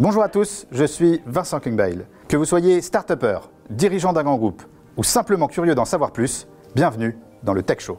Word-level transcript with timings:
Bonjour 0.00 0.22
à 0.22 0.30
tous, 0.30 0.66
je 0.72 0.86
suis 0.86 1.20
Vincent 1.26 1.60
Klingbeil. 1.60 2.06
Que 2.26 2.38
vous 2.38 2.46
soyez 2.46 2.80
start 2.80 3.12
dirigeant 3.68 4.14
d'un 4.14 4.22
grand 4.22 4.38
groupe 4.38 4.62
ou 4.96 5.04
simplement 5.04 5.46
curieux 5.46 5.74
d'en 5.74 5.84
savoir 5.84 6.10
plus, 6.10 6.48
bienvenue 6.74 7.18
dans 7.42 7.52
le 7.52 7.62
Tech 7.62 7.80
Show. 7.80 7.98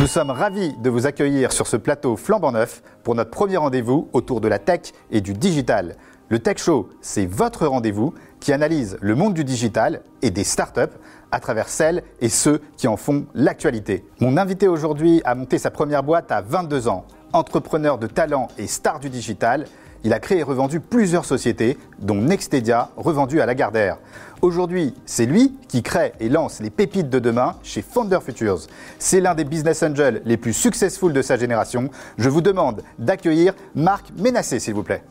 Nous 0.00 0.08
sommes 0.08 0.30
ravis 0.30 0.76
de 0.78 0.90
vous 0.90 1.06
accueillir 1.06 1.52
sur 1.52 1.68
ce 1.68 1.76
plateau 1.76 2.16
flambant 2.16 2.50
neuf 2.50 2.82
pour 3.04 3.14
notre 3.14 3.30
premier 3.30 3.56
rendez-vous 3.56 4.08
autour 4.12 4.40
de 4.40 4.48
la 4.48 4.58
tech 4.58 4.92
et 5.12 5.20
du 5.20 5.32
digital. 5.32 5.94
Le 6.32 6.38
Tech 6.38 6.56
Show, 6.56 6.88
c'est 7.02 7.26
votre 7.26 7.66
rendez-vous 7.66 8.14
qui 8.40 8.54
analyse 8.54 8.96
le 9.02 9.14
monde 9.14 9.34
du 9.34 9.44
digital 9.44 10.00
et 10.22 10.30
des 10.30 10.44
startups 10.44 10.96
à 11.30 11.40
travers 11.40 11.68
celles 11.68 12.02
et 12.22 12.30
ceux 12.30 12.62
qui 12.78 12.88
en 12.88 12.96
font 12.96 13.26
l'actualité. 13.34 14.06
Mon 14.18 14.38
invité 14.38 14.66
aujourd'hui 14.66 15.20
a 15.26 15.34
monté 15.34 15.58
sa 15.58 15.70
première 15.70 16.02
boîte 16.02 16.32
à 16.32 16.40
22 16.40 16.88
ans. 16.88 17.04
Entrepreneur 17.34 17.98
de 17.98 18.06
talent 18.06 18.48
et 18.56 18.66
star 18.66 18.98
du 18.98 19.10
digital, 19.10 19.66
il 20.04 20.14
a 20.14 20.20
créé 20.20 20.38
et 20.38 20.42
revendu 20.42 20.80
plusieurs 20.80 21.26
sociétés, 21.26 21.76
dont 21.98 22.22
Nextedia, 22.22 22.88
revendu 22.96 23.42
à 23.42 23.44
Lagardère. 23.44 23.98
Aujourd'hui, 24.40 24.94
c'est 25.04 25.26
lui 25.26 25.58
qui 25.68 25.82
crée 25.82 26.14
et 26.18 26.30
lance 26.30 26.60
les 26.60 26.70
pépites 26.70 27.10
de 27.10 27.18
demain 27.18 27.56
chez 27.62 27.82
Founder 27.82 28.20
Futures. 28.24 28.60
C'est 28.98 29.20
l'un 29.20 29.34
des 29.34 29.44
business 29.44 29.82
angels 29.82 30.22
les 30.24 30.38
plus 30.38 30.54
successful 30.54 31.12
de 31.12 31.20
sa 31.20 31.36
génération. 31.36 31.90
Je 32.16 32.30
vous 32.30 32.40
demande 32.40 32.82
d'accueillir 32.98 33.52
Marc 33.74 34.06
Ménassé, 34.16 34.60
s'il 34.60 34.72
vous 34.72 34.82
plaît. 34.82 35.04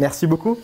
Merci 0.00 0.26
beaucoup. 0.26 0.56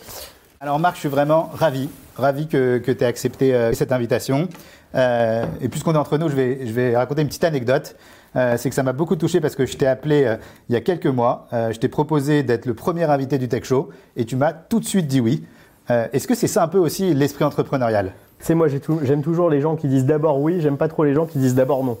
Alors 0.59 0.79
Marc, 0.79 0.95
je 0.95 1.01
suis 1.01 1.09
vraiment 1.09 1.51
ravi, 1.53 1.89
ravi 2.15 2.47
que, 2.47 2.81
tu 2.83 2.91
aies 2.91 3.05
accepté 3.05 3.53
euh, 3.53 3.71
cette 3.73 3.91
invitation. 3.91 4.49
Euh, 4.95 5.45
et 5.61 5.69
puisqu'on 5.69 5.93
est 5.93 5.97
entre 5.97 6.17
nous, 6.17 6.27
je 6.27 6.35
vais, 6.35 6.65
je 6.65 6.73
vais 6.73 6.97
raconter 6.97 7.21
une 7.21 7.27
petite 7.27 7.43
anecdote. 7.43 7.95
Euh, 8.35 8.55
c'est 8.57 8.69
que 8.69 8.75
ça 8.75 8.81
m'a 8.81 8.93
beaucoup 8.93 9.15
touché 9.15 9.39
parce 9.39 9.55
que 9.55 9.67
je 9.67 9.77
t'ai 9.77 9.85
appelé 9.85 10.37
il 10.69 10.73
y 10.73 10.75
a 10.75 10.81
quelques 10.81 11.05
mois. 11.05 11.47
je 11.51 11.77
t'ai 11.77 11.87
proposé 11.87 12.41
d'être 12.41 12.65
le 12.65 12.73
premier 12.73 13.03
invité 13.03 13.37
du 13.37 13.47
Tech 13.47 13.63
Show 13.63 13.89
et 14.15 14.25
tu 14.25 14.35
m'as 14.35 14.53
tout 14.53 14.79
de 14.79 14.85
suite 14.85 15.05
dit 15.05 15.21
oui. 15.21 15.45
Est-ce 15.87 16.27
que 16.27 16.35
c'est 16.35 16.47
ça 16.47 16.63
un 16.63 16.67
peu 16.67 16.79
aussi 16.79 17.13
l'esprit 17.13 17.45
entrepreneurial? 17.45 18.13
C'est 18.39 18.55
moi, 18.55 18.67
j'aime 19.03 19.21
toujours 19.21 19.49
les 19.51 19.61
gens 19.61 19.75
qui 19.75 19.87
disent 19.87 20.05
d'abord 20.05 20.41
oui, 20.41 20.61
j'aime 20.61 20.77
pas 20.77 20.87
trop 20.87 21.03
les 21.03 21.13
gens 21.13 21.27
qui 21.27 21.37
disent 21.37 21.55
d'abord 21.55 21.83
non. 21.83 21.97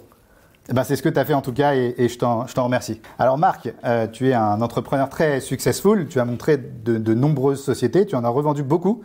Eh 0.69 0.73
ben, 0.73 0.83
c'est 0.83 0.97
ce 0.97 1.03
que 1.03 1.09
tu 1.09 1.17
as 1.17 1.23
fait 1.23 1.33
en 1.33 1.41
tout 1.41 1.53
cas 1.53 1.75
et, 1.75 1.95
je 2.09 2.17
t'en 2.17 2.63
remercie. 2.63 2.99
Alors 3.19 3.37
Marc, 3.37 3.71
euh, 3.85 4.07
tu 4.07 4.29
es 4.29 4.33
un 4.33 4.61
entrepreneur 4.61 5.07
très 5.09 5.39
successful, 5.39 6.07
tu 6.07 6.19
as 6.19 6.25
montré 6.25 6.57
de, 6.57 7.13
nombreuses 7.13 7.63
sociétés, 7.63 8.05
tu 8.05 8.15
en 8.15 8.23
as 8.25 8.29
revendu 8.29 8.63
beaucoup. 8.63 9.01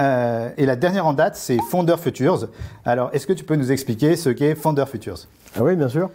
Euh, 0.00 0.48
et 0.56 0.66
la 0.66 0.74
dernière 0.74 1.06
en 1.06 1.12
date, 1.12 1.36
c'est 1.36 1.58
Founder 1.70 1.94
Futures. 1.98 2.48
Alors, 2.84 3.10
est-ce 3.12 3.28
que 3.28 3.32
tu 3.32 3.44
peux 3.44 3.54
nous 3.54 3.70
expliquer 3.70 4.16
ce 4.16 4.28
qu'est 4.28 4.56
Founder 4.56 4.86
Futures? 4.86 5.18
Ah 5.56 5.62
Oui, 5.62 5.76
bien 5.76 5.88
sûr. 5.88 6.10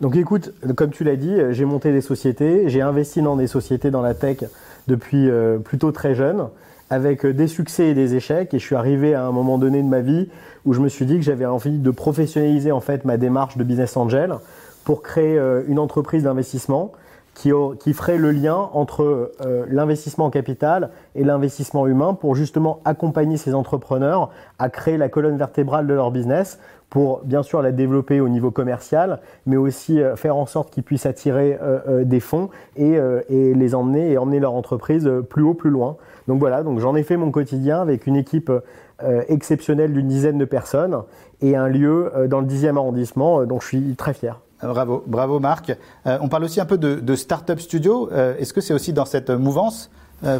Donc 0.00 0.14
écoute, 0.14 0.52
comme 0.76 0.90
tu 0.90 1.02
l'as 1.02 1.16
dit, 1.16 1.36
j'ai 1.50 1.64
monté 1.64 1.90
des 1.90 2.00
sociétés, 2.00 2.68
j'ai 2.68 2.80
investi 2.80 3.22
dans 3.22 3.34
des 3.34 3.48
sociétés 3.48 3.90
dans 3.90 4.02
la 4.02 4.14
tech 4.14 4.38
depuis 4.86 5.28
euh, 5.28 5.58
plutôt 5.58 5.90
très 5.90 6.14
jeune 6.14 6.48
avec 6.94 7.26
des 7.26 7.48
succès 7.48 7.88
et 7.88 7.94
des 7.94 8.14
échecs. 8.14 8.54
Et 8.54 8.58
je 8.60 8.64
suis 8.64 8.76
arrivé 8.76 9.14
à 9.14 9.26
un 9.26 9.32
moment 9.32 9.58
donné 9.58 9.82
de 9.82 9.88
ma 9.88 10.00
vie 10.00 10.28
où 10.64 10.72
je 10.72 10.80
me 10.80 10.88
suis 10.88 11.06
dit 11.06 11.16
que 11.16 11.22
j'avais 11.22 11.44
envie 11.44 11.78
de 11.78 11.90
professionnaliser 11.90 12.70
en 12.70 12.80
fait 12.80 13.04
ma 13.04 13.16
démarche 13.16 13.56
de 13.56 13.64
business 13.64 13.96
angel 13.96 14.36
pour 14.84 15.02
créer 15.02 15.36
euh, 15.36 15.62
une 15.66 15.80
entreprise 15.80 16.22
d'investissement 16.22 16.92
qui, 17.34 17.50
qui, 17.80 17.94
ferait 17.94 18.16
le 18.16 18.30
lien 18.30 18.70
entre 18.74 19.32
euh, 19.44 19.66
l'investissement 19.68 20.26
en 20.26 20.30
capital 20.30 20.90
et 21.16 21.24
l'investissement 21.24 21.88
humain 21.88 22.14
pour 22.14 22.36
justement 22.36 22.78
accompagner 22.84 23.38
ces 23.38 23.54
entrepreneurs 23.54 24.30
à 24.60 24.68
créer 24.68 24.96
la 24.96 25.08
colonne 25.08 25.36
vertébrale 25.36 25.88
de 25.88 25.94
leur 25.94 26.12
business 26.12 26.60
pour 26.90 27.22
bien 27.24 27.42
sûr 27.42 27.60
la 27.60 27.72
développer 27.72 28.20
au 28.20 28.28
niveau 28.28 28.52
commercial, 28.52 29.18
mais 29.46 29.56
aussi 29.56 30.00
euh, 30.00 30.14
faire 30.14 30.36
en 30.36 30.46
sorte 30.46 30.70
qu'ils 30.70 30.84
puissent 30.84 31.06
attirer 31.06 31.58
des 32.04 32.20
fonds 32.20 32.50
et, 32.76 33.00
les 33.28 33.74
emmener 33.74 34.12
et 34.12 34.18
emmener 34.18 34.38
leur 34.38 34.54
entreprise 34.54 35.10
plus 35.28 35.42
haut, 35.42 35.54
plus 35.54 35.70
loin. 35.70 35.96
Donc 36.28 36.38
voilà, 36.38 36.62
donc 36.62 36.78
j'en 36.78 36.94
ai 36.94 37.02
fait 37.02 37.16
mon 37.16 37.30
quotidien 37.30 37.80
avec 37.80 38.06
une 38.06 38.16
équipe 38.16 38.50
euh, 39.02 39.22
exceptionnelle 39.28 39.92
d'une 39.92 40.08
dizaine 40.08 40.38
de 40.38 40.44
personnes 40.44 41.02
et 41.40 41.56
un 41.56 41.68
lieu 41.68 42.12
euh, 42.14 42.28
dans 42.28 42.40
le 42.40 42.46
10e 42.46 42.76
arrondissement 42.76 43.40
euh, 43.40 43.46
dont 43.46 43.60
je 43.60 43.66
suis 43.66 43.96
très 43.96 44.14
fier. 44.14 44.40
Bravo, 44.62 45.02
bravo 45.06 45.40
Marc. 45.40 45.76
on 46.06 46.28
parle 46.28 46.44
aussi 46.44 46.58
un 46.58 46.64
peu 46.64 46.78
de, 46.78 46.94
de 46.94 47.16
Startup 47.16 47.60
Studio. 47.60 48.08
Est-ce 48.10 48.54
que 48.54 48.62
c'est 48.62 48.72
aussi 48.72 48.94
dans 48.94 49.04
cette 49.04 49.28
mouvance 49.28 49.90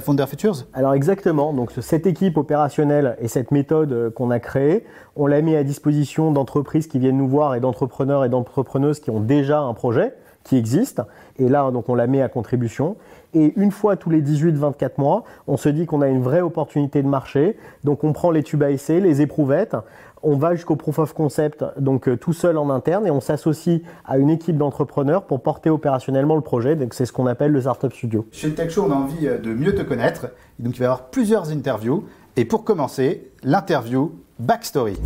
Founder 0.00 0.24
Futures? 0.26 0.64
Alors 0.72 0.94
exactement, 0.94 1.52
donc 1.52 1.72
cette 1.78 2.06
équipe 2.06 2.38
opérationnelle 2.38 3.18
et 3.20 3.28
cette 3.28 3.50
méthode 3.50 4.14
qu'on 4.14 4.30
a 4.30 4.38
créée, 4.38 4.86
on 5.14 5.26
l'a 5.26 5.42
mis 5.42 5.56
à 5.56 5.62
disposition 5.62 6.30
d'entreprises 6.30 6.86
qui 6.86 6.98
viennent 6.98 7.18
nous 7.18 7.28
voir 7.28 7.54
et 7.54 7.60
d'entrepreneurs 7.60 8.24
et 8.24 8.30
d'entrepreneuses 8.30 9.00
qui 9.00 9.10
ont 9.10 9.20
déjà 9.20 9.60
un 9.60 9.74
projet 9.74 10.14
qui 10.44 10.56
existe. 10.56 11.02
Et 11.38 11.48
là, 11.48 11.70
donc, 11.70 11.88
on 11.88 11.94
la 11.94 12.06
met 12.06 12.22
à 12.22 12.28
contribution. 12.28 12.96
Et 13.34 13.52
une 13.56 13.70
fois 13.70 13.96
tous 13.96 14.10
les 14.10 14.22
18-24 14.22 14.92
mois, 14.98 15.24
on 15.46 15.56
se 15.56 15.68
dit 15.68 15.86
qu'on 15.86 16.00
a 16.00 16.08
une 16.08 16.22
vraie 16.22 16.40
opportunité 16.40 17.02
de 17.02 17.08
marché. 17.08 17.56
Donc, 17.82 18.04
on 18.04 18.12
prend 18.12 18.30
les 18.30 18.42
tubes 18.42 18.62
à 18.62 18.70
essai, 18.70 19.00
les 19.00 19.20
éprouvettes. 19.20 19.76
On 20.22 20.36
va 20.36 20.54
jusqu'au 20.54 20.76
proof 20.76 20.98
of 21.00 21.12
concept, 21.12 21.64
donc 21.78 22.08
euh, 22.08 22.16
tout 22.16 22.32
seul 22.32 22.56
en 22.56 22.70
interne, 22.70 23.06
et 23.06 23.10
on 23.10 23.20
s'associe 23.20 23.82
à 24.06 24.16
une 24.16 24.30
équipe 24.30 24.56
d'entrepreneurs 24.56 25.24
pour 25.24 25.42
porter 25.42 25.68
opérationnellement 25.68 26.34
le 26.34 26.40
projet. 26.40 26.76
Donc, 26.76 26.94
c'est 26.94 27.04
ce 27.04 27.12
qu'on 27.12 27.26
appelle 27.26 27.52
le 27.52 27.60
Startup 27.60 27.92
Studio. 27.92 28.26
Chez 28.32 28.48
le 28.48 28.54
Tech 28.54 28.70
Show, 28.70 28.86
on 28.88 28.90
a 28.90 28.94
envie 28.94 29.26
euh, 29.26 29.38
de 29.38 29.52
mieux 29.52 29.74
te 29.74 29.82
connaître. 29.82 30.28
Donc, 30.58 30.76
il 30.76 30.78
va 30.78 30.84
y 30.84 30.86
avoir 30.86 31.06
plusieurs 31.08 31.50
interviews. 31.50 32.04
Et 32.36 32.44
pour 32.44 32.64
commencer, 32.64 33.30
l'interview 33.42 34.12
Backstory. 34.38 34.96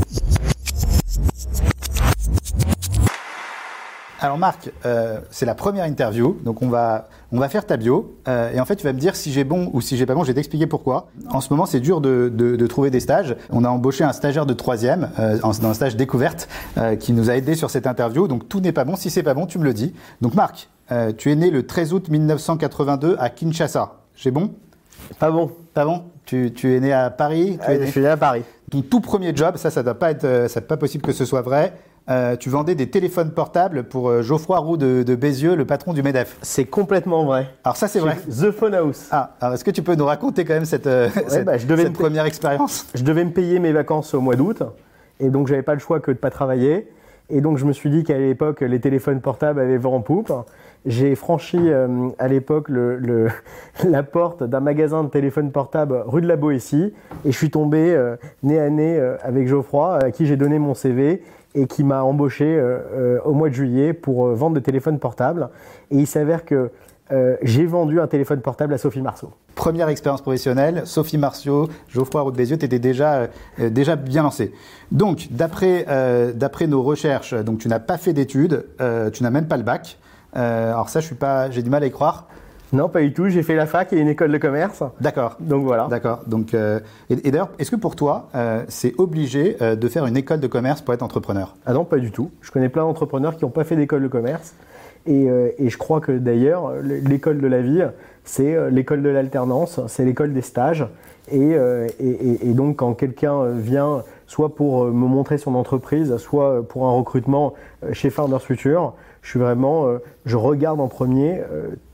Alors 4.20 4.36
Marc, 4.36 4.72
euh, 4.84 5.20
c'est 5.30 5.46
la 5.46 5.54
première 5.54 5.84
interview, 5.84 6.36
donc 6.44 6.60
on 6.60 6.68
va, 6.68 7.08
on 7.30 7.38
va 7.38 7.48
faire 7.48 7.64
ta 7.64 7.76
bio, 7.76 8.16
euh, 8.26 8.50
et 8.52 8.58
en 8.58 8.64
fait 8.64 8.74
tu 8.74 8.82
vas 8.82 8.92
me 8.92 8.98
dire 8.98 9.14
si 9.14 9.32
j'ai 9.32 9.44
bon 9.44 9.70
ou 9.72 9.80
si 9.80 9.96
j'ai 9.96 10.06
pas 10.06 10.14
bon, 10.14 10.24
je 10.24 10.28
vais 10.28 10.34
t'expliquer 10.34 10.66
pourquoi. 10.66 11.08
En 11.30 11.40
ce 11.40 11.52
moment 11.52 11.66
c'est 11.66 11.78
dur 11.78 12.00
de, 12.00 12.28
de, 12.28 12.66
trouver 12.66 12.90
des 12.90 12.98
stages. 12.98 13.36
On 13.50 13.64
a 13.64 13.68
embauché 13.68 14.02
un 14.02 14.12
stagiaire 14.12 14.44
de 14.44 14.54
troisième 14.54 15.10
euh, 15.20 15.38
dans 15.38 15.66
un 15.66 15.74
stage 15.74 15.96
découverte 15.96 16.48
qui 17.00 17.12
nous 17.12 17.30
a 17.30 17.36
aidé 17.36 17.54
sur 17.54 17.70
cette 17.70 17.86
interview, 17.86 18.26
donc 18.26 18.48
tout 18.48 18.60
n'est 18.60 18.72
pas 18.72 18.84
bon. 18.84 18.96
Si 18.96 19.10
c'est 19.10 19.22
pas 19.22 19.34
bon, 19.34 19.46
tu 19.46 19.58
me 19.58 19.64
le 19.64 19.72
dis. 19.72 19.94
Donc 20.20 20.34
Marc, 20.34 20.68
tu 21.16 21.30
es 21.30 21.34
né 21.36 21.50
le 21.50 21.66
13 21.66 21.92
août 21.92 22.08
1982 22.08 23.16
à 23.18 23.30
Kinshasa. 23.30 23.92
J'ai 24.16 24.30
bon? 24.30 24.50
Pas 25.18 25.30
bon. 25.30 25.50
Pas 25.74 25.84
bon? 25.84 26.02
Tu, 26.24 26.52
tu, 26.52 26.74
es 26.74 26.80
né 26.80 26.92
à 26.92 27.10
Paris? 27.10 27.58
Tu 27.64 27.70
es 27.70 27.86
Je 27.86 27.90
suis 27.90 28.00
né 28.00 28.08
à 28.08 28.16
Paris. 28.16 28.42
Ton 28.70 28.82
tout 28.82 29.00
premier 29.00 29.34
job, 29.34 29.56
ça, 29.56 29.70
ça 29.70 29.80
ne 29.80 29.84
doit 29.84 29.98
pas 29.98 30.10
être, 30.10 30.46
ça 30.48 30.60
pas 30.60 30.76
possible 30.76 31.04
que 31.04 31.12
ce 31.12 31.24
soit 31.24 31.42
vrai. 31.42 31.72
Euh, 32.10 32.36
tu 32.36 32.48
vendais 32.48 32.74
des 32.74 32.88
téléphones 32.88 33.32
portables 33.32 33.84
pour 33.84 34.08
euh, 34.08 34.22
Geoffroy 34.22 34.58
Roux 34.58 34.78
de, 34.78 35.14
Bézieux, 35.14 35.54
le 35.54 35.66
patron 35.66 35.92
du 35.92 36.02
MEDEF. 36.02 36.38
C'est 36.40 36.64
complètement 36.64 37.24
vrai. 37.26 37.50
Alors 37.64 37.76
ça 37.76 37.86
c'est 37.86 38.00
vrai. 38.00 38.16
The 38.30 38.50
Phone 38.50 38.74
House. 38.74 39.08
Ah, 39.10 39.36
alors 39.40 39.54
est-ce 39.54 39.64
que 39.64 39.70
tu 39.70 39.82
peux 39.82 39.94
nous 39.94 40.06
raconter 40.06 40.46
quand 40.46 40.54
même 40.54 40.64
cette, 40.64 40.86
euh, 40.86 41.10
bah, 41.44 41.56
première 41.92 42.24
expérience? 42.24 42.86
Je 42.94 43.02
devais 43.04 43.24
me 43.24 43.32
payer 43.32 43.58
mes 43.58 43.72
vacances 43.72 44.14
au 44.14 44.22
mois 44.22 44.36
d'août 44.36 44.62
et 45.20 45.28
donc 45.28 45.48
j'avais 45.48 45.62
pas 45.62 45.74
le 45.74 45.80
choix 45.80 46.00
que 46.00 46.10
de 46.10 46.16
pas 46.16 46.30
travailler. 46.30 46.88
Et 47.28 47.42
donc 47.42 47.58
je 47.58 47.66
me 47.66 47.74
suis 47.74 47.90
dit 47.90 48.04
qu'à 48.04 48.16
l'époque 48.16 48.62
les 48.62 48.80
téléphones 48.80 49.20
portables 49.20 49.60
avaient 49.60 49.76
vent 49.76 49.96
en 49.96 50.00
poupe. 50.00 50.32
J'ai 50.86 51.14
franchi 51.14 51.58
à 52.18 52.28
l'époque 52.28 52.70
la 53.84 54.02
porte 54.02 54.44
d'un 54.44 54.60
magasin 54.60 55.04
de 55.04 55.10
téléphones 55.10 55.52
portables 55.52 56.02
rue 56.06 56.22
de 56.22 56.28
la 56.28 56.36
Boétie 56.36 56.94
et 57.26 57.32
je 57.32 57.36
suis 57.36 57.50
tombé 57.50 57.94
nez 58.42 58.58
à 58.58 58.70
nez 58.70 58.98
avec 59.22 59.46
Geoffroy 59.46 59.98
à 60.02 60.10
qui 60.10 60.24
j'ai 60.24 60.36
donné 60.36 60.58
mon 60.58 60.72
CV 60.72 61.22
et 61.58 61.66
qui 61.66 61.82
m'a 61.82 62.02
embauché 62.02 62.44
euh, 62.44 62.78
euh, 62.92 63.20
au 63.24 63.32
mois 63.32 63.48
de 63.48 63.54
juillet 63.54 63.92
pour 63.92 64.26
euh, 64.26 64.34
vendre 64.34 64.54
des 64.54 64.62
téléphones 64.62 64.98
portables. 64.98 65.48
Et 65.90 65.96
il 65.96 66.06
s'avère 66.06 66.44
que 66.44 66.70
j'ai 67.40 67.64
vendu 67.64 68.02
un 68.02 68.06
téléphone 68.06 68.42
portable 68.42 68.74
à 68.74 68.78
Sophie 68.78 69.00
Marceau. 69.00 69.30
Première 69.54 69.88
expérience 69.88 70.20
professionnelle, 70.20 70.82
Sophie 70.84 71.16
Marceau, 71.16 71.70
Geoffroy 71.88 72.20
Roux 72.20 72.32
Bézieux, 72.32 72.58
tu 72.58 72.66
étais 72.66 72.78
déjà, 72.78 73.28
déjà 73.58 73.96
bien 73.96 74.24
lancé. 74.24 74.52
Donc, 74.92 75.28
d'après 75.30 75.86
nos 76.66 76.82
recherches, 76.82 77.32
donc, 77.32 77.60
tu 77.60 77.68
n'as 77.68 77.78
pas 77.78 77.96
fait 77.96 78.12
d'études, 78.12 78.66
tu 79.14 79.22
n'as 79.22 79.30
même 79.30 79.48
pas 79.48 79.56
le 79.56 79.62
bac. 79.62 79.96
alors 80.34 80.90
ça, 80.90 81.00
j'ai 81.00 81.62
du 81.62 81.70
mal 81.70 81.82
à 81.82 81.86
y 81.86 81.90
croire. 81.90 82.28
Non, 82.72 82.88
pas 82.88 83.00
du 83.00 83.12
tout. 83.12 83.28
J'ai 83.28 83.42
fait 83.42 83.54
la 83.54 83.66
fac 83.66 83.92
et 83.92 83.98
une 83.98 84.08
école 84.08 84.30
de 84.30 84.38
commerce. 84.38 84.82
D'accord. 85.00 85.36
Donc 85.40 85.64
voilà. 85.64 85.86
D'accord. 85.88 86.20
Donc, 86.26 86.52
euh, 86.52 86.80
et, 87.08 87.16
d'ailleurs, 87.16 87.48
est-ce 87.58 87.70
que 87.70 87.76
pour 87.76 87.96
toi, 87.96 88.28
euh, 88.34 88.62
c'est 88.68 88.94
obligé 88.98 89.56
euh, 89.62 89.74
de 89.74 89.88
faire 89.88 90.04
une 90.06 90.16
école 90.16 90.40
de 90.40 90.46
commerce 90.46 90.82
pour 90.82 90.92
être 90.92 91.02
entrepreneur? 91.02 91.56
Ah 91.64 91.72
non, 91.72 91.84
pas 91.84 91.98
du 91.98 92.10
tout. 92.10 92.30
Je 92.42 92.50
connais 92.50 92.68
plein 92.68 92.82
d'entrepreneurs 92.82 93.36
qui 93.36 93.44
n'ont 93.44 93.50
pas 93.50 93.64
fait 93.64 93.76
d'école 93.76 94.02
de 94.02 94.08
commerce. 94.08 94.54
Et, 95.06 95.26
et, 95.58 95.70
je 95.70 95.78
crois 95.78 96.00
que 96.00 96.12
d'ailleurs, 96.12 96.74
l'école 96.82 97.40
de 97.40 97.46
la 97.46 97.62
vie, 97.62 97.82
c'est 98.24 98.70
l'école 98.70 99.02
de 99.02 99.08
l'alternance, 99.08 99.80
c'est 99.86 100.04
l'école 100.04 100.34
des 100.34 100.42
stages. 100.42 100.86
Et, 101.32 101.52
et, 101.52 102.48
et 102.48 102.52
donc, 102.52 102.76
quand 102.76 102.92
quelqu'un 102.92 103.46
vient, 103.52 104.02
soit 104.26 104.54
pour 104.54 104.84
me 104.84 105.06
montrer 105.06 105.38
son 105.38 105.54
entreprise, 105.54 106.14
soit 106.18 106.62
pour 106.68 106.86
un 106.86 106.92
recrutement 106.92 107.54
chez 107.92 108.10
Founders 108.10 108.42
Future, 108.42 108.92
je 109.22 109.30
suis 109.30 109.38
vraiment, 109.38 109.86
je 110.24 110.36
regarde 110.36 110.80
en 110.80 110.88
premier 110.88 111.40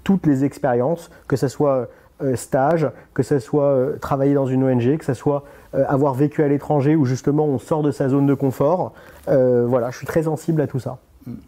toutes 0.05 0.26
les 0.26 0.44
expériences, 0.44 1.11
que 1.26 1.37
ce 1.37 1.49
soit 1.49 1.88
stage, 2.35 2.88
que 3.12 3.23
ce 3.23 3.38
soit 3.38 3.99
travailler 4.00 4.35
dans 4.35 4.47
une 4.47 4.65
ONG, 4.65 4.99
que 4.99 5.05
ce 5.05 5.15
soit 5.15 5.44
avoir 5.73 6.15
vécu 6.15 6.43
à 6.43 6.49
l'étranger 6.49 6.97
où 6.97 7.05
justement 7.05 7.47
on 7.47 7.59
sort 7.59 7.82
de 7.82 7.91
sa 7.91 8.09
zone 8.09 8.26
de 8.26 8.35
confort. 8.35 8.93
voilà, 9.26 9.91
je 9.91 9.97
suis 9.97 10.06
très 10.06 10.25
sensible 10.25 10.61
à 10.61 10.67
tout 10.67 10.79
ça. 10.79 10.99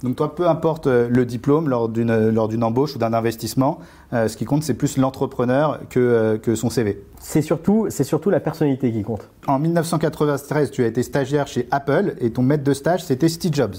Donc 0.03 0.17
toi, 0.17 0.35
peu 0.35 0.49
importe 0.49 0.87
euh, 0.87 1.09
le 1.11 1.27
diplôme 1.27 1.69
lors 1.69 1.89
d'une 1.89 2.11
euh, 2.11 2.33
lors 2.33 2.49
d'une 2.49 2.65
embauche 2.65 2.95
ou 2.97 2.99
d'un 2.99 3.13
investissement, 3.13 3.79
euh, 4.13 4.27
ce 4.27 4.37
qui 4.37 4.47
compte, 4.47 4.63
c'est 4.63 4.75
plus 4.75 4.97
l'entrepreneur 4.97 5.81
que, 5.91 6.41
que 6.43 6.55
son 6.55 6.71
CV. 6.71 7.03
C'est 7.21 7.43
surtout, 7.43 7.87
c'est 7.91 8.05
surtout 8.05 8.31
la 8.31 8.41
personnalité 8.41 8.91
qui 8.91 9.03
compte. 9.03 9.29
En 9.47 9.59
1993, 9.59 10.71
tu 10.71 10.83
as 10.83 10.87
été 10.87 11.03
stagiaire 11.03 11.47
chez 11.47 11.69
Apple 11.71 12.15
et 12.21 12.31
ton 12.31 12.43
maître 12.43 12.65
de 12.65 12.73
stage, 12.73 13.05
c'était 13.05 13.29
Steve 13.29 13.53
Jobs. 13.53 13.77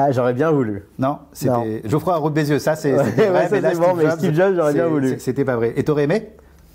Ah, 0.00 0.12
j'aurais 0.12 0.32
bien 0.32 0.52
voulu. 0.52 0.84
Non, 0.98 1.18
c'était 1.32 1.82
Geoffroy 1.84 2.16
Roux 2.16 2.30
Bézieux. 2.30 2.60
Ça, 2.60 2.76
c'est 2.76 2.92
vrai, 2.92 3.48
mais, 3.50 4.10
Steve 4.12 4.34
Jobs, 4.34 4.54
j'aurais 4.54 4.72
bien 4.72 4.86
voulu. 4.86 5.18
C'était 5.18 5.44
pas 5.44 5.56
vrai. 5.56 5.72
Et 5.76 5.82
t'aurais 5.82 6.04
aimé 6.04 6.30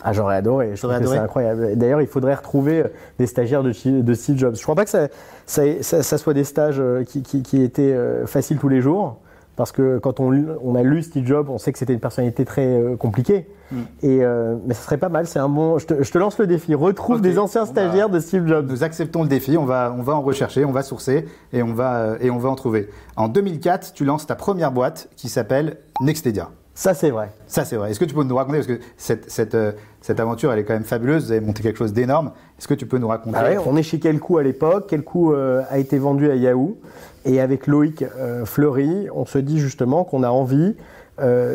ah, 0.05 0.11
j'aurais 0.11 0.35
adoré. 0.35 0.71
Je 0.75 0.81
c'est 0.81 1.17
incroyable. 1.17 1.77
D'ailleurs, 1.77 2.01
il 2.01 2.07
faudrait 2.07 2.35
retrouver 2.35 2.81
euh, 2.81 2.87
des 3.19 3.25
stagiaires 3.25 3.63
de, 3.63 3.71
de 4.01 4.13
Steve 4.13 4.37
Jobs. 4.37 4.53
Je 4.53 4.61
crois 4.61 4.75
pas 4.75 4.83
que 4.83 4.91
ça, 4.91 5.07
ça, 5.45 6.17
soit 6.17 6.33
des 6.33 6.43
stages 6.43 6.81
euh, 6.81 7.05
qui, 7.05 7.21
qui, 7.21 7.61
étaient 7.61 7.93
euh, 7.93 8.27
faciles 8.27 8.57
tous 8.57 8.67
les 8.67 8.81
jours. 8.81 9.19
Parce 9.55 9.71
que 9.71 9.99
quand 9.99 10.19
on, 10.19 10.33
on, 10.63 10.75
a 10.75 10.83
lu 10.83 11.03
Steve 11.03 11.25
Jobs, 11.25 11.49
on 11.49 11.57
sait 11.57 11.71
que 11.71 11.77
c'était 11.77 11.93
une 11.93 11.99
personnalité 11.99 12.43
très 12.43 12.95
compliquée. 12.97 13.47
Mm. 13.71 13.81
Et, 14.01 14.19
mais 14.65 14.73
ce 14.73 14.83
serait 14.83 14.97
pas 14.97 15.09
mal. 15.09 15.27
C'est 15.27 15.39
un 15.39 15.49
bon. 15.49 15.77
Je 15.77 15.85
te, 15.85 16.17
lance 16.17 16.39
le 16.39 16.47
défi. 16.47 16.73
Retrouve 16.73 17.21
des 17.21 17.37
anciens 17.37 17.65
stagiaires 17.65 18.09
de 18.09 18.19
Steve 18.19 18.47
Jobs. 18.47 18.69
Nous 18.69 18.83
acceptons 18.83 19.21
le 19.21 19.29
défi. 19.29 19.57
On 19.57 19.65
va, 19.65 19.93
on 19.95 20.01
va 20.01 20.15
en 20.15 20.21
rechercher, 20.21 20.65
on 20.65 20.71
va 20.71 20.81
sourcer 20.81 21.27
et 21.51 21.61
on 21.61 21.73
va, 21.73 22.15
et 22.19 22.31
on 22.31 22.39
va 22.39 22.49
en 22.49 22.55
trouver. 22.55 22.89
En 23.15 23.27
2004, 23.27 23.93
tu 23.93 24.05
lances 24.05 24.25
ta 24.25 24.35
première 24.35 24.71
boîte 24.71 25.09
qui 25.15 25.29
s'appelle 25.29 25.77
Nextedia. 26.01 26.49
Ça, 26.75 26.95
c'est 26.95 27.11
vrai. 27.11 27.29
Ça, 27.45 27.65
c'est 27.65 27.75
vrai. 27.75 27.91
Est-ce 27.91 27.99
que 27.99 28.05
tu 28.05 28.15
peux 28.15 28.23
nous 28.23 28.35
raconter, 28.35 28.57
parce 28.57 28.67
que 28.67 28.79
cette, 28.97 29.29
cette, 29.29 29.53
euh, 29.53 29.73
cette, 30.01 30.19
aventure, 30.19 30.51
elle 30.51 30.59
est 30.59 30.63
quand 30.63 30.73
même 30.73 30.83
fabuleuse, 30.83 31.25
vous 31.25 31.31
avez 31.31 31.41
monté 31.41 31.61
quelque 31.61 31.77
chose 31.77 31.93
d'énorme. 31.93 32.31
Est-ce 32.57 32.67
que 32.67 32.73
tu 32.73 32.87
peux 32.87 32.97
nous 32.97 33.07
raconter 33.07 33.37
ah 33.39 33.61
On 33.67 33.77
est 33.77 33.83
chez 33.83 33.99
Quelcou 33.99 34.39
à 34.39 34.43
l'époque. 34.43 34.87
Quelcou 34.87 35.33
euh, 35.33 35.61
a 35.69 35.77
été 35.77 35.99
vendu 35.99 36.31
à 36.31 36.35
Yahoo. 36.35 36.77
Et 37.25 37.39
avec 37.39 37.67
Loïc 37.67 38.01
euh, 38.01 38.45
Fleury, 38.45 39.07
on 39.13 39.25
se 39.25 39.37
dit 39.37 39.59
justement 39.59 40.03
qu'on 40.03 40.23
a 40.23 40.29
envie 40.29 40.75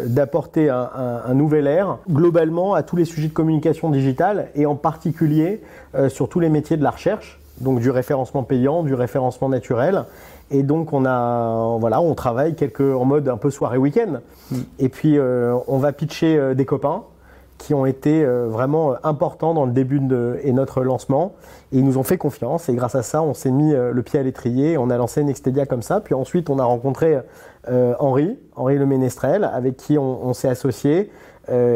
d'apporter 0.06 0.70
un, 0.70 0.88
un, 1.26 1.34
nouvel 1.34 1.66
air 1.66 1.98
globalement 2.08 2.74
à 2.74 2.84
tous 2.84 2.94
les 2.94 3.04
sujets 3.04 3.26
de 3.26 3.32
communication 3.32 3.90
digitale 3.90 4.50
et 4.54 4.66
en 4.66 4.76
particulier 4.76 5.60
sur 6.10 6.28
tous 6.28 6.38
les 6.38 6.48
métiers 6.48 6.76
de 6.76 6.84
la 6.84 6.90
recherche, 6.90 7.40
donc 7.60 7.80
du 7.80 7.90
référencement 7.90 8.44
payant, 8.44 8.84
du 8.84 8.94
référencement 8.94 9.48
naturel 9.48 10.04
et 10.50 10.62
donc 10.62 10.92
on 10.92 11.04
a, 11.04 11.76
voilà, 11.78 12.00
on 12.00 12.14
travaille 12.14 12.54
quelques, 12.54 12.80
en 12.80 13.04
mode 13.04 13.28
un 13.28 13.36
peu 13.36 13.50
soirée 13.50 13.78
week-end. 13.78 14.20
Mm. 14.50 14.56
Et 14.78 14.88
puis 14.88 15.18
euh, 15.18 15.56
on 15.66 15.78
va 15.78 15.92
pitcher 15.92 16.36
euh, 16.36 16.54
des 16.54 16.64
copains 16.64 17.04
qui 17.58 17.74
ont 17.74 17.86
été 17.86 18.24
euh, 18.24 18.46
vraiment 18.48 18.94
importants 19.02 19.52
dans 19.52 19.66
le 19.66 19.72
début 19.72 20.00
de, 20.00 20.38
et 20.42 20.52
notre 20.52 20.82
lancement. 20.82 21.34
Et 21.72 21.78
ils 21.78 21.84
nous 21.84 21.98
ont 21.98 22.02
fait 22.02 22.16
confiance. 22.16 22.68
Et 22.68 22.74
grâce 22.74 22.94
à 22.94 23.02
ça, 23.02 23.20
on 23.20 23.34
s'est 23.34 23.50
mis 23.50 23.72
le 23.72 24.02
pied 24.02 24.18
à 24.18 24.22
l'étrier. 24.22 24.78
On 24.78 24.90
a 24.90 24.96
lancé 24.96 25.22
Nextedia 25.22 25.66
comme 25.66 25.82
ça. 25.82 26.00
Puis 26.00 26.14
ensuite, 26.14 26.48
on 26.48 26.58
a 26.58 26.64
rencontré 26.64 27.18
Henri, 27.98 28.38
Henri 28.56 28.78
Le 28.78 28.86
Ménestrel, 28.86 29.44
avec 29.44 29.76
qui 29.76 29.98
on, 29.98 30.32
s'est 30.32 30.48
associé. 30.48 31.10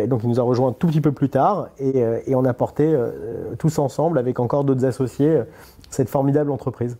donc 0.06 0.22
il 0.22 0.30
nous 0.30 0.40
a 0.40 0.42
rejoint 0.42 0.72
tout 0.72 0.86
petit 0.86 1.02
peu 1.02 1.12
plus 1.12 1.28
tard. 1.28 1.68
Et, 1.78 2.02
et 2.26 2.34
on 2.34 2.46
a 2.46 2.54
porté 2.54 2.96
tous 3.58 3.78
ensemble, 3.78 4.16
avec 4.16 4.40
encore 4.40 4.64
d'autres 4.64 4.86
associés, 4.86 5.42
cette 5.90 6.08
formidable 6.08 6.52
entreprise. 6.52 6.96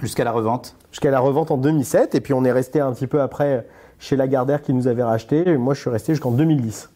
Jusqu'à 0.00 0.24
la 0.24 0.32
revente 0.32 0.76
Jusqu'à 0.90 1.10
la 1.10 1.20
revente 1.20 1.50
en 1.50 1.56
2007. 1.56 2.14
Et 2.14 2.20
puis 2.20 2.34
on 2.34 2.44
est 2.44 2.52
resté 2.52 2.80
un 2.80 2.92
petit 2.92 3.06
peu 3.06 3.20
après 3.20 3.66
chez 3.98 4.16
Lagardère 4.16 4.62
qui 4.62 4.72
nous 4.72 4.88
avait 4.88 5.02
racheté. 5.02 5.48
Et 5.48 5.56
moi, 5.56 5.74
je 5.74 5.80
suis 5.80 5.90
resté 5.90 6.12
jusqu'en 6.12 6.30
2010. 6.30 6.90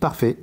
Parfait. 0.00 0.36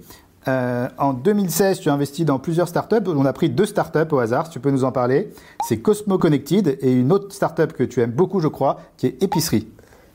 Euh, 0.47 0.87
en 0.97 1.13
2016, 1.13 1.81
tu 1.81 1.89
as 1.89 1.93
investi 1.93 2.25
dans 2.25 2.39
plusieurs 2.39 2.67
startups. 2.67 3.07
On 3.07 3.25
a 3.25 3.33
pris 3.33 3.49
deux 3.49 3.65
startups 3.65 4.11
au 4.11 4.19
hasard, 4.19 4.47
si 4.47 4.53
tu 4.53 4.59
peux 4.59 4.71
nous 4.71 4.83
en 4.83 4.91
parler. 4.91 5.31
C'est 5.67 5.77
Cosmo 5.77 6.17
Connected 6.17 6.79
et 6.81 6.91
une 6.91 7.11
autre 7.11 7.31
startup 7.33 7.73
que 7.73 7.83
tu 7.83 8.01
aimes 8.01 8.11
beaucoup, 8.11 8.39
je 8.39 8.47
crois, 8.47 8.79
qui 8.97 9.07
est 9.07 9.21
Épicerie. 9.21 9.67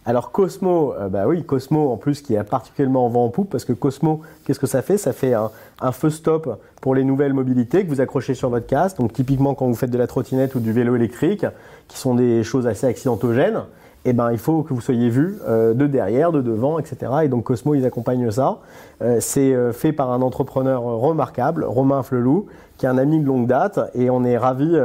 Alors 0.08 0.30
Cosmo, 0.30 0.94
euh, 0.94 1.08
bah 1.08 1.26
oui, 1.26 1.42
Cosmo 1.42 1.90
en 1.90 1.96
plus 1.96 2.22
qui 2.22 2.36
a 2.36 2.44
particulièrement 2.44 3.06
en 3.06 3.08
vent 3.08 3.24
en 3.24 3.28
poupe 3.28 3.50
parce 3.50 3.64
que 3.64 3.72
Cosmo, 3.72 4.20
qu'est-ce 4.44 4.60
que 4.60 4.68
ça 4.68 4.80
fait? 4.80 4.98
Ça 4.98 5.12
fait 5.12 5.34
un, 5.34 5.50
un 5.80 5.90
feu 5.90 6.10
stop 6.10 6.60
pour 6.80 6.94
les 6.94 7.02
nouvelles 7.02 7.34
mobilités 7.34 7.84
que 7.84 7.88
vous 7.88 8.00
accrochez 8.00 8.34
sur 8.34 8.48
votre 8.48 8.68
casque. 8.68 8.98
Donc 8.98 9.12
typiquement 9.12 9.54
quand 9.54 9.66
vous 9.66 9.74
faites 9.74 9.90
de 9.90 9.98
la 9.98 10.06
trottinette 10.06 10.54
ou 10.54 10.60
du 10.60 10.70
vélo 10.70 10.94
électrique, 10.94 11.44
qui 11.88 11.98
sont 11.98 12.14
des 12.14 12.44
choses 12.44 12.68
assez 12.68 12.86
accidentogènes, 12.86 13.62
eh 14.04 14.12
ben, 14.12 14.30
il 14.30 14.38
faut 14.38 14.62
que 14.62 14.72
vous 14.72 14.80
soyez 14.80 15.10
vu 15.10 15.38
euh, 15.48 15.74
de 15.74 15.88
derrière, 15.88 16.30
de 16.30 16.40
devant, 16.40 16.78
etc. 16.78 17.10
Et 17.24 17.28
donc 17.28 17.42
Cosmo, 17.42 17.74
ils 17.74 17.84
accompagnent 17.84 18.30
ça. 18.30 18.60
Euh, 19.02 19.16
c'est 19.18 19.56
fait 19.72 19.90
par 19.90 20.12
un 20.12 20.22
entrepreneur 20.22 20.84
remarquable, 20.84 21.64
Romain 21.64 22.04
Flelou, 22.04 22.46
qui 22.78 22.86
est 22.86 22.88
un 22.88 22.98
ami 22.98 23.18
de 23.18 23.26
longue 23.26 23.48
date, 23.48 23.80
et 23.96 24.08
on 24.10 24.22
est 24.22 24.38
ravis 24.38 24.78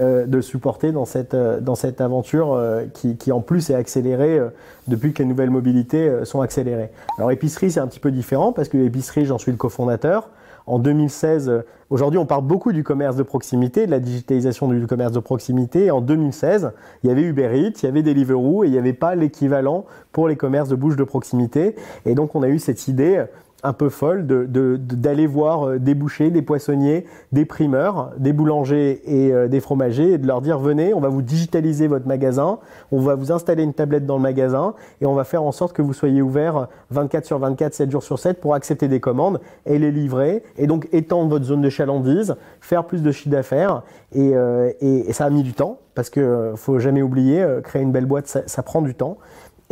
euh, 0.00 0.24
de 0.24 0.40
supporter 0.40 0.92
dans 0.92 1.04
cette, 1.04 1.34
euh, 1.34 1.60
dans 1.60 1.74
cette 1.74 2.00
aventure 2.00 2.54
euh, 2.54 2.84
qui, 2.94 3.32
en 3.32 3.40
plus 3.40 3.68
est 3.68 3.74
accélérée 3.74 4.40
depuis 4.88 5.12
que 5.12 5.22
les 5.22 5.28
nouvelles 5.28 5.50
mobilités 5.50 6.10
sont 6.24 6.40
accélérées. 6.40 6.90
Alors 7.18 7.30
épicerie 7.30 7.70
c'est 7.70 7.80
un 7.80 7.86
petit 7.86 8.00
peu 8.00 8.10
différent 8.10 8.52
parce 8.52 8.68
que 8.68 8.78
l'épicerie 8.78 9.26
j'en 9.26 9.36
suis 9.36 9.50
le 9.50 9.58
cofondateur. 9.58 10.30
En 10.66 10.78
2016, 10.78 11.64
aujourd'hui 11.90 12.18
on 12.18 12.24
parle 12.24 12.44
beaucoup 12.44 12.72
du 12.72 12.82
commerce 12.82 13.16
de 13.16 13.22
proximité, 13.22 13.84
de 13.86 13.90
la 13.90 13.98
digitalisation 13.98 14.68
du 14.68 14.86
commerce 14.86 15.12
de 15.12 15.20
proximité. 15.20 15.90
En 15.90 16.00
2016, 16.00 16.72
il 17.02 17.08
y 17.08 17.10
avait 17.10 17.22
Uber 17.22 17.50
Eats, 17.58 17.80
il 17.82 17.84
y 17.84 17.88
avait 17.88 18.02
Deliveroo 18.02 18.64
et 18.64 18.68
il 18.68 18.72
n'y 18.72 18.78
avait 18.78 18.92
pas 18.92 19.14
l'équivalent 19.14 19.84
pour 20.12 20.28
les 20.28 20.36
commerces 20.36 20.68
de 20.68 20.76
bouche 20.76 20.96
de 20.96 21.04
proximité. 21.04 21.74
Et 22.06 22.14
donc 22.14 22.34
on 22.34 22.42
a 22.42 22.48
eu 22.48 22.58
cette 22.58 22.88
idée 22.88 23.24
un 23.62 23.72
peu 23.72 23.88
folle 23.88 24.26
d'aller 24.26 25.26
de, 25.26 25.28
voir 25.28 25.68
euh, 25.68 25.78
des 25.78 25.94
bouchers, 25.94 26.30
des 26.30 26.42
poissonniers, 26.42 27.06
des 27.32 27.44
primeurs, 27.44 28.12
des 28.18 28.32
boulangers 28.32 29.02
et 29.04 29.32
euh, 29.32 29.48
des 29.48 29.60
fromagers 29.60 30.12
et 30.12 30.18
de 30.18 30.26
leur 30.26 30.40
dire 30.40 30.58
venez, 30.58 30.94
on 30.94 31.00
va 31.00 31.08
vous 31.08 31.22
digitaliser 31.22 31.86
votre 31.86 32.06
magasin, 32.06 32.58
on 32.92 33.00
va 33.00 33.14
vous 33.14 33.32
installer 33.32 33.62
une 33.62 33.74
tablette 33.74 34.06
dans 34.06 34.16
le 34.16 34.22
magasin 34.22 34.74
et 35.00 35.06
on 35.06 35.14
va 35.14 35.24
faire 35.24 35.42
en 35.42 35.52
sorte 35.52 35.72
que 35.72 35.82
vous 35.82 35.92
soyez 35.92 36.22
ouvert 36.22 36.68
24 36.90 37.24
sur 37.24 37.38
24, 37.38 37.74
7 37.74 37.90
jours 37.90 38.02
sur 38.02 38.18
7 38.18 38.40
pour 38.40 38.54
accepter 38.54 38.88
des 38.88 39.00
commandes 39.00 39.40
et 39.66 39.78
les 39.78 39.90
livrer 39.90 40.42
et 40.56 40.66
donc 40.66 40.88
étendre 40.92 41.30
votre 41.30 41.44
zone 41.44 41.62
de 41.62 41.70
chalandise, 41.70 42.36
faire 42.60 42.84
plus 42.84 43.02
de 43.02 43.12
chiffre 43.12 43.30
d'affaires 43.30 43.82
et, 44.12 44.32
euh, 44.34 44.70
et, 44.80 45.12
ça 45.12 45.26
a 45.26 45.30
mis 45.30 45.42
du 45.42 45.52
temps 45.52 45.78
parce 45.94 46.08
que 46.08 46.52
faut 46.56 46.78
jamais 46.78 47.02
oublier, 47.02 47.44
créer 47.62 47.82
une 47.82 47.92
belle 47.92 48.06
boîte 48.06 48.26
ça 48.26 48.62
prend 48.62 48.80
du 48.80 48.94
temps 48.94 49.18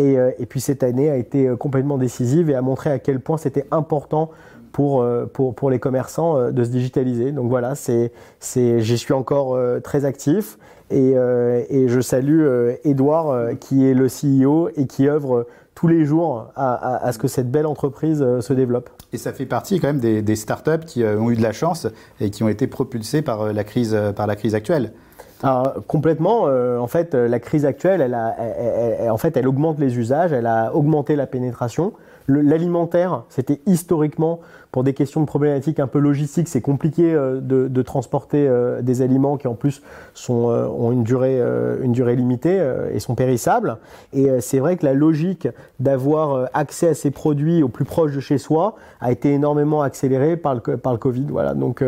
euh, 0.00 0.30
et, 0.38 0.46
puis 0.46 0.60
cette 0.60 0.82
année 0.82 1.10
a 1.10 1.16
été 1.16 1.48
euh, 1.48 1.56
complètement 1.56 1.98
décisive 1.98 2.50
et 2.50 2.54
a 2.54 2.62
montré 2.62 2.90
à 2.90 2.98
quel 2.98 3.20
point 3.20 3.36
c'était 3.36 3.66
important 3.70 4.30
pour, 4.72 5.02
euh, 5.02 5.26
pour, 5.26 5.54
pour, 5.54 5.70
les 5.70 5.78
commerçants 5.78 6.52
de 6.52 6.64
se 6.64 6.70
digitaliser. 6.70 7.32
Donc 7.32 7.48
voilà, 7.48 7.74
c'est, 7.74 8.12
j'y 8.40 8.98
suis 8.98 9.14
encore 9.14 9.58
très 9.82 10.04
actif 10.04 10.58
et, 10.90 11.12
et 11.12 11.88
je 11.88 12.00
salue 12.00 12.46
Edouard 12.84 13.58
qui 13.60 13.86
est 13.86 13.94
le 13.94 14.06
CEO 14.06 14.70
et 14.76 14.86
qui 14.86 15.08
œuvre 15.08 15.46
tous 15.74 15.88
les 15.88 16.04
jours 16.04 16.50
à, 16.54 17.04
à, 17.04 17.12
ce 17.12 17.18
que 17.18 17.28
cette 17.28 17.50
belle 17.50 17.66
entreprise 17.66 18.24
se 18.40 18.52
développe. 18.52 18.90
Et 19.12 19.16
ça 19.16 19.32
fait 19.32 19.46
partie 19.46 19.80
quand 19.80 19.88
même 19.88 20.00
des, 20.00 20.22
des 20.22 20.36
startups 20.36 20.84
qui 20.86 21.02
ont 21.02 21.30
eu 21.30 21.36
de 21.36 21.42
la 21.42 21.52
chance 21.52 21.86
et 22.20 22.30
qui 22.30 22.42
ont 22.42 22.48
été 22.48 22.66
propulsées 22.66 23.22
par 23.22 23.52
la 23.52 23.64
crise, 23.64 23.96
par 24.14 24.26
la 24.26 24.36
crise 24.36 24.54
actuelle. 24.54 24.92
Alors, 25.42 25.74
complètement. 25.86 26.46
Euh, 26.46 26.78
en 26.78 26.86
fait, 26.86 27.14
euh, 27.14 27.28
la 27.28 27.38
crise 27.38 27.64
actuelle, 27.64 28.00
elle, 28.00 28.14
a, 28.14 29.12
en 29.12 29.16
fait, 29.16 29.36
elle 29.36 29.46
augmente 29.46 29.78
les 29.78 29.98
usages, 29.98 30.32
elle 30.32 30.46
a 30.46 30.74
augmenté 30.74 31.16
la 31.16 31.26
pénétration. 31.26 31.92
L'alimentaire, 32.26 33.22
c'était 33.28 33.60
historiquement 33.66 34.40
pour 34.70 34.84
des 34.84 34.92
questions 34.92 35.20
de 35.20 35.26
problématiques 35.26 35.80
un 35.80 35.86
peu 35.86 35.98
logistiques, 35.98 36.48
c'est 36.48 36.60
compliqué 36.60 37.14
euh, 37.14 37.40
de, 37.40 37.82
transporter 37.82 38.46
euh, 38.46 38.82
des 38.82 39.00
aliments 39.02 39.36
qui 39.36 39.48
en 39.48 39.54
plus 39.54 39.82
euh, 40.28 40.68
ont 40.68 40.92
une 40.92 41.04
durée, 41.04 42.16
limitée 42.16 42.60
et 42.92 43.00
sont 43.00 43.14
périssables. 43.14 43.78
Et 44.12 44.40
c'est 44.40 44.58
vrai 44.58 44.76
que 44.76 44.84
la 44.84 44.92
logique 44.92 45.48
d'avoir 45.80 46.48
accès 46.52 46.88
à 46.88 46.94
ces 46.94 47.10
produits 47.10 47.62
au 47.62 47.68
plus 47.68 47.84
proche 47.84 48.14
de 48.14 48.20
chez 48.20 48.38
soi 48.38 48.76
a 49.00 49.12
été 49.12 49.32
énormément 49.32 49.82
accélérée 49.82 50.36
par 50.36 50.54
le, 50.54 50.60
Covid. 50.98 51.26
Donc, 51.54 51.84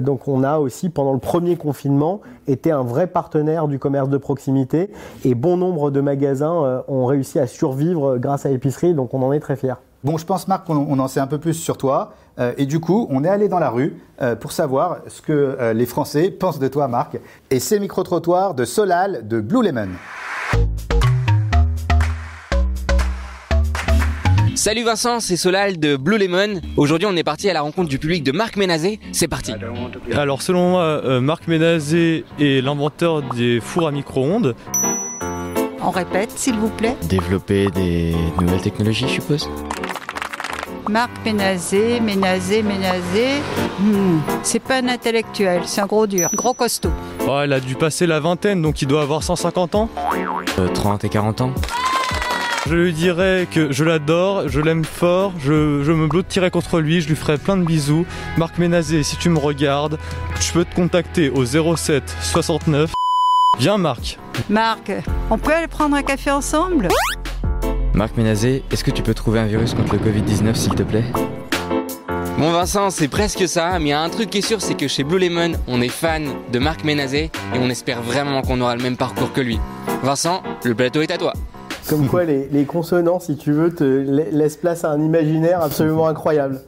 donc 0.00 0.28
on 0.28 0.42
a 0.42 0.58
aussi, 0.58 0.88
pendant 0.88 1.12
le 1.12 1.18
premier 1.18 1.56
confinement, 1.56 2.20
été 2.46 2.70
un 2.70 2.82
vrai 2.82 3.06
partenaire 3.06 3.68
du 3.68 3.78
commerce 3.78 4.08
de 4.08 4.18
proximité 4.18 4.90
et 5.24 5.34
bon 5.34 5.56
nombre 5.56 5.90
de 5.90 6.00
magasins 6.00 6.82
ont 6.88 7.06
réussi 7.06 7.38
à 7.38 7.46
survivre 7.46 8.18
grâce 8.18 8.46
à 8.46 8.48
l'épicerie, 8.48 8.94
donc 8.94 9.14
on 9.14 9.22
en 9.22 9.32
est 9.32 9.40
très 9.40 9.56
fiers. 9.56 9.74
Bon, 10.06 10.18
je 10.18 10.24
pense, 10.24 10.46
Marc, 10.46 10.68
qu'on 10.68 10.98
en 11.00 11.08
sait 11.08 11.18
un 11.18 11.26
peu 11.26 11.38
plus 11.38 11.54
sur 11.54 11.76
toi. 11.76 12.14
Euh, 12.38 12.52
et 12.58 12.66
du 12.66 12.78
coup, 12.78 13.08
on 13.10 13.24
est 13.24 13.28
allé 13.28 13.48
dans 13.48 13.58
la 13.58 13.70
rue 13.70 13.96
euh, 14.22 14.36
pour 14.36 14.52
savoir 14.52 14.98
ce 15.08 15.20
que 15.20 15.32
euh, 15.32 15.72
les 15.72 15.84
Français 15.84 16.30
pensent 16.30 16.60
de 16.60 16.68
toi, 16.68 16.86
Marc. 16.86 17.18
Et 17.50 17.58
c'est 17.58 17.80
micro-trottoir 17.80 18.54
de 18.54 18.64
Solal 18.64 19.26
de 19.26 19.40
Blue 19.40 19.64
Lemon. 19.64 19.88
Salut 24.54 24.84
Vincent, 24.84 25.18
c'est 25.18 25.36
Solal 25.36 25.80
de 25.80 25.96
Blue 25.96 26.18
Lemon. 26.18 26.60
Aujourd'hui, 26.76 27.08
on 27.10 27.16
est 27.16 27.24
parti 27.24 27.50
à 27.50 27.52
la 27.52 27.62
rencontre 27.62 27.88
du 27.88 27.98
public 27.98 28.22
de 28.22 28.30
Marc 28.30 28.56
Ménazé. 28.56 29.00
C'est 29.10 29.26
parti. 29.26 29.54
Alors, 30.14 30.40
selon 30.40 30.70
moi, 30.70 31.20
Marc 31.20 31.48
Ménazé 31.48 32.24
est 32.38 32.62
l'inventeur 32.62 33.22
des 33.34 33.58
fours 33.58 33.88
à 33.88 33.90
micro-ondes. 33.90 34.54
On 35.82 35.90
répète, 35.90 36.30
s'il 36.30 36.54
vous 36.54 36.70
plaît. 36.70 36.96
Développer 37.08 37.70
des 37.72 38.14
nouvelles 38.40 38.62
technologies, 38.62 39.08
je 39.08 39.14
suppose. 39.14 39.48
Marc 40.88 41.10
Ménazé, 41.24 42.00
Ménazé, 42.00 42.62
Ménazé. 42.62 43.40
Hmm, 43.80 44.18
c'est 44.42 44.60
pas 44.60 44.76
un 44.76 44.88
intellectuel, 44.88 45.62
c'est 45.64 45.80
un 45.80 45.86
gros 45.86 46.06
dur, 46.06 46.30
gros 46.32 46.54
costaud. 46.54 46.92
Oh, 47.28 47.40
il 47.44 47.52
a 47.52 47.58
dû 47.60 47.74
passer 47.74 48.06
la 48.06 48.20
vingtaine, 48.20 48.62
donc 48.62 48.82
il 48.82 48.88
doit 48.88 49.02
avoir 49.02 49.22
150 49.22 49.74
ans. 49.74 49.88
30 50.74 51.04
et 51.04 51.08
40 51.08 51.40
ans. 51.40 51.50
Je 52.68 52.74
lui 52.74 52.92
dirais 52.92 53.46
que 53.50 53.72
je 53.72 53.84
l'adore, 53.84 54.48
je 54.48 54.60
l'aime 54.60 54.84
fort, 54.84 55.32
je, 55.38 55.82
je 55.84 55.92
me 55.92 56.06
blottirai 56.06 56.50
contre 56.50 56.80
lui, 56.80 57.00
je 57.00 57.08
lui 57.08 57.16
ferai 57.16 57.38
plein 57.38 57.56
de 57.56 57.64
bisous. 57.64 58.06
Marc 58.36 58.58
Ménazé, 58.58 59.02
si 59.02 59.16
tu 59.16 59.28
me 59.28 59.38
regardes, 59.38 59.98
je 60.40 60.52
peux 60.52 60.64
te 60.64 60.74
contacter 60.74 61.30
au 61.30 61.44
07 61.44 62.16
69. 62.22 62.92
Viens 63.58 63.78
Marc. 63.78 64.18
Marc, 64.50 64.92
on 65.30 65.38
peut 65.38 65.52
aller 65.52 65.68
prendre 65.68 65.96
un 65.96 66.02
café 66.02 66.30
ensemble? 66.30 66.88
Marc 67.96 68.16
Ménazé, 68.16 68.62
est-ce 68.70 68.84
que 68.84 68.90
tu 68.90 69.02
peux 69.02 69.14
trouver 69.14 69.40
un 69.40 69.46
virus 69.46 69.72
contre 69.74 69.94
le 69.94 69.98
Covid-19 70.00 70.54
s'il 70.54 70.74
te 70.74 70.82
plaît? 70.82 71.04
Bon 72.38 72.52
Vincent, 72.52 72.90
c'est 72.90 73.08
presque 73.08 73.48
ça, 73.48 73.78
mais 73.78 73.86
il 73.86 73.88
y 73.88 73.92
a 73.92 74.00
un 74.02 74.10
truc 74.10 74.28
qui 74.28 74.38
est 74.38 74.46
sûr, 74.46 74.60
c'est 74.60 74.74
que 74.74 74.86
chez 74.86 75.02
Blue 75.02 75.18
Lemon, 75.18 75.52
on 75.66 75.80
est 75.80 75.88
fan 75.88 76.26
de 76.52 76.58
Marc 76.58 76.84
Ménazé 76.84 77.30
et 77.54 77.58
on 77.58 77.70
espère 77.70 78.02
vraiment 78.02 78.42
qu'on 78.42 78.60
aura 78.60 78.76
le 78.76 78.82
même 78.82 78.98
parcours 78.98 79.32
que 79.32 79.40
lui. 79.40 79.58
Vincent, 80.02 80.42
le 80.64 80.74
plateau 80.74 81.00
est 81.00 81.10
à 81.10 81.16
toi. 81.16 81.32
Comme 81.88 82.06
quoi, 82.06 82.24
les, 82.24 82.48
les 82.52 82.64
consonants, 82.64 83.20
si 83.20 83.36
tu 83.36 83.52
veux, 83.52 83.74
te 83.74 83.84
la- 83.84 84.24
laissent 84.30 84.56
place 84.58 84.84
à 84.84 84.90
un 84.90 85.00
imaginaire 85.00 85.62
absolument 85.62 86.08
incroyable. 86.08 86.60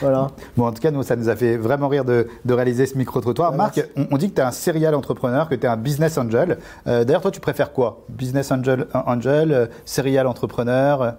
Voilà. 0.00 0.28
Bon, 0.56 0.66
en 0.66 0.72
tout 0.72 0.80
cas, 0.80 0.90
nous, 0.90 1.02
ça 1.02 1.16
nous 1.16 1.28
a 1.28 1.36
fait 1.36 1.56
vraiment 1.56 1.88
rire 1.88 2.04
de, 2.04 2.26
de 2.44 2.54
réaliser 2.54 2.86
ce 2.86 2.96
micro-trottoir. 2.96 3.52
Marc, 3.52 3.80
on, 3.96 4.06
on 4.12 4.16
dit 4.16 4.30
que 4.30 4.34
tu 4.34 4.40
es 4.40 4.44
un 4.44 4.50
serial 4.52 4.94
entrepreneur, 4.94 5.48
que 5.48 5.54
tu 5.54 5.66
es 5.66 5.68
un 5.68 5.76
business 5.76 6.16
angel. 6.18 6.58
Euh, 6.86 7.04
D'ailleurs, 7.04 7.22
toi, 7.22 7.30
tu 7.30 7.40
préfères 7.40 7.72
quoi? 7.72 8.04
Business 8.08 8.50
angel, 8.52 8.86
angel 8.94 9.52
euh, 9.52 9.66
serial 9.84 10.26
entrepreneur, 10.26 11.02
euh, 11.02 11.10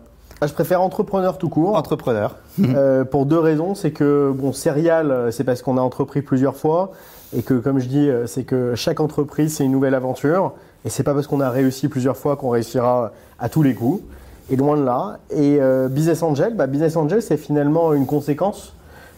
Ah, 0.41 0.47
je 0.47 0.53
préfère 0.53 0.81
entrepreneur 0.81 1.37
tout 1.37 1.49
court. 1.49 1.75
entrepreneur 1.75 2.35
Euh, 2.59 3.03
pour 3.11 3.25
deux 3.25 3.39
raisons. 3.39 3.75
C'est 3.75 3.91
que, 3.91 4.31
bon, 4.35 4.53
serial, 4.53 5.11
euh, 5.11 5.31
c'est 5.31 5.43
parce 5.43 5.61
qu'on 5.61 5.77
a 5.77 5.81
entrepris 5.81 6.21
plusieurs 6.21 6.55
fois. 6.55 6.91
Et 7.35 7.41
que, 7.41 7.55
comme 7.55 7.79
je 7.79 7.87
dis, 7.87 8.09
euh, 8.09 8.25
c'est 8.25 8.43
que 8.43 8.73
chaque 8.75 8.99
entreprise, 8.99 9.55
c'est 9.55 9.65
une 9.65 9.71
nouvelle 9.71 9.95
aventure. 9.95 10.53
Et 10.85 10.89
c'est 10.89 11.03
pas 11.03 11.13
parce 11.13 11.27
qu'on 11.27 11.41
a 11.41 11.49
réussi 11.49 11.89
plusieurs 11.89 12.15
fois 12.15 12.37
qu'on 12.37 12.49
réussira 12.49 13.11
à 13.39 13.49
tous 13.49 13.63
les 13.63 13.73
coups. 13.73 14.01
Et 14.49 14.55
loin 14.55 14.77
de 14.77 14.83
là. 14.83 15.17
Et 15.29 15.57
euh, 15.59 15.87
Business 15.87 16.23
Angel, 16.23 16.53
bah, 16.55 16.67
Business 16.67 16.95
Angel, 16.95 17.21
c'est 17.21 17.37
finalement 17.37 17.93
une 17.93 18.05
conséquence, 18.05 18.73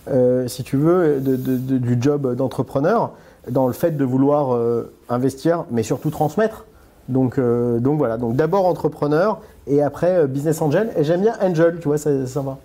euh, 0.09 0.47
si 0.47 0.63
tu 0.63 0.77
veux, 0.77 1.19
du 1.19 1.97
job 2.01 2.35
d'entrepreneur, 2.35 3.11
dans 3.49 3.67
le 3.67 3.73
fait 3.73 3.91
de 3.91 4.03
vouloir 4.03 4.55
euh, 4.55 4.91
investir, 5.07 5.65
mais 5.71 5.83
surtout 5.83 6.09
transmettre. 6.09 6.65
Donc, 7.07 7.39
donc 7.39 7.97
voilà. 7.97 8.17
Donc 8.17 8.35
d'abord 8.35 8.67
entrepreneur 8.67 9.39
et 9.65 9.81
après 9.81 10.27
Business 10.27 10.61
Angel. 10.61 10.91
Et 10.95 11.03
j'aime 11.03 11.21
bien 11.21 11.33
Angel, 11.41 11.79
tu 11.81 11.87
vois, 11.87 11.97
ça, 11.97 12.27
ça 12.27 12.41
va. 12.41 12.59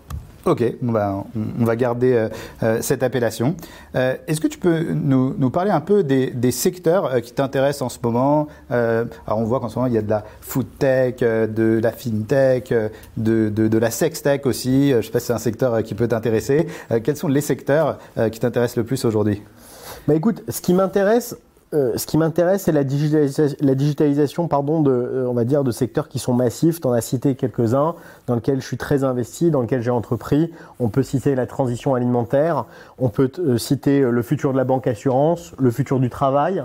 Ok, 0.46 0.62
ben, 0.82 1.24
on, 1.34 1.62
on 1.62 1.64
va 1.64 1.74
garder 1.74 2.12
euh, 2.12 2.28
euh, 2.62 2.78
cette 2.82 3.02
appellation. 3.02 3.56
Euh, 3.96 4.14
Est-ce 4.26 4.42
que 4.42 4.46
tu 4.46 4.58
peux 4.58 4.92
nous, 4.92 5.34
nous 5.38 5.48
parler 5.48 5.70
un 5.70 5.80
peu 5.80 6.04
des, 6.04 6.30
des 6.30 6.50
secteurs 6.50 7.06
euh, 7.06 7.20
qui 7.20 7.32
t'intéressent 7.32 7.80
en 7.82 7.88
ce 7.88 7.98
moment? 8.02 8.48
Euh, 8.70 9.06
Alors 9.26 9.38
on 9.38 9.44
voit 9.44 9.60
qu'en 9.60 9.70
ce 9.70 9.76
moment 9.76 9.86
il 9.86 9.94
y 9.94 9.98
a 9.98 10.02
de 10.02 10.10
la 10.10 10.22
food 10.42 10.66
tech, 10.78 11.16
de 11.20 11.80
la 11.82 11.92
fintech, 11.92 12.74
de, 13.16 13.48
de, 13.48 13.68
de 13.68 13.78
la 13.78 13.90
sex 13.90 14.22
tech 14.22 14.42
aussi. 14.44 14.92
Je 14.92 15.00
sais 15.00 15.10
pas 15.10 15.20
si 15.20 15.26
c'est 15.28 15.32
un 15.32 15.38
secteur 15.38 15.82
qui 15.82 15.94
peut 15.94 16.08
t'intéresser. 16.08 16.66
Quels 17.02 17.16
sont 17.16 17.28
les 17.28 17.40
secteurs 17.40 17.98
qui 18.30 18.38
t'intéressent 18.38 18.76
le 18.76 18.84
plus 18.84 19.02
aujourd'hui? 19.06 19.42
Bah 20.06 20.14
écoute, 20.14 20.42
ce 20.48 20.60
qui 20.60 20.74
m'intéresse, 20.74 21.36
euh, 21.74 21.92
ce 21.96 22.06
qui 22.06 22.16
m'intéresse, 22.16 22.62
c'est 22.62 22.72
la 22.72 22.84
digitalisation, 22.84 24.48
pardon, 24.48 24.80
de, 24.80 24.90
euh, 24.90 25.26
on 25.28 25.34
va 25.34 25.44
dire, 25.44 25.64
de 25.64 25.72
secteurs 25.72 26.08
qui 26.08 26.18
sont 26.18 26.32
massifs. 26.32 26.80
Tu 26.80 26.86
en 26.86 26.92
as 26.92 27.00
cité 27.00 27.34
quelques-uns, 27.34 27.94
dans 28.26 28.36
lesquels 28.36 28.60
je 28.60 28.66
suis 28.66 28.76
très 28.76 29.02
investi, 29.02 29.50
dans 29.50 29.60
lesquels 29.60 29.82
j'ai 29.82 29.90
entrepris. 29.90 30.52
On 30.78 30.88
peut 30.88 31.02
citer 31.02 31.34
la 31.34 31.46
transition 31.46 31.94
alimentaire, 31.94 32.64
on 32.98 33.08
peut 33.08 33.30
euh, 33.38 33.58
citer 33.58 34.00
le 34.00 34.22
futur 34.22 34.52
de 34.52 34.56
la 34.56 34.64
banque 34.64 34.86
assurance, 34.86 35.52
le 35.58 35.70
futur 35.70 35.98
du 35.98 36.10
travail. 36.10 36.62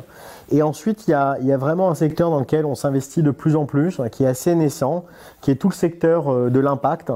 Et 0.52 0.62
ensuite, 0.64 1.08
il 1.08 1.12
y 1.12 1.14
a, 1.14 1.38
il 1.42 1.48
y 1.48 1.54
a 1.54 1.58
vraiment 1.58 1.90
un 1.90 1.96
secteur 1.96 2.30
dans 2.30 2.40
lequel 2.40 2.66
on 2.66 2.76
s'investit 2.76 3.22
de 3.24 3.32
plus 3.32 3.56
en 3.56 3.66
plus, 3.66 4.00
hein, 4.00 4.10
qui 4.10 4.24
est 4.24 4.28
assez 4.28 4.56
naissant, 4.56 5.06
qui 5.42 5.52
est 5.52 5.56
tout 5.56 5.70
le 5.70 5.74
secteur 5.74 6.32
euh, 6.32 6.50
de 6.50 6.60
l'impact, 6.60 7.12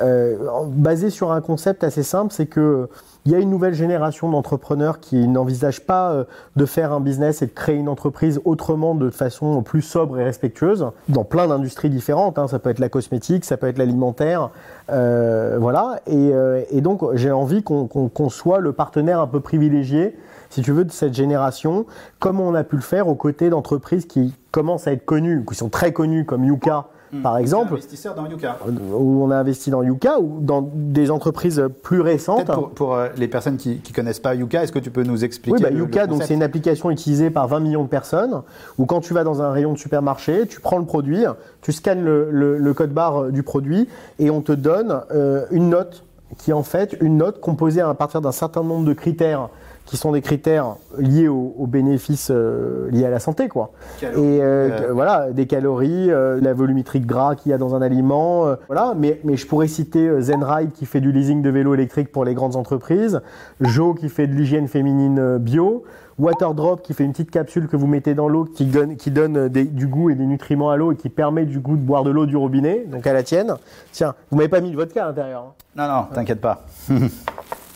euh, 0.00 0.36
basé 0.68 1.10
sur 1.10 1.32
un 1.32 1.40
concept 1.40 1.84
assez 1.84 2.02
simple, 2.02 2.32
c'est 2.32 2.46
que 2.46 2.88
il 3.26 3.32
y 3.32 3.34
a 3.34 3.38
une 3.38 3.48
nouvelle 3.48 3.72
génération 3.72 4.30
d'entrepreneurs 4.30 5.00
qui 5.00 5.26
n'envisagent 5.28 5.80
pas 5.80 6.12
euh, 6.12 6.24
de 6.56 6.66
faire 6.66 6.92
un 6.92 7.00
business 7.00 7.40
et 7.40 7.46
de 7.46 7.52
créer 7.52 7.76
une 7.76 7.88
entreprise 7.88 8.38
autrement, 8.44 8.94
de 8.94 9.08
façon 9.08 9.62
plus 9.62 9.80
sobre 9.80 10.18
et 10.18 10.24
respectueuse, 10.24 10.88
dans 11.08 11.24
plein 11.24 11.48
d'industries 11.48 11.88
différentes. 11.88 12.38
hein. 12.38 12.48
Ça 12.48 12.58
peut 12.58 12.68
être 12.68 12.80
la 12.80 12.90
cosmétique, 12.90 13.46
ça 13.46 13.56
peut 13.56 13.66
être 13.66 13.78
l'alimentaire, 13.78 14.50
euh, 14.90 15.56
voilà. 15.58 16.00
Et, 16.06 16.34
euh, 16.34 16.62
et 16.70 16.82
donc 16.82 17.02
j'ai 17.14 17.30
envie 17.30 17.62
qu'on 17.62 17.86
qu'on 17.86 18.28
soit 18.28 18.60
le 18.60 18.72
partenaire 18.72 19.20
un 19.20 19.26
peu 19.26 19.40
privilégié, 19.40 20.18
si 20.54 20.62
tu 20.62 20.72
veux, 20.72 20.84
de 20.84 20.92
cette 20.92 21.14
génération, 21.14 21.86
comme 22.20 22.40
on 22.40 22.54
a 22.54 22.64
pu 22.64 22.76
le 22.76 22.82
faire 22.82 23.08
aux 23.08 23.14
côtés 23.14 23.50
d'entreprises 23.50 24.06
qui 24.06 24.34
commencent 24.52 24.86
à 24.86 24.92
être 24.92 25.04
connues, 25.04 25.44
qui 25.48 25.54
sont 25.54 25.68
très 25.68 25.92
connues, 25.92 26.24
comme 26.24 26.44
Yuka. 26.44 26.86
Par 27.22 27.38
exemple, 27.38 27.74
investisseur 27.74 28.16
dans 28.16 28.26
Yuka. 28.26 28.58
où 28.66 29.22
on 29.24 29.30
a 29.30 29.36
investi 29.36 29.70
dans 29.70 29.84
Yuka 29.84 30.18
ou 30.18 30.38
dans 30.40 30.68
des 30.74 31.12
entreprises 31.12 31.62
plus 31.84 32.00
récentes. 32.00 32.46
Pour, 32.46 32.70
pour, 32.70 32.94
euh, 32.96 33.06
les 33.16 33.28
personnes 33.28 33.56
qui 33.56 33.80
ne 33.88 33.94
connaissent 33.94 34.18
pas 34.18 34.34
Yuka, 34.34 34.64
est-ce 34.64 34.72
que 34.72 34.80
tu 34.80 34.90
peux 34.90 35.04
nous 35.04 35.24
expliquer 35.24 35.54
Oui, 35.58 35.62
bah, 35.62 35.70
le- 35.70 35.76
le 35.76 35.84
Yuka, 35.84 36.08
donc 36.08 36.24
c'est 36.24 36.34
une 36.34 36.42
application 36.42 36.90
utilisée 36.90 37.30
par 37.30 37.46
20 37.46 37.60
millions 37.60 37.84
de 37.84 37.88
personnes, 37.88 38.42
où 38.78 38.86
quand 38.86 39.00
tu 39.00 39.14
vas 39.14 39.22
dans 39.22 39.42
un 39.42 39.52
rayon 39.52 39.72
de 39.74 39.78
supermarché, 39.78 40.48
tu 40.48 40.60
prends 40.60 40.78
le 40.78 40.86
produit, 40.86 41.22
tu 41.62 41.70
scannes 41.70 42.04
le, 42.04 42.30
le- 42.32 42.58
le 42.58 42.74
code 42.74 42.90
barre 42.92 43.24
euh, 43.24 43.30
du 43.30 43.44
produit, 43.44 43.88
et 44.18 44.30
on 44.30 44.40
te 44.40 44.50
donne 44.50 45.00
euh, 45.12 45.46
une 45.52 45.68
note 45.70 46.02
qui 46.38 46.50
est 46.50 46.54
en 46.54 46.64
fait 46.64 46.96
une 47.00 47.16
note 47.18 47.40
composée 47.40 47.80
à 47.80 47.94
partir 47.94 48.22
d'un 48.22 48.32
certain 48.32 48.64
nombre 48.64 48.84
de 48.86 48.92
critères 48.92 49.50
qui 49.86 49.96
sont 49.96 50.12
des 50.12 50.22
critères 50.22 50.76
liés 50.98 51.28
aux, 51.28 51.54
aux 51.58 51.66
bénéfices 51.66 52.30
euh, 52.30 52.88
liés 52.90 53.04
à 53.04 53.10
la 53.10 53.18
santé, 53.20 53.48
quoi. 53.48 53.70
Calories, 54.00 54.22
Et 54.36 54.42
euh, 54.42 54.88
voilà, 54.92 55.30
des 55.30 55.46
calories, 55.46 56.10
euh, 56.10 56.38
la 56.40 56.54
volumétrie 56.54 57.00
de 57.00 57.06
gras 57.06 57.34
qu'il 57.34 57.50
y 57.50 57.52
a 57.54 57.58
dans 57.58 57.74
un 57.74 57.82
aliment, 57.82 58.46
voilà. 58.66 58.94
Mais, 58.96 59.20
mais 59.24 59.36
je 59.36 59.46
pourrais 59.46 59.68
citer 59.68 60.20
Zenride 60.22 60.72
qui 60.72 60.86
fait 60.86 61.00
du 61.00 61.12
leasing 61.12 61.42
de 61.42 61.50
vélo 61.50 61.74
électrique 61.74 62.10
pour 62.12 62.24
les 62.24 62.34
grandes 62.34 62.56
entreprises, 62.56 63.20
Jo 63.60 63.92
qui 63.94 64.08
fait 64.08 64.26
de 64.26 64.32
l'hygiène 64.34 64.68
féminine 64.68 65.38
bio, 65.38 65.84
Waterdrop 66.18 66.80
qui 66.80 66.94
fait 66.94 67.02
une 67.04 67.10
petite 67.10 67.32
capsule 67.32 67.66
que 67.66 67.76
vous 67.76 67.88
mettez 67.88 68.14
dans 68.14 68.28
l'eau 68.28 68.44
qui 68.44 68.66
donne, 68.66 68.94
qui 68.96 69.10
donne 69.10 69.48
des- 69.48 69.64
du 69.64 69.88
goût 69.88 70.10
et 70.10 70.14
des 70.14 70.26
nutriments 70.26 70.70
à 70.70 70.76
l'eau 70.76 70.92
et 70.92 70.96
qui 70.96 71.08
permet 71.08 71.44
du 71.44 71.58
goût 71.58 71.74
de 71.76 71.82
boire 71.82 72.04
de 72.04 72.10
l'eau 72.10 72.24
du 72.24 72.36
robinet, 72.36 72.84
donc 72.88 73.04
à 73.06 73.12
la 73.12 73.24
tienne. 73.24 73.56
Tiens, 73.90 74.14
vous 74.30 74.36
m'avez 74.36 74.48
pas 74.48 74.60
mis 74.60 74.70
de 74.70 74.76
vodka 74.76 75.02
à 75.04 75.08
l'intérieur. 75.08 75.42
hein. 75.48 75.52
Non, 75.76 75.88
non, 75.92 76.04
t'inquiète 76.14 76.40
pas. 76.40 76.64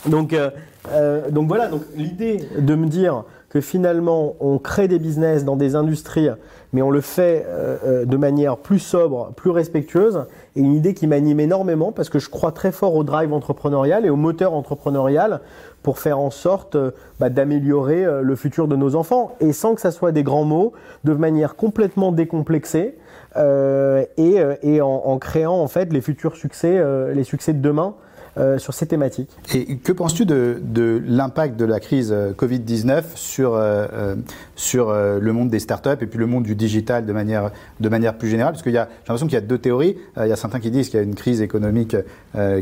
Donc, 0.06 0.32
euh, 0.32 0.50
euh, 0.92 1.30
donc 1.30 1.48
voilà, 1.48 1.68
donc 1.68 1.82
l'idée 1.96 2.40
de 2.58 2.74
me 2.74 2.86
dire 2.86 3.24
que 3.48 3.60
finalement 3.60 4.34
on 4.40 4.58
crée 4.58 4.88
des 4.88 4.98
business 4.98 5.44
dans 5.44 5.56
des 5.56 5.74
industries, 5.74 6.28
mais 6.72 6.82
on 6.82 6.90
le 6.90 7.00
fait 7.00 7.46
euh, 7.46 7.76
euh, 7.84 8.04
de 8.04 8.16
manière 8.16 8.58
plus 8.58 8.78
sobre, 8.78 9.32
plus 9.34 9.50
respectueuse, 9.50 10.26
est 10.54 10.60
une 10.60 10.74
idée 10.74 10.94
qui 10.94 11.06
m'anime 11.06 11.40
énormément 11.40 11.92
parce 11.92 12.10
que 12.10 12.18
je 12.18 12.28
crois 12.28 12.52
très 12.52 12.72
fort 12.72 12.94
au 12.94 13.04
drive 13.04 13.32
entrepreneurial 13.32 14.04
et 14.04 14.10
au 14.10 14.16
moteur 14.16 14.52
entrepreneurial 14.52 15.40
pour 15.82 15.98
faire 15.98 16.18
en 16.18 16.30
sorte 16.30 16.76
euh, 16.76 16.90
bah, 17.20 17.30
d'améliorer 17.30 18.04
le 18.22 18.36
futur 18.36 18.68
de 18.68 18.76
nos 18.76 18.94
enfants. 18.94 19.34
Et 19.40 19.52
sans 19.52 19.74
que 19.74 19.80
ça 19.80 19.90
soit 19.90 20.12
des 20.12 20.22
grands 20.22 20.44
mots, 20.44 20.72
de 21.04 21.14
manière 21.14 21.56
complètement 21.56 22.12
décomplexée 22.12 22.96
euh, 23.36 24.04
et, 24.16 24.36
et 24.62 24.80
en, 24.80 24.88
en 24.88 25.18
créant 25.18 25.60
en 25.60 25.68
fait 25.68 25.92
les 25.92 26.00
futurs 26.00 26.36
succès, 26.36 26.82
les 27.14 27.24
succès 27.24 27.52
de 27.52 27.60
demain 27.60 27.94
euh, 28.38 28.58
sur 28.58 28.72
ces 28.72 28.86
thématiques. 28.86 29.30
Et 29.52 29.78
que 29.78 29.90
penses-tu 29.90 30.24
de, 30.24 30.60
de 30.62 31.02
l'impact 31.04 31.56
de 31.56 31.64
la 31.64 31.80
crise 31.80 32.12
euh, 32.12 32.32
Covid-19 32.32 33.02
sur, 33.16 33.54
euh, 33.54 34.14
sur 34.54 34.92
le 34.92 35.32
monde 35.32 35.48
des 35.48 35.58
startups 35.58 36.00
et 36.00 36.06
puis 36.06 36.18
le 36.18 36.26
monde 36.26 36.44
du 36.44 36.54
digital 36.54 37.04
de 37.04 37.12
manière, 37.12 37.50
de 37.80 37.88
manière 37.88 38.16
plus 38.16 38.28
générale? 38.28 38.52
Parce 38.52 38.62
que 38.62 38.70
j'ai 38.70 38.76
l'impression 38.76 39.26
qu'il 39.26 39.34
y 39.34 39.38
a 39.38 39.40
deux 39.40 39.58
théories. 39.58 39.96
Il 40.16 40.28
y 40.28 40.32
a 40.32 40.36
certains 40.36 40.60
qui 40.60 40.70
disent 40.70 40.88
qu'il 40.88 40.98
y 40.98 41.02
a 41.02 41.04
une 41.04 41.14
crise 41.14 41.40
économique 41.40 41.96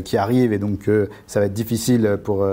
qui 0.03 0.17
arrive 0.17 0.53
et 0.53 0.57
donc 0.57 0.89
ça 1.27 1.39
va 1.39 1.47
être 1.47 1.53
difficile 1.53 2.17
pour 2.23 2.47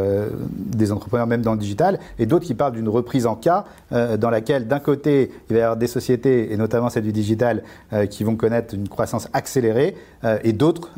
des 0.49 0.93
entrepreneurs 0.93 1.27
même 1.27 1.43
dans 1.43 1.53
le 1.53 1.59
digital. 1.59 1.99
Et 2.19 2.27
d'autres 2.27 2.47
qui 2.47 2.55
parlent 2.55 2.73
d'une 2.73 2.89
reprise 2.89 3.27
en 3.27 3.37
cas 3.37 3.65
dans 3.91 4.31
laquelle 4.31 4.67
d'un 4.67 4.81
côté 4.81 5.31
il 5.51 5.55
va 5.55 5.59
y 5.59 5.63
avoir 5.63 5.77
des 5.77 5.87
sociétés 5.87 6.53
et 6.53 6.57
notamment 6.57 6.89
celle 6.89 7.05
du 7.05 7.13
digital 7.13 7.63
qui 8.11 8.25
vont 8.25 8.37
connaître 8.37 8.75
une 8.75 8.89
croissance 8.89 9.29
accélérée 9.33 9.95
et 10.43 10.53
d'autres 10.53 10.91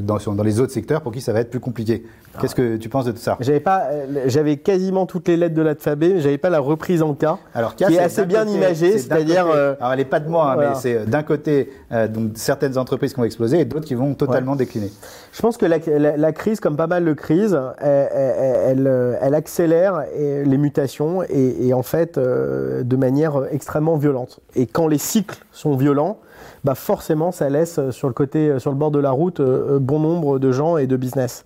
dans, 0.00 0.18
dans 0.18 0.42
les 0.42 0.60
autres 0.60 0.72
secteurs 0.72 1.02
pour 1.02 1.12
qui 1.12 1.20
ça 1.20 1.32
va 1.32 1.40
être 1.40 1.50
plus 1.50 1.60
compliqué 1.60 1.69
compliqué. 1.70 2.04
Qu'est-ce 2.40 2.54
que 2.54 2.76
tu 2.76 2.88
penses 2.88 3.04
de 3.04 3.12
tout 3.12 3.18
ça? 3.18 3.36
J'avais 3.40 3.60
pas, 3.60 3.84
euh, 3.90 4.24
j'avais 4.26 4.56
quasiment 4.56 5.06
toutes 5.06 5.28
les 5.28 5.36
lettres 5.36 5.54
de 5.54 5.62
l'alphabet, 5.62 6.10
mais 6.14 6.20
j'avais 6.20 6.38
pas 6.38 6.50
la 6.50 6.60
reprise 6.60 7.02
en 7.02 7.14
cas, 7.14 7.38
Alors, 7.54 7.74
qui 7.76 7.84
est 7.84 7.98
assez 7.98 8.24
bien 8.26 8.44
côté- 8.44 8.56
imagée, 8.56 8.98
c'est-à-dire. 8.98 9.46
euh, 9.54 9.74
alors, 9.80 9.92
elle 9.92 9.98
n'est 9.98 10.04
pas 10.04 10.20
de 10.20 10.28
moi, 10.28 10.50
hein, 10.50 10.54
voilà. 10.54 10.70
mais 10.70 10.76
c'est 10.76 10.96
euh, 10.96 11.04
d'un 11.04 11.22
côté 11.22 11.70
euh, 11.92 12.08
donc 12.08 12.32
certaines 12.34 12.78
entreprises 12.78 13.12
qui 13.12 13.18
vont 13.20 13.24
exploser 13.26 13.60
et 13.60 13.64
d'autres 13.64 13.86
qui 13.86 13.94
vont 13.94 14.14
totalement 14.14 14.56
décliner. 14.56 14.90
Je 15.32 15.40
pense 15.42 15.56
que 15.56 15.66
la, 15.66 15.78
la- 15.98 16.16
la 16.16 16.32
crise, 16.32 16.60
comme 16.60 16.76
pas 16.76 16.86
mal 16.86 17.04
de 17.04 17.12
crises, 17.12 17.58
elle, 17.78 18.08
elle- 18.14 18.86
elle, 18.86 19.18
elle 19.20 19.34
accélère 19.34 20.04
les 20.16 20.58
mutations 20.58 21.22
et, 21.24 21.66
et 21.68 21.74
en 21.74 21.82
fait 21.82 22.18
euh, 22.18 22.82
de 22.82 22.96
manière 22.96 23.42
extrêmement 23.50 23.96
violente. 23.96 24.40
Et 24.56 24.66
quand 24.66 24.86
les 24.88 24.98
cycles 24.98 25.38
sont 25.52 25.76
violents, 25.76 26.18
bah 26.64 26.74
forcément 26.74 27.32
ça 27.32 27.48
laisse 27.50 27.80
sur 27.90 28.08
le 28.08 28.14
côté, 28.14 28.58
sur 28.58 28.70
le 28.70 28.76
bord 28.76 28.90
de 28.90 28.98
la 28.98 29.10
route, 29.10 29.40
bon 29.40 29.98
nombre 29.98 30.38
de 30.38 30.52
gens 30.52 30.76
et 30.78 30.86
de 30.86 30.96
business. 30.96 31.44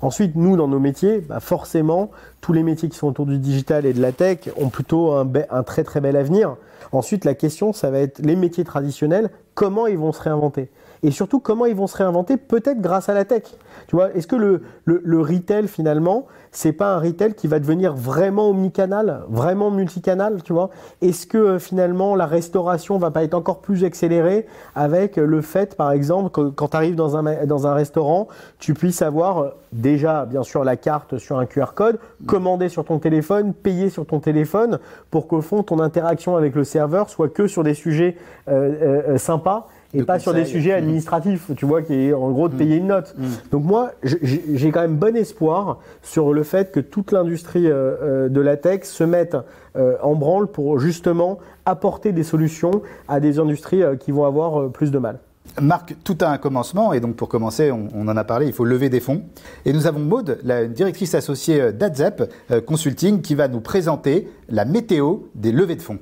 Ensuite, 0.00 0.27
nous 0.36 0.56
dans 0.56 0.68
nos 0.68 0.78
métiers, 0.78 1.18
bah 1.20 1.40
forcément 1.40 2.10
tous 2.40 2.52
les 2.52 2.62
métiers 2.62 2.88
qui 2.88 2.96
sont 2.96 3.08
autour 3.08 3.26
du 3.26 3.38
digital 3.38 3.86
et 3.86 3.92
de 3.92 4.00
la 4.00 4.12
tech 4.12 4.50
ont 4.56 4.68
plutôt 4.68 5.12
un, 5.12 5.62
très 5.62 5.84
très 5.84 6.00
bel 6.00 6.16
avenir. 6.16 6.56
Ensuite, 6.92 7.24
la 7.24 7.34
question, 7.34 7.72
ça 7.72 7.90
va 7.90 7.98
être 7.98 8.18
les 8.20 8.36
métiers 8.36 8.64
traditionnels, 8.64 9.30
comment 9.54 9.86
ils 9.86 9.98
vont 9.98 10.12
se 10.12 10.22
réinventer? 10.22 10.68
Et 11.02 11.10
surtout 11.10 11.40
comment 11.40 11.66
ils 11.66 11.74
vont 11.74 11.86
se 11.86 11.96
réinventer 11.96 12.36
peut-être 12.36 12.80
grâce 12.80 13.08
à 13.08 13.14
la 13.14 13.24
tech. 13.24 13.42
Tu 13.86 13.96
vois, 13.96 14.12
est-ce 14.14 14.26
que 14.26 14.36
le, 14.36 14.62
le, 14.84 15.20
retail 15.20 15.68
finalement, 15.68 16.26
c'est 16.52 16.72
pas 16.72 16.94
un 16.94 16.98
retail 16.98 17.34
qui 17.34 17.46
va 17.46 17.58
devenir 17.58 17.94
vraiment 17.94 18.50
omnicanal, 18.50 19.22
vraiment 19.28 19.70
multicanal, 19.70 20.42
tu 20.42 20.52
vois? 20.52 20.70
Est-ce 21.00 21.26
que 21.26 21.38
euh, 21.38 21.58
finalement 21.58 22.16
la 22.16 22.26
restauration 22.26 22.98
va 22.98 23.10
pas 23.10 23.24
être 23.24 23.34
encore 23.34 23.60
plus 23.60 23.84
accélérée 23.84 24.46
avec 24.74 25.16
le 25.16 25.40
fait, 25.40 25.76
par 25.76 25.92
exemple, 25.92 26.30
que 26.30 26.50
quand 26.50 26.68
tu 26.68 26.76
arrives 26.76 26.96
dans 26.96 27.16
un, 27.16 27.46
dans 27.46 27.66
un 27.66 27.74
restaurant, 27.74 28.28
tu 28.58 28.74
puisses 28.74 29.02
avoir 29.02 29.38
euh, 29.38 29.48
déjà, 29.72 30.26
bien 30.26 30.42
sûr, 30.42 30.64
la 30.64 30.76
carte 30.76 31.18
sur 31.18 31.38
un 31.38 31.46
QR 31.46 31.72
code, 31.74 31.98
commander 32.26 32.68
sur 32.68 32.84
ton 32.84 32.98
téléphone, 32.98 33.54
payer 33.54 33.90
sur 33.90 34.06
ton 34.06 34.20
téléphone, 34.20 34.78
pour 35.10 35.28
qu'au 35.28 35.40
fond 35.40 35.62
ton 35.62 35.80
interaction 35.80 36.36
avec 36.36 36.54
le 36.54 36.64
serveur 36.64 37.10
soit 37.10 37.28
que 37.28 37.46
sur 37.46 37.62
des 37.62 37.74
sujets 37.74 38.16
euh, 38.48 39.18
sympas 39.18 39.68
et 39.94 40.02
pas 40.02 40.18
sur 40.18 40.34
des 40.34 40.44
sujets 40.44 40.72
administratifs, 40.72 41.50
tu 41.56 41.64
vois, 41.64 41.82
qui 41.82 41.94
est 41.94 42.12
en 42.12 42.30
gros 42.30 42.48
de 42.48 42.54
payer 42.54 42.76
une 42.76 42.88
note. 42.88 43.14
Donc 43.50 43.64
moi, 43.64 43.92
j'ai 44.02 44.70
quand 44.70 44.82
même 44.82 44.96
bon 44.96 45.16
espoir 45.16 45.78
sur 46.02 46.32
le 46.32 46.42
fait 46.42 46.72
que 46.72 46.80
toute 46.80 47.12
l'industrie 47.12 47.66
euh, 47.66 47.96
euh, 48.02 48.28
de 48.28 48.40
la 48.40 48.56
tech 48.56 48.84
se 48.84 49.04
mette 49.04 49.36
euh, 49.76 49.96
en 50.02 50.14
branle 50.14 50.46
pour 50.48 50.78
justement 50.78 51.38
apporter 51.64 52.12
des 52.12 52.22
solutions 52.22 52.82
à 53.08 53.20
des 53.20 53.38
industries 53.38 53.82
qui 53.98 54.10
vont 54.10 54.24
avoir 54.24 54.70
plus 54.70 54.90
de 54.90 54.98
mal. 54.98 55.18
Marc, 55.60 55.96
tout 56.04 56.16
a 56.20 56.28
un 56.28 56.38
commencement 56.38 56.92
et 56.92 57.00
donc 57.00 57.16
pour 57.16 57.28
commencer, 57.28 57.72
on, 57.72 57.88
on 57.94 58.06
en 58.08 58.16
a 58.16 58.24
parlé, 58.24 58.46
il 58.46 58.52
faut 58.52 58.66
lever 58.66 58.90
des 58.90 59.00
fonds. 59.00 59.22
Et 59.64 59.72
nous 59.72 59.86
avons 59.86 60.00
Maude, 60.00 60.38
la 60.44 60.66
directrice 60.66 61.14
associée 61.14 61.72
d'Adzep 61.72 62.30
Consulting, 62.66 63.22
qui 63.22 63.34
va 63.34 63.48
nous 63.48 63.60
présenter 63.60 64.28
la 64.50 64.66
météo 64.66 65.20
des 65.34 65.50
levées 65.50 65.76
de 65.76 65.82
fonds. 65.82 65.98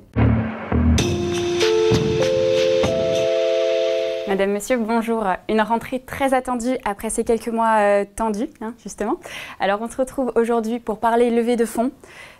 Madame, 4.37 4.53
Monsieur, 4.53 4.77
bonjour. 4.77 5.25
Une 5.49 5.61
rentrée 5.61 5.99
très 5.99 6.35
attendue 6.35 6.77
après 6.85 7.09
ces 7.09 7.23
quelques 7.23 7.47
mois 7.47 7.79
euh, 7.79 8.05
tendus, 8.15 8.49
hein, 8.61 8.75
justement. 8.83 9.15
Alors, 9.59 9.81
on 9.81 9.89
se 9.89 9.97
retrouve 9.97 10.31
aujourd'hui 10.35 10.77
pour 10.77 10.99
parler 10.99 11.31
levée 11.31 11.55
de 11.55 11.65
fonds, 11.65 11.89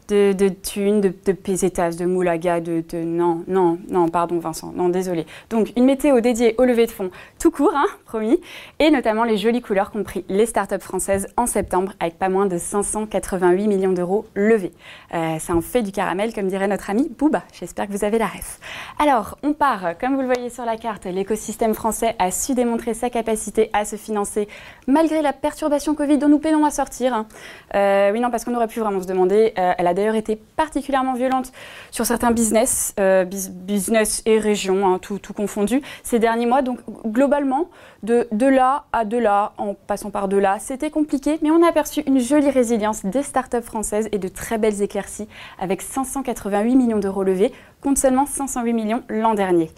de, 0.07 0.33
de 0.33 0.49
thunes, 0.49 1.01
de, 1.01 1.13
de 1.25 1.31
pesetas, 1.33 1.91
de 1.97 2.05
moulaga, 2.05 2.59
de, 2.59 2.83
Non, 3.03 3.43
non, 3.47 3.77
non, 3.89 4.07
pardon 4.09 4.39
Vincent, 4.39 4.71
non, 4.75 4.89
désolé. 4.89 5.25
Donc, 5.49 5.71
une 5.75 5.85
météo 5.85 6.19
dédiée 6.21 6.55
aux 6.57 6.63
levées 6.65 6.85
de 6.85 6.91
fonds 6.91 7.09
tout 7.39 7.51
court, 7.51 7.73
hein, 7.75 7.85
promis, 8.05 8.39
et 8.79 8.89
notamment 8.89 9.23
les 9.23 9.37
jolies 9.37 9.61
couleurs 9.61 9.91
qu'ont 9.91 10.03
pris 10.03 10.25
les 10.29 10.45
startups 10.45 10.79
françaises 10.79 11.27
en 11.37 11.45
septembre 11.45 11.93
avec 11.99 12.17
pas 12.17 12.29
moins 12.29 12.45
de 12.45 12.57
588 12.57 13.67
millions 13.67 13.93
d'euros 13.93 14.25
levés. 14.35 14.71
Euh, 15.13 15.35
C'est 15.39 15.51
un 15.53 15.61
fait 15.61 15.81
du 15.81 15.91
caramel, 15.91 16.33
comme 16.33 16.47
dirait 16.47 16.67
notre 16.67 16.89
ami 16.89 17.09
Booba. 17.17 17.43
J'espère 17.53 17.87
que 17.87 17.91
vous 17.91 18.03
avez 18.03 18.17
la 18.17 18.27
ref. 18.27 18.59
Alors, 18.99 19.37
on 19.43 19.53
part, 19.53 19.97
comme 19.99 20.15
vous 20.15 20.21
le 20.21 20.27
voyez 20.27 20.49
sur 20.49 20.65
la 20.65 20.77
carte, 20.77 21.05
l'écosystème 21.05 21.73
français 21.73 22.15
a 22.19 22.31
su 22.31 22.53
démontrer 22.53 22.93
sa 22.93 23.09
capacité 23.09 23.69
à 23.73 23.85
se 23.85 23.95
financer 23.95 24.47
malgré 24.87 25.21
la 25.21 25.33
perturbation 25.33 25.95
Covid 25.95 26.17
dont 26.17 26.29
nous 26.29 26.39
peinons 26.39 26.65
à 26.65 26.71
sortir. 26.71 27.13
hein. 27.13 27.27
Euh, 27.75 28.11
oui, 28.11 28.19
non, 28.19 28.31
parce 28.31 28.45
qu'on 28.45 28.55
aurait 28.55 28.67
pu 28.67 28.79
vraiment 28.79 29.01
se 29.01 29.07
demander. 29.07 29.53
euh, 29.57 29.73
elle 29.77 29.87
a 29.87 29.93
d'ailleurs 29.97 30.15
été 30.15 30.35
particulièrement 30.55 31.13
violente 31.13 31.51
sur 31.91 32.05
certains 32.05 32.31
business, 32.31 32.93
euh, 32.99 33.25
bus- 33.25 33.49
business 33.49 34.21
et 34.25 34.39
régions, 34.39 34.87
hein, 34.87 34.99
tout, 34.99 35.19
confondu, 35.33 35.81
ces 36.03 36.19
derniers 36.19 36.45
mois. 36.45 36.61
Donc, 36.61 36.79
globalement, 37.05 37.69
de, 38.03 38.27
là 38.45 38.85
à 38.93 39.03
de 39.05 39.17
là, 39.17 39.53
en 39.57 39.73
passant 39.73 40.09
par 40.11 40.27
de 40.27 40.37
là, 40.37 40.57
c'était 40.59 40.91
compliqué, 40.91 41.39
mais 41.41 41.51
on 41.51 41.63
a 41.63 41.67
aperçu 41.67 42.01
une 42.07 42.19
jolie 42.19 42.49
résilience 42.49 43.05
des 43.05 43.23
startups 43.23 43.61
françaises 43.61 44.07
et 44.11 44.19
de 44.19 44.27
très 44.27 44.57
belles 44.57 44.81
éclaircies, 44.81 45.27
avec 45.59 45.81
588 45.81 46.75
millions 46.75 46.99
d'euros 46.99 47.23
levés, 47.23 47.51
contre 47.81 47.99
seulement 47.99 48.25
508 48.25 48.73
millions 48.73 49.03
l'an 49.09 49.33
dernier. 49.33 49.69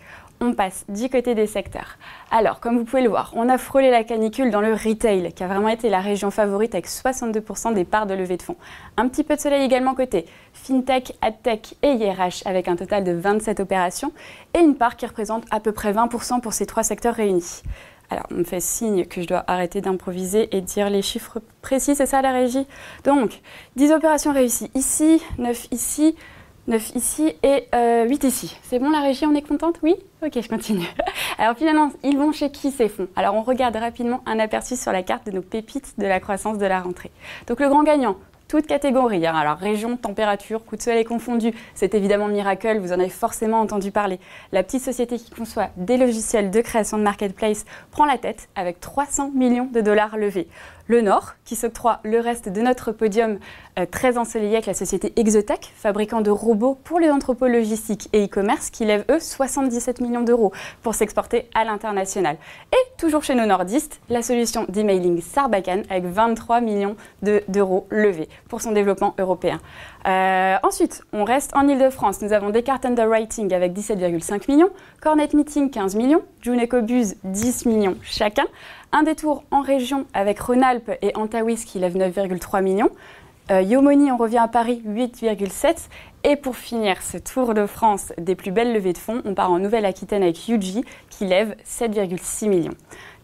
On 0.42 0.54
passe 0.54 0.86
du 0.88 1.10
côté 1.10 1.36
des 1.36 1.48
secteurs. 1.48 1.98
Alors, 2.32 2.62
comme 2.62 2.78
vous 2.78 2.86
pouvez 2.86 3.02
le 3.02 3.10
voir, 3.10 3.34
on 3.36 3.50
a 3.50 3.58
frôlé 3.58 3.92
la 3.92 4.06
canicule 4.06 4.52
dans 4.52 4.62
le 4.62 4.72
retail, 4.72 5.34
qui 5.34 5.44
a 5.44 5.48
vraiment 5.48 5.68
été 5.68 5.90
la 5.90 6.00
région 6.00 6.32
favorite 6.32 6.74
avec 6.76 6.88
62% 6.88 7.74
des 7.74 7.84
parts 7.84 8.06
de 8.06 8.14
levée 8.14 8.38
de 8.38 8.44
fonds. 8.44 8.56
Un 8.96 9.10
petit 9.10 9.26
peu 9.26 9.36
de 9.36 9.42
soleil 9.42 9.66
également 9.66 9.96
côté 9.96 10.26
FinTech, 10.54 11.18
AdTech 11.22 11.76
et 11.84 11.92
IRH, 11.92 12.44
avec 12.46 12.70
un 12.70 12.78
total 12.78 13.04
de 13.04 13.12
27 13.12 13.60
opérations, 13.60 14.14
et 14.54 14.60
une 14.60 14.76
part 14.76 14.96
qui 14.96 15.06
représente 15.06 15.44
à 15.52 15.60
peu 15.60 15.74
près 15.74 15.92
20% 15.92 16.40
pour 16.40 16.54
ces 16.54 16.66
trois 16.66 16.84
secteurs 16.84 17.16
réunis. 17.16 17.62
Alors, 18.10 18.26
on 18.32 18.36
me 18.36 18.44
fait 18.46 18.62
signe 18.62 19.06
que 19.06 19.22
je 19.22 19.28
dois 19.28 19.44
arrêter 19.46 19.82
d'improviser 19.82 20.56
et 20.56 20.62
dire 20.62 20.90
les 20.90 21.02
chiffres 21.02 21.40
précis, 21.62 21.96
c'est 21.96 22.06
ça 22.06 22.22
la 22.22 22.32
régie? 22.32 22.66
Donc, 23.04 23.42
10 23.76 23.92
opérations 23.92 24.32
réussies 24.32 24.72
ici, 24.74 25.22
9 25.38 25.68
ici, 25.72 26.16
9 26.70 26.96
ici 26.96 27.34
et 27.42 27.68
euh, 27.74 28.08
8 28.08 28.24
ici. 28.26 28.56
C'est 28.62 28.78
bon 28.78 28.92
la 28.92 29.02
régie, 29.02 29.26
on 29.26 29.34
est 29.34 29.42
contente? 29.42 29.78
Oui? 29.82 29.96
Ok, 30.24 30.40
je 30.40 30.48
continue. 30.48 30.86
Alors 31.40 31.58
finalement, 31.58 31.92
ils 32.04 32.16
vont 32.16 32.32
chez 32.32 32.52
qui 32.52 32.70
ces 32.70 32.90
fonds? 32.90 33.08
Alors 33.16 33.34
on 33.34 33.42
regarde 33.42 33.76
rapidement 33.76 34.22
un 34.28 34.38
aperçu 34.38 34.76
sur 34.76 34.92
la 34.92 35.02
carte 35.02 35.26
de 35.26 35.32
nos 35.32 35.42
pépites 35.42 35.96
de 35.98 36.06
la 36.06 36.20
croissance 36.20 36.60
de 36.60 36.66
la 36.68 36.80
rentrée. 36.80 37.10
Donc 37.48 37.60
le 37.60 37.70
grand 37.70 37.82
gagnant, 37.82 38.18
toute 38.50 38.66
catégorie, 38.66 39.28
hein. 39.28 39.36
alors 39.36 39.58
région, 39.58 39.96
température, 39.96 40.66
coup 40.66 40.76
de 40.76 40.82
soleil 40.82 41.06
confondu, 41.06 41.54
c'est 41.76 41.94
évidemment 41.94 42.28
Miracle, 42.28 42.80
vous 42.80 42.92
en 42.92 43.00
avez 43.00 43.10
forcément 43.10 43.60
entendu 43.62 43.92
parler. 43.92 44.20
La 44.52 44.64
petite 44.64 44.82
société 44.84 45.18
qui 45.20 45.30
conçoit 45.30 45.70
des 45.78 45.98
logiciels 45.98 46.50
de 46.50 46.60
création 46.60 46.98
de 46.98 47.04
marketplace 47.04 47.66
prend 47.92 48.06
la 48.06 48.18
tête 48.18 48.50
avec 48.56 48.80
300 48.82 49.32
millions 49.36 49.70
de 49.72 49.82
dollars 49.82 50.18
levés. 50.18 50.48
Le 50.88 51.02
Nord, 51.02 51.36
qui 51.46 51.56
s'octroie 51.56 52.00
le 52.04 52.20
reste 52.20 52.50
de 52.50 52.62
notre 52.62 52.92
podium 52.92 53.38
euh, 53.78 53.86
très 53.86 54.18
ensoleillé 54.18 54.54
avec 54.54 54.66
la 54.66 54.74
société 54.74 55.14
Exotech, 55.18 55.72
fabricant 55.76 56.22
de 56.22 56.32
robots 56.32 56.80
pour 56.84 57.00
les 57.00 57.12
entrepôts 57.12 57.46
logistiques 57.46 58.10
et 58.12 58.26
e-commerce, 58.26 58.72
qui 58.72 58.86
lève 58.86 59.06
eux 59.12 59.20
77 59.20 60.02
millions 60.02 60.22
d'euros 60.24 60.52
pour 60.82 60.96
s'exporter 60.96 61.48
à 61.54 61.64
l'international. 61.64 62.38
Et 62.74 62.98
toujours 62.98 63.24
chez 63.24 63.36
nos 63.36 63.46
nordistes, 63.46 64.02
la 64.10 64.24
solution 64.24 64.66
d'emailing 64.68 65.22
Sarbacane 65.22 65.84
avec 65.92 66.06
23 66.06 66.60
millions 66.62 66.96
de- 67.22 67.44
d'euros 67.48 67.86
levés 67.92 68.28
pour 68.48 68.62
son 68.62 68.72
développement 68.72 69.14
européen. 69.18 69.60
Euh, 70.08 70.56
ensuite, 70.64 71.04
on 71.14 71.24
reste 71.24 71.56
en 71.56 71.68
Ile-de-France. 71.68 72.22
Nous 72.22 72.34
avons 72.34 72.50
Descartes 72.50 72.86
Underwriting 72.86 73.54
avec 73.54 73.74
17,5 73.74 74.52
millions, 74.52 74.70
Cornet 75.02 75.30
Meeting 75.34 75.70
15 75.70 75.96
millions, 75.96 76.22
June 76.42 76.62
EcoBus 76.62 77.16
10 77.24 77.66
millions 77.66 77.96
chacun, 78.04 78.46
un 78.92 79.04
détour 79.04 79.44
en 79.52 79.62
région 79.62 80.06
avec 80.14 80.40
Rhône-Alpes 80.40 80.92
et 81.02 81.16
Antawis 81.16 81.66
qui 81.66 81.80
lève 81.80 81.96
9,3 81.96 82.62
millions. 82.62 82.90
Euh, 83.52 83.62
Yomoni, 83.62 84.12
on 84.12 84.18
revient 84.18 84.38
à 84.38 84.48
Paris, 84.48 84.82
8,7. 84.86 85.90
Et 86.24 86.36
pour 86.36 86.56
finir 86.56 87.02
ce 87.02 87.18
tour 87.18 87.54
de 87.54 87.66
France 87.66 88.14
des 88.18 88.36
plus 88.36 88.52
belles 88.52 88.74
levées 88.74 88.94
de 88.94 88.98
fonds, 88.98 89.22
on 89.26 89.34
part 89.34 89.52
en 89.52 89.60
Nouvelle-Aquitaine 89.60 90.22
avec 90.22 90.48
Yuji 90.48 90.84
qui 91.10 91.26
lève 91.26 91.56
7,6 91.66 92.48
millions. 92.48 92.76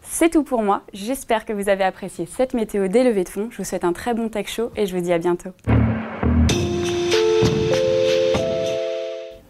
C'est 0.08 0.30
tout 0.30 0.44
pour 0.44 0.62
moi. 0.62 0.82
J'espère 0.92 1.44
que 1.44 1.52
vous 1.52 1.68
avez 1.68 1.84
apprécié 1.84 2.26
cette 2.26 2.54
météo 2.54 2.88
des 2.88 3.04
levées 3.04 3.24
de 3.24 3.28
fonds. 3.28 3.48
Je 3.50 3.58
vous 3.58 3.64
souhaite 3.64 3.84
un 3.84 3.92
très 3.92 4.14
bon 4.14 4.28
tech 4.28 4.46
show 4.48 4.70
et 4.76 4.86
je 4.86 4.94
vous 4.96 5.02
dis 5.02 5.12
à 5.12 5.18
bientôt. 5.18 5.50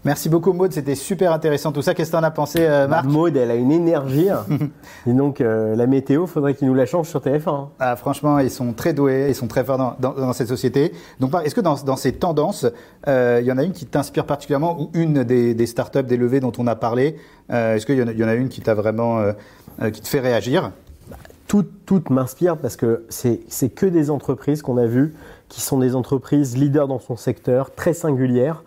Merci 0.04 0.28
beaucoup 0.28 0.52
Maude, 0.52 0.72
c'était 0.72 0.94
super 0.94 1.32
intéressant 1.32 1.72
tout 1.72 1.82
ça. 1.82 1.92
Qu'est-ce 1.92 2.12
que 2.12 2.16
tu 2.16 2.20
en 2.20 2.22
as 2.24 2.30
pensé 2.30 2.58
euh, 2.60 2.86
Marc 2.86 3.06
Maud, 3.06 3.36
elle 3.36 3.50
a 3.50 3.56
une 3.56 3.72
énergie. 3.72 4.30
hein. 4.30 4.46
Et 5.08 5.12
donc, 5.12 5.40
euh, 5.40 5.74
la 5.74 5.88
météo, 5.88 6.26
faudrait 6.28 6.54
qu'il 6.54 6.68
nous 6.68 6.74
la 6.74 6.86
change 6.86 7.08
sur 7.08 7.18
TF1. 7.20 7.48
hein. 7.48 7.68
Ah, 7.80 7.96
franchement, 7.96 8.38
ils 8.38 8.50
sont 8.52 8.72
très 8.72 8.92
doués, 8.92 9.26
ils 9.30 9.34
sont 9.34 9.48
très 9.48 9.64
forts 9.64 9.78
dans, 9.78 9.96
dans- 9.98 10.12
dans 10.14 10.32
cette 10.32 10.46
société. 10.46 10.92
Donc, 11.18 11.32
est-ce 11.44 11.56
que 11.56 11.60
dans, 11.60 11.74
dans 11.82 11.96
ces 11.96 12.12
tendances, 12.12 12.66
euh, 13.08 13.38
il 13.42 13.46
y 13.48 13.50
en 13.52 13.58
a 13.58 13.64
une 13.64 13.72
qui 13.72 13.84
t'inspire 13.84 14.26
particulièrement 14.26 14.80
ou 14.80 14.90
une 14.94 15.24
des, 15.24 15.54
des 15.54 15.66
startups, 15.66 16.04
des 16.04 16.16
levées 16.16 16.38
dont 16.38 16.52
on 16.56 16.68
a 16.68 16.76
parlé? 16.76 17.16
Euh, 17.50 17.74
Est-ce 17.74 17.84
qu'il 17.84 17.96
y, 17.96 17.98
y 18.18 18.24
en 18.24 18.28
a 18.28 18.34
une 18.34 18.48
qui 18.48 18.60
t'a 18.60 18.74
vraiment, 18.74 19.18
euh, 19.82 19.90
qui 19.90 20.00
te 20.00 20.08
fait 20.08 20.20
réagir 20.20 20.72
Toutes 21.48 21.70
toutes 21.86 22.10
m'inspirent 22.10 22.56
parce 22.56 22.76
que 22.76 23.04
c'est 23.08 23.68
que 23.74 23.86
des 23.86 24.10
entreprises 24.10 24.60
qu'on 24.60 24.76
a 24.76 24.86
vues 24.86 25.14
qui 25.48 25.60
sont 25.60 25.78
des 25.78 25.94
entreprises 25.94 26.56
leaders 26.56 26.88
dans 26.88 26.98
son 26.98 27.16
secteur, 27.16 27.74
très 27.74 27.94
singulières. 27.94 28.64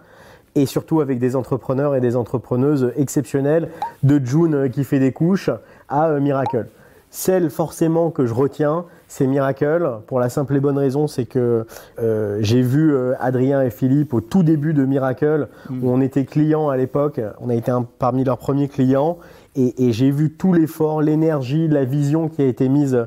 Et 0.55 0.65
surtout 0.65 0.99
avec 0.99 1.19
des 1.19 1.35
entrepreneurs 1.35 1.95
et 1.95 2.01
des 2.01 2.15
entrepreneuses 2.15 2.91
exceptionnels, 2.97 3.69
de 4.01 4.19
June 4.23 4.55
euh, 4.55 4.67
qui 4.67 4.83
fait 4.83 4.99
des 4.99 5.11
couches 5.11 5.51
à 5.89 6.07
euh, 6.07 6.19
Miracle. 6.19 6.67
celle 7.11 7.49
forcément 7.51 8.09
que 8.09 8.25
je 8.25 8.33
retiens, 8.33 8.85
c'est 9.07 9.27
Miracle. 9.27 9.99
Pour 10.07 10.19
la 10.19 10.29
simple 10.29 10.55
et 10.55 10.59
bonne 10.59 10.77
raison, 10.77 11.07
c'est 11.07 11.25
que 11.25 11.67
euh, 11.99 12.37
j'ai 12.41 12.61
vu 12.61 12.95
Adrien 13.19 13.61
et 13.61 13.69
Philippe 13.69 14.13
au 14.13 14.21
tout 14.21 14.43
début 14.43 14.73
de 14.73 14.85
Miracle, 14.85 15.47
où 15.69 15.89
on 15.89 16.01
était 16.01 16.25
clients 16.25 16.69
à 16.69 16.77
l'époque. 16.77 17.21
On 17.39 17.49
a 17.49 17.55
été 17.55 17.71
un, 17.71 17.85
parmi 17.99 18.23
leurs 18.23 18.37
premiers 18.37 18.67
clients. 18.67 19.17
Et, 19.59 19.87
et 19.87 19.91
j'ai 19.91 20.09
vu 20.09 20.31
tout 20.31 20.53
l'effort, 20.53 21.01
l'énergie, 21.01 21.67
la 21.67 21.83
vision 21.83 22.29
qui 22.29 22.41
a 22.41 22.45
été 22.45 22.69
mise 22.69 23.05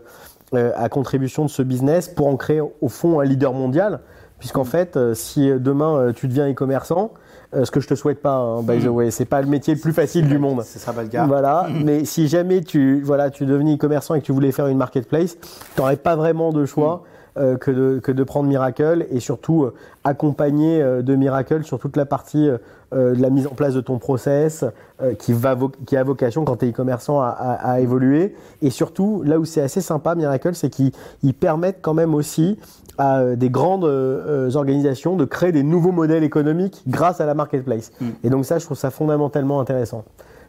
euh, 0.55 0.71
à 0.77 0.88
contribution 0.91 1.45
de 1.45 1.51
ce 1.51 1.62
business 1.62 2.09
pour 2.09 2.27
en 2.27 2.37
créer 2.37 2.61
au 2.61 2.88
fond 2.88 3.21
un 3.21 3.25
leader 3.25 3.55
mondial. 3.55 4.01
Puisqu'en 4.38 4.65
fait, 4.65 4.97
euh, 4.97 5.15
si 5.15 5.51
demain 5.59 5.97
euh, 5.97 6.12
tu 6.12 6.29
deviens 6.29 6.51
e-commerçant, 6.51 7.12
ce 7.55 7.71
que 7.71 7.81
je 7.81 7.88
te 7.88 7.95
souhaite 7.95 8.23
pas, 8.23 8.37
hein, 8.37 8.62
by 8.62 8.79
the 8.79 8.88
way, 8.88 9.11
c'est 9.11 9.27
pas 9.27 9.43
le 9.43 9.47
métier 9.47 9.75
le 9.75 9.81
plus 9.81 9.93
facile 9.93 10.27
du 10.27 10.38
monde. 10.38 10.62
Ce 10.62 10.79
sera 10.79 10.95
pas 10.95 11.03
le 11.03 11.09
cas. 11.09 11.27
Voilà, 11.27 11.67
mais 11.85 12.07
si 12.07 12.27
jamais 12.27 12.62
tu 12.62 13.03
voilà, 13.03 13.29
tu 13.29 13.45
devenais 13.45 13.75
e-commerçant 13.75 14.15
et 14.15 14.21
que 14.21 14.25
tu 14.25 14.33
voulais 14.33 14.53
faire 14.53 14.69
une 14.69 14.79
marketplace, 14.79 15.37
tu 15.38 15.47
n'aurais 15.79 15.99
pas 15.99 16.17
vraiment 16.17 16.51
de 16.51 16.65
choix 16.65 17.03
euh, 17.38 17.57
que, 17.57 17.71
de, 17.71 17.99
que 17.99 18.12
de 18.12 18.25
prendre 18.25 18.47
Miracle 18.47 19.07
et 19.11 19.19
surtout 19.19 19.65
euh, 19.65 19.73
accompagner 20.05 20.83
euh, 20.83 21.01
de 21.01 21.15
Miracle 21.17 21.65
sur 21.65 21.79
toute 21.79 21.97
la 21.97 22.05
partie 22.05 22.51
euh, 22.94 23.14
de 23.14 23.22
la 23.22 23.31
mise 23.31 23.46
en 23.46 23.50
place 23.55 23.74
de 23.74 23.81
ton 23.81 23.98
process 23.98 24.64
euh, 25.02 25.14
qui, 25.14 25.33
va 25.33 25.55
vo- 25.55 25.70
qui 25.87 25.96
a 25.96 26.05
vocation 26.05 26.44
quand 26.44 26.57
tu 26.57 26.66
es 26.66 26.70
e-commerçant 26.70 27.20
à, 27.20 27.28
à- 27.28 27.72
à 27.72 27.81
évoluer. 27.81 28.35
Et 28.61 28.70
surtout, 28.70 29.22
là 29.24 29.38
où 29.38 29.44
c'est 29.44 29.62
assez 29.62 29.81
sympa, 29.81 30.14
Miracle, 30.14 30.55
c'est 30.55 30.70
qu'ils 30.70 30.92
ils 31.22 31.35
permettent 31.35 31.78
quand 31.83 31.94
même 31.94 32.14
aussi 32.14 32.59
à 32.98 33.20
euh, 33.20 33.37
des 33.37 33.48
grandes 33.50 33.85
euh, 33.85 34.50
organisations 34.55 35.16
de 35.16 35.24
créer 35.24 35.52
des 35.52 35.62
nouveaux 35.62 35.92
modèles 35.92 36.24
économiques 36.24 36.83
grâce 36.87 37.20
à 37.20 37.26
la 37.26 37.35
marketplace. 37.35 37.90
Et 38.24 38.31
donc 38.31 38.44
ça, 38.44 38.59
je 38.59 38.64
trouve 38.66 38.76
ça 38.76 38.90
fondamentalement 38.90 39.61
intéressant. 39.61 40.05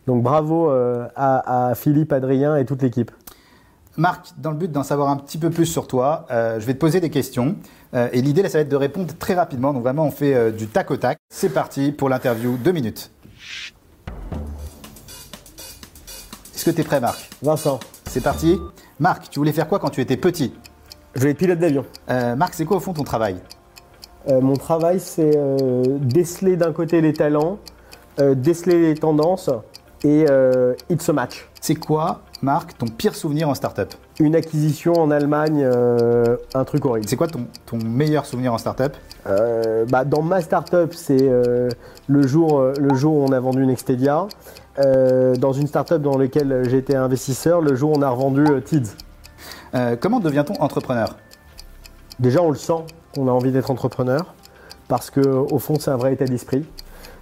Donc 0.08 0.22
bravo 0.22 0.70
à, 0.70 1.70
à 1.70 1.76
Philippe, 1.76 2.12
Adrien 2.12 2.58
et 2.58 2.66
toute 2.66 2.82
l'équipe. 2.82 3.10
Marc, 3.96 4.34
dans 4.40 4.50
le 4.50 4.58
but 4.58 4.72
d'en 4.72 4.82
savoir 4.82 5.10
un 5.10 5.18
petit 5.18 5.38
peu 5.38 5.52
plus 5.52 5.68
sur 5.68 5.86
toi, 5.86 6.26
euh, 6.32 6.60
je 6.60 6.66
vais 6.66 6.74
te 6.74 6.80
poser 6.80 7.00
des 7.00 7.12
questions. 7.12 7.56
Euh, 7.94 8.10
et 8.12 8.24
l'idée, 8.24 8.42
là, 8.42 8.50
ça 8.50 8.58
va 8.58 8.64
être 8.64 8.70
de 8.70 8.76
répondre 8.76 9.14
très 9.20 9.36
rapidement. 9.36 9.72
Donc 9.72 9.84
vraiment, 9.84 10.06
on 10.06 10.12
fait 10.12 10.34
euh, 10.34 10.50
du 10.50 10.66
tac 10.68 10.90
au 10.90 10.98
tac. 10.98 11.20
C'est 11.30 11.50
parti 11.50 11.92
pour 11.92 12.10
l'interview. 12.10 12.58
Deux 12.58 12.72
minutes. 12.72 13.12
Est-ce 16.56 16.66
que 16.66 16.72
tu 16.72 16.82
es 16.82 16.84
prêt, 16.84 17.00
Marc? 17.00 17.30
Vincent, 17.44 17.80
C'est 18.08 18.22
parti. 18.22 18.60
Marc, 19.00 19.30
tu 19.30 19.38
voulais 19.40 19.52
faire 19.52 19.68
quoi 19.68 19.78
quand 19.78 19.92
tu 19.92 20.02
étais 20.02 20.18
petit? 20.18 20.56
Je 21.14 21.22
vais 21.22 21.32
être 21.32 21.38
pilote 21.38 21.60
d'avion. 21.60 21.86
Euh, 22.10 22.36
Marc, 22.36 22.56
c'est 22.56 22.66
quoi 22.66 22.78
au 22.78 22.80
fond 22.80 22.94
ton 22.94 23.04
travail? 23.04 23.38
Mon 24.26 24.56
travail, 24.56 25.02
c'est 25.02 25.38
déceler 26.00 26.56
d'un 26.56 26.72
côté 26.72 27.02
les 27.02 27.12
talents, 27.12 27.60
déceler 28.18 28.80
les 28.82 28.96
tendances 28.96 29.50
et 30.06 30.26
it's 30.90 31.10
a 31.10 31.14
match. 31.14 31.50
C'est 31.60 31.76
quoi, 31.76 32.22
Marc, 32.44 32.78
ton 32.78 32.88
pire 32.88 33.16
souvenir 33.16 33.48
en 33.48 33.56
startup 33.56 33.94
Une 34.20 34.36
acquisition 34.36 34.92
en 35.00 35.12
Allemagne, 35.12 35.64
euh, 35.64 36.36
un 36.54 36.66
truc 36.66 36.84
horrible. 36.84 37.08
C'est 37.08 37.16
quoi 37.16 37.28
ton, 37.28 37.48
ton 37.66 37.78
meilleur 37.78 38.26
souvenir 38.26 38.54
en 38.54 38.58
startup 38.58 38.98
Euh, 39.28 39.86
bah, 39.86 40.04
dans 40.04 40.22
ma 40.22 40.42
startup, 40.42 40.94
c'est 40.94 41.22
euh, 41.22 41.70
le, 42.08 42.28
jour, 42.28 42.62
le 42.78 42.94
jour 42.96 43.16
où 43.16 43.24
on 43.24 43.32
a 43.32 43.40
vendu 43.40 43.66
Nextedia. 43.66 44.28
Dans 44.78 45.54
une 45.54 45.68
startup 45.68 46.02
dans 46.02 46.18
laquelle 46.18 46.68
j'étais 46.68 46.96
investisseur, 46.96 47.62
le 47.62 47.76
jour 47.76 47.92
où 47.92 47.98
on 47.98 48.02
a 48.02 48.10
revendu 48.10 48.44
Tids. 48.66 48.92
Comment 50.02 50.20
devient-on 50.20 50.62
entrepreneur? 50.62 51.16
Déjà, 52.20 52.42
on 52.42 52.50
le 52.50 52.58
sent 52.58 52.84
qu'on 53.16 53.28
a 53.30 53.32
envie 53.32 53.52
d'être 53.52 53.72
entrepreneur 53.72 54.34
parce 54.90 55.10
que 55.10 55.22
au 55.22 55.60
fond, 55.60 55.78
c'est 55.80 55.92
un 55.92 55.98
vrai 55.98 56.14
état 56.14 56.26
d'esprit. 56.26 56.66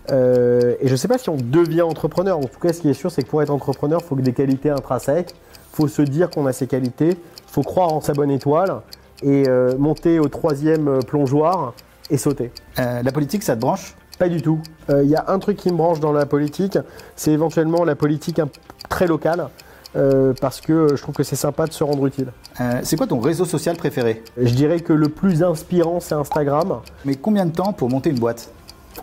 Euh, 0.10 0.76
et 0.82 0.88
je 0.88 0.92
ne 0.94 0.98
sais 0.98 1.08
pas 1.08 1.18
si 1.18 1.30
on 1.30 1.38
devient 1.38 1.84
entrepreneur. 1.84 2.38
En 2.38 2.44
tout 2.46 2.60
cas, 2.60 2.74
ce 2.74 2.82
qui 2.82 2.90
est 2.90 2.94
sûr, 2.94 3.12
c'est 3.12 3.24
que 3.24 3.30
pour 3.30 3.42
être 3.42 3.52
entrepreneur, 3.52 4.00
il 4.04 4.08
faut 4.08 4.16
que 4.16 4.22
des 4.22 4.34
qualités 4.34 4.70
intrinsèques. 4.70 5.36
Il 5.74 5.76
faut 5.76 5.88
se 5.88 6.02
dire 6.02 6.30
qu'on 6.30 6.46
a 6.48 6.54
ces 6.54 6.68
qualités. 6.68 7.10
Il 7.12 7.52
faut 7.54 7.62
croire 7.62 7.94
en 7.94 8.02
sa 8.02 8.14
bonne 8.14 8.32
étoile 8.32 8.82
et 9.24 9.48
euh, 9.48 9.78
monter 9.78 10.20
au 10.20 10.28
troisième 10.28 10.88
euh, 10.88 11.00
plongeoir 11.00 11.74
et 12.10 12.18
sauter. 12.18 12.52
Euh, 12.80 13.04
La 13.04 13.12
politique, 13.12 13.44
ça 13.44 13.56
te 13.56 13.62
branche? 13.62 13.96
Pas 14.18 14.30
du 14.30 14.42
tout. 14.42 14.60
Il 14.90 15.10
y 15.10 15.16
a 15.16 15.26
un 15.30 15.40
truc 15.40 15.58
qui 15.58 15.72
me 15.72 15.78
branche 15.78 16.00
dans 16.00 16.12
la 16.12 16.28
politique, 16.28 16.78
c'est 17.16 17.32
éventuellement 17.32 17.84
la 17.86 17.96
politique 17.96 18.40
très 18.88 19.08
locale. 19.08 19.48
euh, 19.96 20.34
parce 20.40 20.62
que 20.62 20.96
je 20.96 21.02
trouve 21.02 21.16
que 21.16 21.24
c'est 21.24 21.36
sympa 21.36 21.66
de 21.68 21.74
se 21.74 21.84
rendre 21.84 22.06
utile. 22.06 22.28
Euh, 22.60 22.80
C'est 22.84 22.96
quoi 22.96 23.08
ton 23.08 23.20
réseau 23.20 23.46
social 23.46 23.76
préféré? 23.76 24.24
Je 24.38 24.54
dirais 24.54 24.80
que 24.80 24.94
le 24.94 25.10
plus 25.10 25.44
inspirant, 25.44 26.00
c'est 26.00 26.16
Instagram. 26.16 26.80
Mais 27.06 27.16
combien 27.16 27.46
de 27.46 27.52
temps 27.52 27.74
pour 27.74 27.90
monter 27.90 28.10
une 28.10 28.20
boîte? 28.20 28.52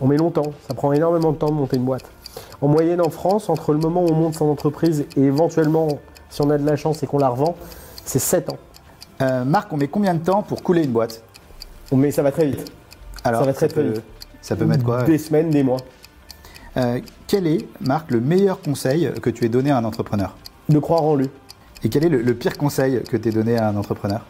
On 0.01 0.07
met 0.07 0.16
longtemps, 0.16 0.53
ça 0.66 0.74
prend 0.74 0.92
énormément 0.92 1.33
de 1.33 1.37
temps 1.38 1.48
de 1.48 1.55
monter 1.55 1.77
une 1.77 1.85
boîte. 1.85 2.05
En 2.61 2.68
moyenne 2.68 3.01
en 3.01 3.11
France, 3.11 3.48
entre 3.48 3.72
le 3.72 3.79
moment 3.79 4.03
où 4.05 4.09
on 4.09 4.14
monte 4.14 4.35
son 4.35 4.46
entreprise 4.48 5.07
et 5.16 5.20
éventuellement, 5.22 5.88
si 6.31 6.42
on 6.42 6.51
a 6.51 6.59
de 6.59 6.66
la 6.66 6.77
chance 6.77 7.03
et 7.03 7.07
qu'on 7.07 7.18
la 7.18 7.29
revend, 7.29 7.57
c'est 8.05 8.18
7 8.18 8.51
ans. 8.51 8.57
Euh, 9.22 9.44
Marc, 9.44 9.72
on 9.72 9.77
met 9.77 9.88
combien 9.88 10.14
de 10.14 10.22
temps 10.22 10.42
pour 10.42 10.62
couler 10.62 10.85
une 10.85 10.92
boîte? 10.92 11.22
Mais 11.92 12.11
ça 12.11 12.22
va 12.22 12.31
très 12.33 12.46
vite. 12.46 12.70
Alors, 13.24 13.40
Ça 13.40 13.46
va 13.46 13.53
très, 13.53 13.68
très 13.68 13.83
peut, 13.83 13.90
vite. 13.90 14.03
Ça 14.40 14.55
peut 14.57 14.64
mettre 14.66 14.85
quoi? 14.85 15.03
Des 15.05 15.18
semaines, 15.18 15.51
des 15.51 15.62
mois. 15.62 15.79
Euh, 16.77 17.01
Quel 17.27 17.46
est, 17.46 17.66
Marc, 17.81 18.11
le 18.11 18.20
meilleur 18.20 18.61
conseil 18.61 19.11
que 19.20 19.31
tu 19.31 19.44
aies 19.44 19.48
donné 19.48 19.70
à 19.70 19.79
un 19.79 19.85
entrepreneur? 19.85 20.37
De 20.68 20.79
croire 20.79 21.03
en 21.03 21.14
lui. 21.16 21.29
Et 21.83 21.88
quel 21.88 22.05
est 22.05 22.09
le, 22.09 22.20
le 22.22 22.35
pire 22.35 22.57
conseil 22.59 23.03
que 23.09 23.16
tu 23.16 23.29
aies 23.29 23.33
donné 23.33 23.57
à 23.57 23.68
un 23.68 23.77
entrepreneur? 23.77 24.20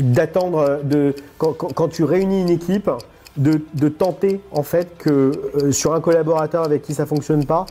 D'attendre, 0.00 0.58
euh, 0.58 0.82
de, 0.82 1.14
quand, 1.38 1.52
quand- 1.52 1.72
quand 1.72 1.88
tu 1.88 2.02
réunis 2.04 2.40
une 2.42 2.50
équipe, 2.50 2.90
de, 3.36 3.60
de 3.74 3.88
tenter 3.88 4.40
en 4.52 4.62
fait 4.62 4.96
que 4.98 5.32
euh, 5.62 5.72
sur 5.72 5.94
un 5.94 6.00
collaborateur 6.00 6.64
avec 6.64 6.82
qui 6.82 6.94
ça 6.94 7.06
fonctionne 7.06 7.44
pas, 7.44 7.66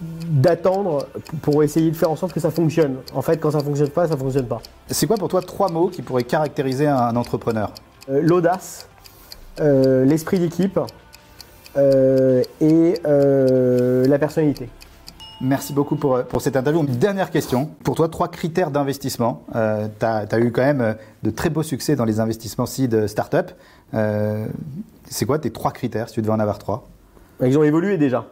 d'attendre 0.00 1.06
pour 1.42 1.62
essayer 1.62 1.90
de 1.90 1.96
faire 1.96 2.10
en 2.10 2.16
sorte 2.16 2.32
que 2.32 2.40
ça 2.40 2.50
fonctionne. 2.50 2.96
En 3.14 3.20
fait, 3.20 3.36
quand 3.36 3.50
ça 3.50 3.60
fonctionne 3.60 3.90
pas, 3.90 4.08
ça 4.08 4.16
fonctionne 4.16 4.46
pas. 4.46 4.62
C'est 4.88 5.06
quoi 5.06 5.16
pour 5.16 5.28
toi 5.28 5.42
trois 5.42 5.68
mots 5.70 5.88
qui 5.88 6.00
pourraient 6.00 6.24
caractériser 6.24 6.86
un, 6.86 6.96
un 6.96 7.16
entrepreneur? 7.16 7.70
Euh, 8.08 8.20
l'audace, 8.22 8.88
euh, 9.60 10.04
l'esprit 10.06 10.38
d'équipe 10.38 10.80
et 11.76 12.94
la 13.04 14.18
personnalité. 14.18 14.68
Merci 15.40 15.72
beaucoup 15.72 15.96
pour, 15.96 16.22
pour 16.24 16.42
cette 16.42 16.56
interview. 16.56 16.82
Une 16.82 16.96
dernière 16.96 17.30
question. 17.30 17.70
Pour 17.82 17.94
toi, 17.94 18.08
trois 18.08 18.28
critères 18.28 18.70
d'investissement. 18.70 19.44
Euh, 19.54 19.88
tu 19.98 20.04
as, 20.04 20.38
eu 20.38 20.52
quand 20.52 20.62
même 20.62 20.80
euh, 20.80 20.92
de 21.22 21.30
très 21.30 21.48
beaux 21.48 21.62
succès 21.62 21.96
dans 21.96 22.04
les 22.04 22.20
investissements 22.20 22.66
seed 22.66 23.06
startup. 23.06 23.52
Euh, 23.94 24.46
c'est 25.08 25.24
quoi 25.24 25.38
tes 25.38 25.50
trois 25.50 25.72
critères 25.72 26.08
si 26.08 26.14
tu 26.14 26.22
devais 26.22 26.32
en 26.32 26.40
avoir 26.40 26.58
trois? 26.58 26.88
Ils 27.42 27.58
ont 27.58 27.62
évolué 27.62 27.96
déjà. 27.96 28.26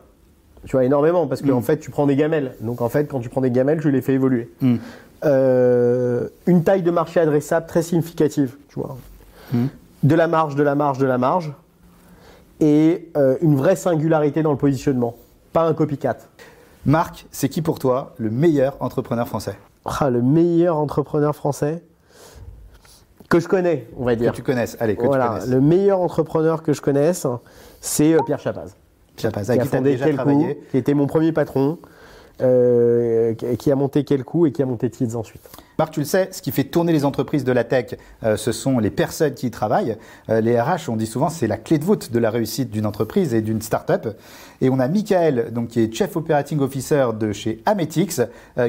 Tu 0.66 0.72
vois, 0.72 0.84
énormément, 0.84 1.26
parce 1.26 1.40
que 1.40 1.50
en 1.50 1.62
fait, 1.62 1.78
tu 1.78 1.90
prends 1.90 2.06
des 2.06 2.16
gamelles. 2.16 2.54
Donc 2.60 2.80
en 2.80 2.88
fait, 2.88 3.06
quand 3.06 3.20
tu 3.20 3.28
prends 3.28 3.40
des 3.40 3.50
gamelles, 3.50 3.80
tu 3.80 3.90
les 3.90 4.02
fais 4.02 4.14
évoluer. 4.14 4.50
Mm. 4.60 4.76
Euh, 5.24 6.28
une 6.46 6.62
taille 6.62 6.82
de 6.82 6.90
marché 6.90 7.20
adressable 7.20 7.66
très 7.66 7.82
significative, 7.82 8.56
tu 8.68 8.78
vois. 8.78 8.96
Mm. 9.52 9.66
De 10.02 10.14
la 10.14 10.26
marge, 10.26 10.56
de 10.56 10.62
la 10.62 10.74
marge, 10.74 10.98
de 10.98 11.06
la 11.06 11.18
marge. 11.18 11.52
Et 12.60 13.10
euh, 13.16 13.36
une 13.40 13.56
vraie 13.56 13.76
singularité 13.76 14.42
dans 14.42 14.50
le 14.50 14.58
positionnement. 14.58 15.14
Pas 15.52 15.66
un 15.66 15.74
copycat. 15.74 16.18
Marc, 16.86 17.26
c'est 17.30 17.48
qui 17.48 17.62
pour 17.62 17.78
toi 17.78 18.14
le 18.18 18.30
meilleur 18.30 18.76
entrepreneur 18.80 19.26
français? 19.28 19.58
Ah, 19.84 20.10
le 20.10 20.22
meilleur 20.22 20.76
entrepreneur 20.76 21.34
français 21.34 21.82
que 23.28 23.40
je 23.40 23.48
connais, 23.48 23.86
on 23.98 24.04
va 24.04 24.14
Que 24.14 24.20
dire. 24.20 24.32
tu 24.32 24.42
connaisses. 24.42 24.76
Allez, 24.80 24.96
que 24.96 25.02
tu 25.02 25.06
Voilà, 25.06 25.28
connaisses. 25.28 25.48
le 25.48 25.60
meilleur 25.60 26.00
entrepreneur 26.00 26.62
que 26.62 26.72
je 26.72 26.80
connaisse, 26.80 27.26
c'est 27.80 28.14
euh, 28.14 28.18
Pierre 28.24 28.38
Chapaz. 28.40 28.74
Pierre 29.16 29.32
Paz, 29.32 29.46
qui 29.46 29.50
avec 29.52 29.60
a 29.60 29.64
qui 29.64 29.70
tu 29.70 29.74
as 29.76 29.78
fondé 29.78 29.90
déjà 29.92 30.12
travaillé. 30.14 30.60
qui 30.70 30.76
était 30.78 30.94
mon 30.94 31.06
premier 31.06 31.32
patron, 31.32 31.78
euh, 32.40 33.34
qui- 33.34 33.70
a 33.70 33.74
monté 33.74 34.04
Quelcou 34.04 34.46
et 34.46 34.52
qui 34.52 34.62
a 34.62 34.66
monté 34.66 34.88
Tids 34.90 35.14
ensuite. 35.16 35.42
Marc, 35.78 35.92
tu 35.92 36.00
le 36.00 36.06
sais, 36.06 36.28
ce 36.32 36.42
qui 36.42 36.50
fait 36.50 36.64
tourner 36.64 36.92
les 36.92 37.04
entreprises 37.04 37.44
de 37.44 37.52
la 37.52 37.62
tech, 37.62 37.94
euh, 38.24 38.36
ce 38.36 38.50
sont 38.50 38.78
les 38.78 38.90
personnes 38.90 39.34
qui 39.34 39.46
y 39.46 39.50
travaillent. 39.50 39.96
Euh, 40.28 40.40
les 40.40 40.60
RH, 40.60 40.88
on 40.88 40.96
dit 40.96 41.06
souvent, 41.06 41.28
c'est 41.28 41.46
la 41.46 41.56
clé 41.56 41.78
de 41.78 41.84
voûte 41.84 42.10
de 42.10 42.18
la 42.18 42.30
réussite 42.30 42.70
d'une 42.70 42.86
entreprise 42.86 43.32
et 43.34 43.42
d'une 43.42 43.62
start-up. 43.62 44.08
Et 44.60 44.70
on 44.70 44.80
a 44.80 44.88
Michael, 44.88 45.52
donc, 45.52 45.68
qui 45.68 45.80
est 45.80 45.94
Chief 45.94 46.16
Operating 46.16 46.58
Officer 46.60 47.06
de 47.18 47.32
chez 47.32 47.62
Ametix, 47.64 48.20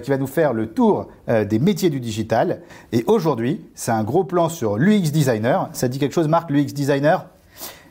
qui 0.04 0.10
va 0.12 0.18
nous 0.18 0.28
faire 0.28 0.54
le 0.54 0.68
tour 0.68 1.08
des 1.28 1.58
métiers 1.58 1.90
du 1.90 2.00
digital. 2.00 2.62
Et 2.92 3.04
aujourd'hui, 3.08 3.62
c'est 3.74 3.92
un 3.92 4.04
gros 4.04 4.24
plan 4.24 4.50
sur 4.50 4.78
l'UX 4.78 5.10
Designer. 5.12 5.68
Ça 5.74 5.88
dit 5.88 5.98
quelque 5.98 6.14
chose, 6.14 6.28
Marc, 6.28 6.52
l'UX 6.52 6.74
Designer? 6.74 7.26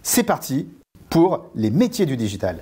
C'est 0.05 0.23
parti 0.23 0.69
pour 1.11 1.47
les 1.57 1.71
métiers 1.71 2.07
du 2.07 2.17
digital. 2.17 2.59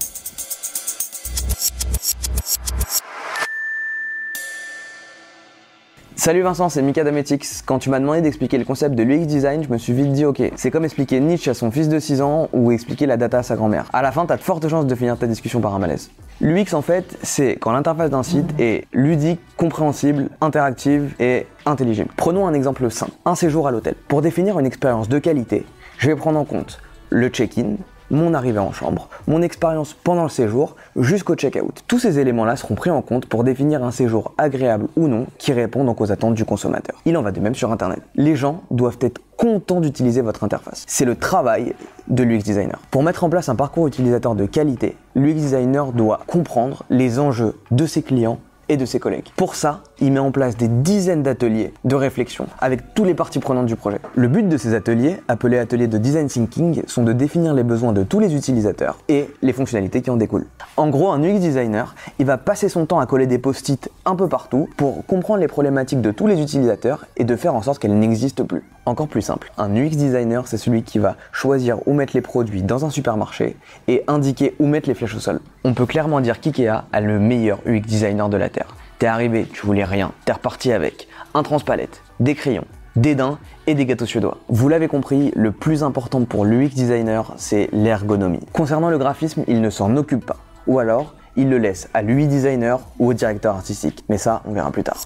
Salut 6.26 6.42
Vincent, 6.42 6.68
c'est 6.68 6.82
Mika 6.82 7.04
Dametix. 7.04 7.62
Quand 7.64 7.78
tu 7.78 7.88
m'as 7.88 8.00
demandé 8.00 8.20
d'expliquer 8.20 8.58
le 8.58 8.64
concept 8.64 8.96
de 8.96 9.04
l'UX 9.04 9.26
design, 9.26 9.62
je 9.62 9.68
me 9.68 9.78
suis 9.78 9.92
vite 9.92 10.10
dit 10.10 10.24
ok, 10.24 10.42
c'est 10.56 10.72
comme 10.72 10.84
expliquer 10.84 11.20
Nietzsche 11.20 11.48
à 11.48 11.54
son 11.54 11.70
fils 11.70 11.88
de 11.88 12.00
6 12.00 12.20
ans 12.20 12.48
ou 12.52 12.72
expliquer 12.72 13.06
la 13.06 13.16
data 13.16 13.38
à 13.38 13.42
sa 13.44 13.54
grand-mère. 13.54 13.88
À 13.92 14.02
la 14.02 14.10
fin, 14.10 14.26
t'as 14.26 14.36
de 14.36 14.42
fortes 14.42 14.66
chances 14.66 14.88
de 14.88 14.94
finir 14.96 15.16
ta 15.16 15.28
discussion 15.28 15.60
par 15.60 15.72
un 15.72 15.78
malaise. 15.78 16.10
L'UX 16.40 16.74
en 16.74 16.82
fait, 16.82 17.16
c'est 17.22 17.54
quand 17.60 17.70
l'interface 17.70 18.10
d'un 18.10 18.24
site 18.24 18.58
est 18.58 18.86
ludique, 18.92 19.38
compréhensible, 19.56 20.30
interactive 20.40 21.14
et 21.20 21.46
intelligible. 21.64 22.10
Prenons 22.16 22.48
un 22.48 22.54
exemple 22.54 22.90
simple, 22.90 23.12
un 23.24 23.36
séjour 23.36 23.68
à 23.68 23.70
l'hôtel. 23.70 23.94
Pour 24.08 24.20
définir 24.20 24.58
une 24.58 24.66
expérience 24.66 25.08
de 25.08 25.20
qualité, 25.20 25.64
je 25.98 26.08
vais 26.08 26.16
prendre 26.16 26.40
en 26.40 26.44
compte 26.44 26.80
le 27.08 27.28
check-in, 27.28 27.76
mon 28.10 28.34
arrivée 28.34 28.58
en 28.58 28.72
chambre, 28.72 29.08
mon 29.26 29.42
expérience 29.42 29.94
pendant 29.94 30.22
le 30.22 30.28
séjour, 30.28 30.76
jusqu'au 30.96 31.34
check-out. 31.34 31.82
Tous 31.86 31.98
ces 31.98 32.18
éléments-là 32.18 32.56
seront 32.56 32.74
pris 32.74 32.90
en 32.90 33.02
compte 33.02 33.26
pour 33.26 33.44
définir 33.44 33.84
un 33.84 33.90
séjour 33.90 34.34
agréable 34.38 34.86
ou 34.96 35.08
non 35.08 35.26
qui 35.38 35.52
répond 35.52 35.84
donc 35.84 36.00
aux 36.00 36.12
attentes 36.12 36.34
du 36.34 36.44
consommateur. 36.44 37.00
Il 37.04 37.16
en 37.16 37.22
va 37.22 37.32
de 37.32 37.40
même 37.40 37.54
sur 37.54 37.72
Internet. 37.72 38.00
Les 38.14 38.36
gens 38.36 38.62
doivent 38.70 38.98
être 39.00 39.20
contents 39.36 39.80
d'utiliser 39.80 40.22
votre 40.22 40.44
interface. 40.44 40.84
C'est 40.86 41.04
le 41.04 41.16
travail 41.16 41.74
de 42.08 42.22
l'UX 42.22 42.42
designer. 42.42 42.78
Pour 42.90 43.02
mettre 43.02 43.24
en 43.24 43.30
place 43.30 43.48
un 43.48 43.56
parcours 43.56 43.86
utilisateur 43.86 44.34
de 44.34 44.46
qualité, 44.46 44.96
l'UX 45.14 45.34
designer 45.34 45.92
doit 45.92 46.20
comprendre 46.26 46.84
les 46.90 47.18
enjeux 47.18 47.56
de 47.70 47.86
ses 47.86 48.02
clients 48.02 48.38
et 48.68 48.76
de 48.76 48.84
ses 48.84 48.98
collègues. 48.98 49.28
Pour 49.36 49.54
ça, 49.54 49.82
il 50.00 50.12
met 50.12 50.18
en 50.18 50.30
place 50.30 50.56
des 50.56 50.68
dizaines 50.68 51.22
d'ateliers 51.22 51.72
de 51.84 51.94
réflexion 51.94 52.46
avec 52.58 52.94
tous 52.94 53.04
les 53.04 53.14
parties 53.14 53.38
prenantes 53.38 53.66
du 53.66 53.76
projet. 53.76 53.98
Le 54.14 54.28
but 54.28 54.48
de 54.48 54.56
ces 54.56 54.74
ateliers, 54.74 55.16
appelés 55.28 55.58
ateliers 55.58 55.86
de 55.86 55.98
design 55.98 56.28
thinking, 56.28 56.82
sont 56.86 57.02
de 57.02 57.12
définir 57.12 57.54
les 57.54 57.62
besoins 57.62 57.92
de 57.92 58.02
tous 58.02 58.20
les 58.20 58.34
utilisateurs 58.34 58.98
et 59.08 59.30
les 59.42 59.52
fonctionnalités 59.52 60.02
qui 60.02 60.10
en 60.10 60.16
découlent. 60.16 60.46
En 60.76 60.88
gros, 60.88 61.10
un 61.10 61.22
UX 61.22 61.38
designer, 61.38 61.94
il 62.18 62.26
va 62.26 62.38
passer 62.38 62.68
son 62.68 62.86
temps 62.86 63.00
à 63.00 63.06
coller 63.06 63.26
des 63.26 63.38
post-it 63.38 63.90
un 64.04 64.16
peu 64.16 64.28
partout 64.28 64.68
pour 64.76 65.04
comprendre 65.06 65.40
les 65.40 65.48
problématiques 65.48 66.00
de 66.00 66.10
tous 66.10 66.26
les 66.26 66.40
utilisateurs 66.40 67.06
et 67.16 67.24
de 67.24 67.36
faire 67.36 67.54
en 67.54 67.62
sorte 67.62 67.78
qu'elles 67.78 67.98
n'existent 67.98 68.44
plus. 68.44 68.62
Encore 68.84 69.08
plus 69.08 69.22
simple, 69.22 69.50
un 69.58 69.74
UX 69.74 69.96
designer, 69.96 70.46
c'est 70.46 70.58
celui 70.58 70.82
qui 70.82 70.98
va 70.98 71.16
choisir 71.32 71.78
où 71.86 71.92
mettre 71.92 72.12
les 72.14 72.20
produits 72.20 72.62
dans 72.62 72.84
un 72.84 72.90
supermarché 72.90 73.56
et 73.88 74.04
indiquer 74.06 74.54
où 74.58 74.66
mettre 74.66 74.88
les 74.88 74.94
flèches 74.94 75.16
au 75.16 75.20
sol. 75.20 75.40
On 75.64 75.74
peut 75.74 75.86
clairement 75.86 76.20
dire 76.20 76.40
qu'IKEA 76.40 76.84
a 76.92 77.00
le 77.00 77.18
meilleur 77.18 77.58
UX 77.66 77.80
designer 77.80 78.28
de 78.28 78.36
la 78.36 78.48
Terre. 78.48 78.68
T'es 78.98 79.06
arrivé, 79.06 79.46
tu 79.52 79.66
voulais 79.66 79.84
rien, 79.84 80.12
t'es 80.24 80.32
reparti 80.32 80.72
avec 80.72 81.06
un 81.34 81.42
transpalette, 81.42 82.02
des 82.18 82.34
crayons, 82.34 82.64
des 82.96 83.14
dents 83.14 83.36
et 83.66 83.74
des 83.74 83.84
gâteaux 83.84 84.06
suédois. 84.06 84.38
Vous 84.48 84.70
l'avez 84.70 84.88
compris, 84.88 85.32
le 85.36 85.52
plus 85.52 85.82
important 85.82 86.24
pour 86.24 86.46
l'UX 86.46 86.70
designer, 86.70 87.34
c'est 87.36 87.68
l'ergonomie. 87.72 88.40
Concernant 88.54 88.88
le 88.88 88.96
graphisme, 88.96 89.44
il 89.48 89.60
ne 89.60 89.68
s'en 89.68 89.94
occupe 89.98 90.24
pas. 90.24 90.38
Ou 90.66 90.78
alors, 90.78 91.14
il 91.36 91.50
le 91.50 91.58
laisse 91.58 91.90
à 91.92 92.00
l'UX 92.00 92.26
designer 92.26 92.80
ou 92.98 93.10
au 93.10 93.12
directeur 93.12 93.56
artistique. 93.56 94.02
Mais 94.08 94.16
ça, 94.16 94.40
on 94.46 94.52
verra 94.52 94.70
plus 94.70 94.84
tard. 94.84 95.02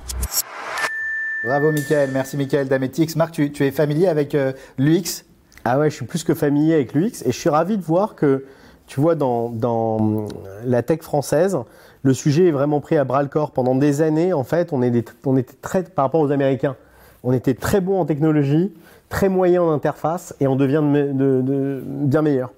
Bravo 1.44 1.72
Michael, 1.72 2.10
merci 2.12 2.36
Michael 2.36 2.68
d'Ametix. 2.68 3.16
Marc, 3.16 3.32
tu, 3.32 3.50
tu 3.50 3.66
es 3.66 3.72
familier 3.72 4.06
avec 4.06 4.36
euh, 4.36 4.52
l'UX? 4.78 5.24
Ah 5.64 5.80
ouais, 5.80 5.90
je 5.90 5.96
suis 5.96 6.06
plus 6.06 6.22
que 6.22 6.34
familier 6.34 6.74
avec 6.74 6.94
l'UX 6.94 7.22
et 7.24 7.32
je 7.32 7.36
suis 7.36 7.50
ravi 7.50 7.76
de 7.76 7.82
voir 7.82 8.14
que, 8.14 8.44
tu 8.86 9.00
vois, 9.00 9.16
dans, 9.16 9.48
dans 9.48 10.26
la 10.64 10.84
tech 10.84 11.00
française, 11.00 11.58
le 12.02 12.14
sujet 12.14 12.48
est 12.48 12.52
vraiment 12.52 12.80
pris 12.80 12.96
à 12.96 13.04
bras 13.04 13.22
le 13.22 13.28
corps. 13.28 13.50
Pendant 13.50 13.74
des 13.74 14.02
années, 14.02 14.32
en 14.32 14.44
fait, 14.44 14.72
on, 14.72 14.82
est 14.82 14.90
des- 14.90 15.04
on 15.26 15.36
était 15.36 15.56
très, 15.60 15.82
par 15.82 16.04
rapport 16.06 16.20
aux 16.20 16.30
Américains, 16.32 16.76
on 17.24 17.32
était 17.32 17.54
très 17.54 17.80
bon 17.80 18.00
en 18.00 18.04
technologie, 18.06 18.72
très 19.08 19.28
moyen 19.28 19.62
en 19.62 19.72
interface 19.72 20.34
et 20.40 20.46
on 20.46 20.56
devient 20.56 20.80
de 20.82 20.88
me- 20.88 21.12
de- 21.12 21.42
de- 21.42 21.82
bien 21.84 22.22
meilleur. 22.22 22.50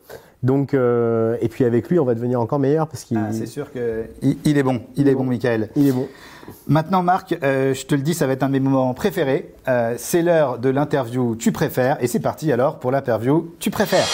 Donc, 0.43 0.75
euh, 0.75 1.37
et 1.41 1.49
puis 1.49 1.65
avec 1.65 1.89
lui, 1.89 2.01
on 2.01 2.05
va 2.05 2.15
devenir 2.15 2.41
encore 2.41 2.59
meilleur 2.59 2.89
parce 2.89 3.05
qu'il 3.05 3.17
Ah, 3.17 3.33
C'est 3.33 3.47
sûr 3.47 3.73
que 3.73 4.05
il, 4.23 4.37
il 4.45 4.59
est 4.59 4.65
bon, 4.65 4.81
il 4.97 5.07
est 5.09 5.15
bon 5.15 5.23
Michael. 5.25 5.69
il 5.77 5.87
est 5.89 5.93
bon. 5.93 6.09
Maintenant 6.67 7.05
Marc, 7.05 7.37
euh, 7.45 7.73
je 7.75 7.87
te 7.87 7.95
le 7.95 8.03
dis, 8.03 8.13
ça 8.15 8.27
va 8.27 8.33
être 8.33 8.43
un 8.43 8.49
de 8.49 8.53
mes 8.53 8.59
moments 8.61 8.93
préférés. 8.93 9.55
Euh, 9.69 9.95
c'est 9.99 10.21
l'heure 10.23 10.59
de 10.59 10.69
l'interview 10.69 11.37
Tu 11.37 11.53
préfères 11.53 11.97
et 12.03 12.09
c'est 12.09 12.19
parti 12.19 12.51
alors 12.51 12.81
pour 12.81 12.91
l'interview 12.91 13.53
Tu 13.61 13.71
préfères. 13.71 14.07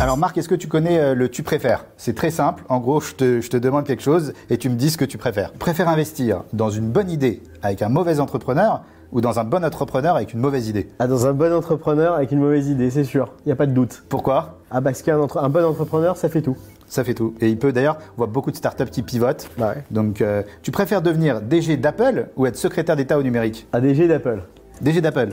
Alors 0.00 0.16
Marc, 0.16 0.38
est-ce 0.38 0.48
que 0.48 0.54
tu 0.54 0.68
connais 0.68 0.98
euh, 1.00 1.14
le 1.14 1.28
tu 1.28 1.42
préfères? 1.42 1.84
C'est 1.96 2.14
très 2.14 2.30
simple. 2.30 2.62
En 2.68 2.78
gros, 2.78 3.00
je 3.00 3.14
te, 3.14 3.40
je 3.40 3.50
te 3.50 3.56
demande 3.56 3.84
quelque 3.84 4.02
chose 4.02 4.32
et 4.48 4.56
tu 4.56 4.68
me 4.68 4.76
dis 4.76 4.90
ce 4.90 4.96
que 4.96 5.04
tu 5.04 5.18
préfères. 5.18 5.52
Tu 5.52 5.58
préfères 5.58 5.88
investir 5.88 6.44
dans 6.52 6.70
une 6.70 6.88
bonne 6.88 7.10
idée 7.10 7.42
avec 7.62 7.82
un 7.82 7.88
mauvais 7.88 8.20
entrepreneur 8.20 8.82
ou 9.10 9.20
dans 9.20 9.40
un 9.40 9.44
bon 9.44 9.64
entrepreneur 9.64 10.14
avec 10.14 10.34
une 10.34 10.40
mauvaise 10.40 10.68
idée? 10.68 10.88
Ah, 11.00 11.08
dans 11.08 11.26
un 11.26 11.32
bon 11.32 11.52
entrepreneur 11.52 12.14
avec 12.14 12.30
une 12.30 12.38
mauvaise 12.38 12.68
idée, 12.68 12.90
c'est 12.90 13.02
sûr. 13.04 13.32
Il 13.44 13.48
n'y 13.48 13.52
a 13.52 13.56
pas 13.56 13.66
de 13.66 13.72
doute. 13.72 14.04
Pourquoi? 14.08 14.58
Ah, 14.70 14.80
parce 14.80 15.02
qu'un 15.02 15.18
entre- 15.18 15.38
un 15.38 15.48
bon 15.48 15.64
entrepreneur, 15.64 16.16
ça 16.16 16.28
fait 16.28 16.42
tout. 16.42 16.56
Ça 16.86 17.02
fait 17.02 17.14
tout. 17.14 17.34
Et 17.40 17.48
il 17.48 17.58
peut 17.58 17.72
d'ailleurs, 17.72 17.98
on 18.14 18.18
voit 18.18 18.26
beaucoup 18.28 18.50
de 18.52 18.56
startups 18.56 18.84
qui 18.90 19.02
pivotent. 19.02 19.50
Bah 19.58 19.72
ouais. 19.74 19.82
Donc, 19.90 20.20
euh, 20.20 20.42
tu 20.62 20.70
préfères 20.70 21.02
devenir 21.02 21.40
DG 21.40 21.76
d'Apple 21.76 22.28
ou 22.36 22.46
être 22.46 22.56
secrétaire 22.56 22.94
d'État 22.96 23.18
au 23.18 23.22
numérique? 23.22 23.66
ADG 23.72 24.06
d'Apple. 24.06 24.42
DG 24.80 25.00
d'Apple. 25.00 25.30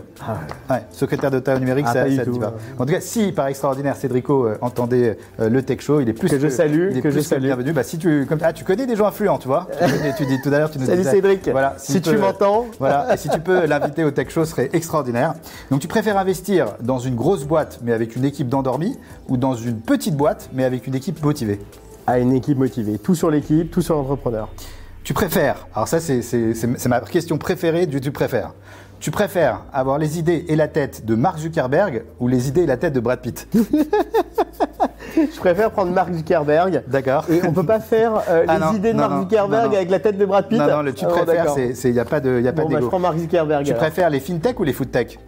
Ouais, 0.69 0.77
secrétaire 0.91 1.29
d'État 1.31 1.55
au 1.55 1.59
numérique, 1.59 1.85
Ah, 1.89 1.93
ça, 1.93 2.15
ça 2.15 2.25
tout, 2.25 2.31
ouais. 2.39 2.45
En 2.79 2.85
tout 2.85 2.93
cas, 2.93 2.99
si 3.01 3.31
par 3.31 3.47
extraordinaire 3.47 3.95
Cédrico 3.95 4.45
euh, 4.47 4.57
entendait 4.61 5.17
euh, 5.39 5.49
le 5.49 5.61
Tech 5.61 5.81
Show, 5.81 5.99
il 5.99 6.09
est 6.09 6.13
plus 6.13 6.29
Que 6.29 6.39
je 6.39 6.47
salue, 6.47 6.89
il 6.91 6.97
est 6.97 7.01
que 7.01 7.09
plus 7.09 7.17
je 7.17 7.19
salue. 7.21 7.43
bienvenu. 7.43 7.71
Bah, 7.73 7.83
si 7.83 7.97
tu, 7.97 8.25
comme, 8.27 8.39
ah, 8.41 8.53
tu 8.53 8.63
connais 8.63 8.85
des 8.87 8.95
gens 8.95 9.05
influents, 9.07 9.37
tu 9.37 9.47
vois. 9.47 9.67
tu, 9.79 9.91
connais- 9.91 10.15
tu 10.15 10.25
dis 10.25 10.41
tout 10.41 10.49
à 10.49 10.57
l'heure, 10.59 10.71
tu 10.71 10.79
nous 10.79 10.85
Salut 10.85 10.97
disais- 10.99 11.11
Cédric. 11.11 11.47
Voilà, 11.49 11.75
Si 11.77 12.01
tu 12.01 12.11
peux- 12.11 12.17
m'entends. 12.19 12.65
Voilà, 12.79 13.13
et 13.13 13.17
si 13.17 13.29
tu 13.29 13.39
peux 13.39 13.65
l'inviter 13.67 14.03
au 14.03 14.11
Tech 14.11 14.29
Show, 14.29 14.45
ce 14.45 14.51
serait 14.51 14.69
extraordinaire. 14.73 15.33
Donc, 15.69 15.79
tu 15.79 15.87
préfères 15.87 16.17
investir 16.17 16.73
dans 16.81 16.97
une 16.99 17.15
grosse 17.15 17.43
boîte, 17.45 17.79
mais 17.83 17.93
avec 17.93 18.15
une 18.15 18.25
équipe 18.25 18.49
d'endormis, 18.49 18.97
ou 19.29 19.37
dans 19.37 19.55
une 19.55 19.79
petite 19.79 20.15
boîte, 20.15 20.49
mais 20.53 20.63
avec 20.63 20.87
une 20.87 20.95
équipe 20.95 21.23
motivée? 21.23 21.59
À 22.07 22.19
une 22.19 22.33
équipe 22.33 22.57
motivée. 22.57 22.97
Tout 22.99 23.15
sur 23.15 23.29
l'équipe, 23.31 23.69
tout 23.71 23.81
sur 23.81 23.95
l'entrepreneur. 23.95 24.49
Tu 25.03 25.13
préfères, 25.13 25.67
alors 25.75 25.87
ça 25.87 25.99
c'est 25.99 26.87
ma 26.87 26.99
question 27.01 27.37
préférée 27.37 27.85
du 27.85 28.01
tu 28.01 28.09
préfères. 28.11 28.53
Tu 28.99 29.11
préfères 29.11 29.61
avoir 29.71 29.97
les 29.99 30.17
idées 30.17 30.45
et 30.47 30.55
la 30.55 30.67
tête 30.67 31.05
de 31.05 31.15
Mark 31.15 31.37
Zuckerberg 31.37 32.03
ou 32.19 32.27
les 32.27 32.47
idées 32.47 32.63
et 32.63 32.65
la 32.65 32.77
tête 32.77 32.93
de 32.93 32.99
Brad 32.99 33.19
Pitt 33.21 33.47
Je 35.15 35.39
préfère 35.39 35.71
prendre 35.71 35.91
Mark 35.91 36.11
Zuckerberg. 36.13 36.83
D'accord. 36.87 37.25
Et 37.29 37.41
on 37.45 37.53
peut 37.53 37.65
pas 37.65 37.79
faire 37.79 38.21
euh, 38.29 38.41
les 38.43 38.45
Ah 38.49 38.59
non, 38.59 38.73
idées 38.73 38.93
de 38.93 38.97
non, 38.97 39.07
Mark 39.07 39.21
Zuckerberg 39.23 39.63
non, 39.65 39.69
non. 39.69 39.75
avec 39.75 39.89
la 39.89 39.99
tête 39.99 40.17
de 40.17 40.25
Brad 40.25 40.47
Pitt. 40.47 40.57
Non, 40.59 40.67
non, 40.67 40.81
le 40.81 40.93
tu 40.93 41.05
Ah 41.05 41.09
préfères, 41.09 41.45
il 41.57 41.91
n'y 41.91 41.99
a 41.99 42.05
pas 42.05 42.19
de, 42.19 42.41
y 42.41 42.47
a 42.47 42.53
pas 42.53 42.63
Bon, 42.63 42.69
bah, 42.69 42.79
je 42.81 42.85
prends 42.87 42.99
Mark 42.99 43.17
Zuckerberg. 43.17 43.63
tu 43.63 43.71
alors. 43.71 43.81
préfères 43.81 44.09
les 44.09 44.19
fintech 44.19 44.59
ou 44.59 44.63
les 44.63 44.73
foodtech 44.73 45.19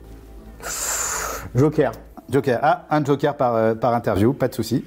Joker. 1.56 1.92
Joker. 2.30 2.60
Ah, 2.62 2.86
un 2.90 3.06
joker 3.06 3.36
par, 3.38 3.56
euh, 3.56 3.76
par 3.76 3.94
interview, 3.94 4.34
pas 4.34 4.50
de 4.50 4.54
souci. 4.54 4.84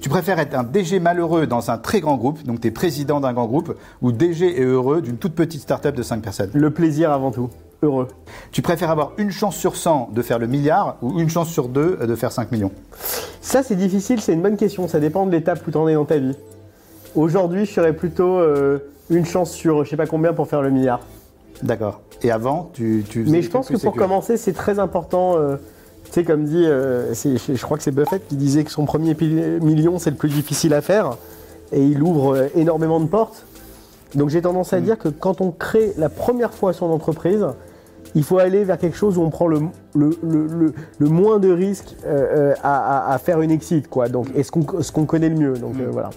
Tu 0.00 0.08
préfères 0.08 0.38
être 0.38 0.54
un 0.54 0.62
DG 0.62 1.00
malheureux 1.00 1.46
dans 1.46 1.70
un 1.70 1.78
très 1.78 2.00
grand 2.00 2.16
groupe, 2.16 2.44
donc 2.44 2.60
tu 2.60 2.68
es 2.68 2.70
président 2.70 3.18
d'un 3.20 3.32
grand 3.32 3.46
groupe, 3.46 3.74
ou 4.02 4.12
DG 4.12 4.60
et 4.60 4.64
heureux 4.64 5.00
d'une 5.00 5.16
toute 5.16 5.34
petite 5.34 5.62
start-up 5.62 5.96
de 5.96 6.02
5 6.02 6.22
personnes? 6.22 6.50
Le 6.52 6.70
plaisir 6.70 7.10
avant 7.10 7.32
tout. 7.32 7.48
Heureux. 7.82 8.08
Tu 8.52 8.62
préfères 8.62 8.90
avoir 8.90 9.12
une 9.18 9.30
chance 9.30 9.56
sur 9.56 9.76
100 9.76 10.10
de 10.12 10.22
faire 10.22 10.38
le 10.38 10.46
milliard 10.46 10.96
ou 11.02 11.20
une 11.20 11.28
chance 11.28 11.48
sur 11.48 11.68
deux 11.68 11.96
de 11.96 12.14
faire 12.14 12.32
5 12.32 12.52
millions? 12.52 12.72
Ça, 13.40 13.62
c'est 13.62 13.76
difficile, 13.76 14.20
c'est 14.20 14.32
une 14.32 14.42
bonne 14.42 14.56
question. 14.56 14.88
Ça 14.88 15.00
dépend 15.00 15.26
de 15.26 15.32
l'étape 15.32 15.66
où 15.66 15.70
tu 15.70 15.76
en 15.76 15.86
es 15.88 15.94
dans 15.94 16.04
ta 16.04 16.18
vie. 16.18 16.36
Aujourd'hui, 17.14 17.66
je 17.66 17.72
serais 17.72 17.92
plutôt 17.92 18.38
euh, 18.38 18.78
une 19.10 19.26
chance 19.26 19.52
sur 19.52 19.84
je 19.84 19.90
sais 19.90 19.96
pas 19.96 20.06
combien 20.06 20.32
pour 20.32 20.48
faire 20.48 20.62
le 20.62 20.70
milliard. 20.70 21.00
D'accord. 21.62 22.00
Et 22.22 22.30
avant, 22.30 22.70
tu. 22.72 23.04
Mais 23.26 23.42
je 23.42 23.50
pense 23.50 23.68
que 23.68 23.76
pour 23.76 23.94
commencer, 23.94 24.36
c'est 24.36 24.52
très 24.52 24.78
important. 24.78 25.36
euh, 25.36 25.56
tu 26.04 26.12
sais, 26.12 26.24
comme 26.24 26.44
dit, 26.44 26.64
euh, 26.64 27.12
je, 27.14 27.62
crois 27.62 27.76
que 27.76 27.82
c'est 27.82 27.90
Buffett 27.90 28.26
qui 28.28 28.36
disait 28.36 28.64
que 28.64 28.70
son 28.70 28.84
premier 28.84 29.16
million, 29.60 29.98
c'est 29.98 30.10
le 30.10 30.16
plus 30.16 30.28
difficile 30.28 30.74
à 30.74 30.80
faire. 30.80 31.16
Et 31.72 31.84
il 31.84 32.02
ouvre 32.02 32.48
énormément 32.56 33.00
de 33.00 33.06
portes. 33.06 33.44
Donc 34.14 34.28
j'ai 34.30 34.42
tendance 34.42 34.72
Mm. 34.72 34.76
à 34.76 34.80
dire 34.80 34.98
que 34.98 35.08
quand 35.08 35.40
on 35.40 35.50
crée 35.50 35.92
la 35.96 36.08
première 36.08 36.52
fois 36.54 36.72
son 36.72 36.86
entreprise, 36.90 37.46
il 38.14 38.22
faut 38.22 38.38
aller 38.38 38.62
vers 38.64 38.78
quelque 38.78 38.96
chose 38.96 39.18
où 39.18 39.22
on 39.22 39.30
prend 39.30 39.48
le, 39.48 39.60
le, 39.94 40.10
le- 40.22 40.72
le- 40.98 41.08
moins 41.08 41.38
de 41.40 41.50
risques 41.50 41.96
euh, 42.06 42.52
euh, 42.52 42.54
à, 42.62 43.10
à- 43.10 43.14
à 43.14 43.18
faire 43.18 43.40
une 43.40 43.50
exit. 43.50 43.88
Quoi. 43.88 44.08
Donc, 44.08 44.28
et 44.36 44.42
ce 44.44 44.52
qu'on 44.52 44.82
ce 44.82 44.92
qu'on 44.92 45.04
connaît 45.04 45.28
le 45.28 45.36
mieux. 45.36 45.54
Donc 45.54 45.74
Mm. 45.76 45.80
euh, 45.80 45.88
voilà. 45.90 46.10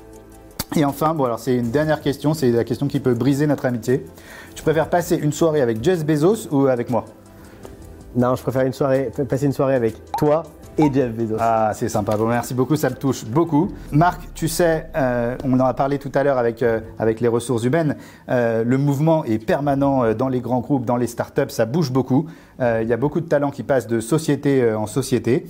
Et 0.76 0.84
enfin, 0.86 1.14
bon, 1.14 1.24
alors 1.24 1.40
c'est 1.40 1.56
une 1.56 1.72
dernière 1.72 2.02
question, 2.02 2.34
c'est 2.34 2.52
la 2.52 2.66
question 2.66 2.88
qui 2.88 3.00
peut 3.00 3.14
briser 3.14 3.48
notre 3.48 3.66
amitié. 3.66 4.06
Tu 4.54 4.64
préfères 4.64 4.90
passer 4.90 5.16
une 5.16 5.32
soirée 5.32 5.62
avec 5.62 5.82
Jeff 5.84 6.06
Bezos 6.06 6.50
ou 6.52 6.68
avec 6.68 6.90
moi? 6.90 7.06
Non, 8.16 8.36
je 8.36 8.42
préfère 8.44 8.64
une 8.64 8.74
soirée, 8.74 9.10
passer 9.30 9.46
une 9.46 9.54
soirée 9.54 9.76
avec 9.76 9.96
toi 10.18 10.44
et 10.78 10.94
Jeff. 10.94 11.12
Ah, 11.40 11.72
c'est 11.74 11.90
sympa. 11.90 12.16
Bon, 12.18 12.28
merci 12.28 12.54
beaucoup, 12.54 12.76
ça 12.76 12.90
me 12.90 12.96
touche 12.96 13.26
beaucoup. 13.26 13.70
Marc, 13.92 14.22
tu 14.34 14.48
sais, 14.48 14.88
euh, 14.96 15.36
on 15.44 15.54
en 15.60 15.66
a 15.66 15.74
parlé 15.74 15.98
tout 15.98 16.12
à 16.14 16.24
l'heure 16.24 16.38
avec, 16.38 16.62
euh, 16.62 16.80
avec 17.00 17.20
les 17.20 17.28
ressources 17.28 17.64
humaines. 17.64 17.96
euh, 18.30 18.64
le 18.64 18.78
mouvement 18.78 19.24
est 19.26 19.44
permanent 19.44 20.14
dans 20.14 20.30
les 20.30 20.42
grands 20.42 20.60
groupes, 20.60 20.86
dans 20.86 20.98
les 20.98 21.08
startups, 21.08 21.50
ça 21.50 21.66
bouge 21.66 21.92
beaucoup. 21.92 22.28
Il 22.60 22.88
y 22.88 22.94
a 22.94 22.98
beaucoup 22.98 23.22
de 23.22 23.28
talents 23.28 23.52
qui 23.52 23.62
passent 23.62 23.86
de 23.86 24.00
société 24.00 24.74
en 24.74 24.88
société. 24.88 25.46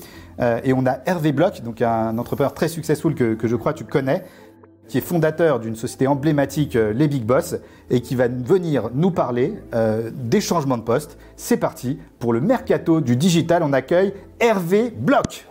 Et 0.63 0.73
on 0.73 0.85
a 0.85 0.99
Hervé 1.05 1.31
Bloch, 1.31 1.61
donc 1.63 1.81
un 1.81 2.17
entrepreneur 2.17 2.53
très 2.53 2.67
successful 2.67 3.15
que, 3.15 3.33
que 3.33 3.47
je 3.47 3.55
crois 3.55 3.73
tu 3.73 3.85
connais, 3.85 4.25
qui 4.87 4.97
est 4.97 5.01
fondateur 5.01 5.59
d'une 5.59 5.75
société 5.75 6.07
emblématique, 6.07 6.75
euh, 6.75 6.93
les 6.93 7.07
Big 7.07 7.23
Boss, 7.23 7.55
et 7.89 8.01
qui 8.01 8.15
va 8.15 8.27
venir 8.27 8.89
nous 8.93 9.11
parler 9.11 9.53
euh, 9.73 10.09
des 10.13 10.41
changements 10.41 10.77
de 10.77 10.83
poste. 10.83 11.17
C'est 11.35 11.57
parti 11.57 11.99
pour 12.19 12.33
le 12.33 12.41
mercato 12.41 13.01
du 13.01 13.15
digital. 13.15 13.63
On 13.63 13.73
accueille 13.73 14.13
Hervé 14.39 14.91
Bloch. 14.95 15.45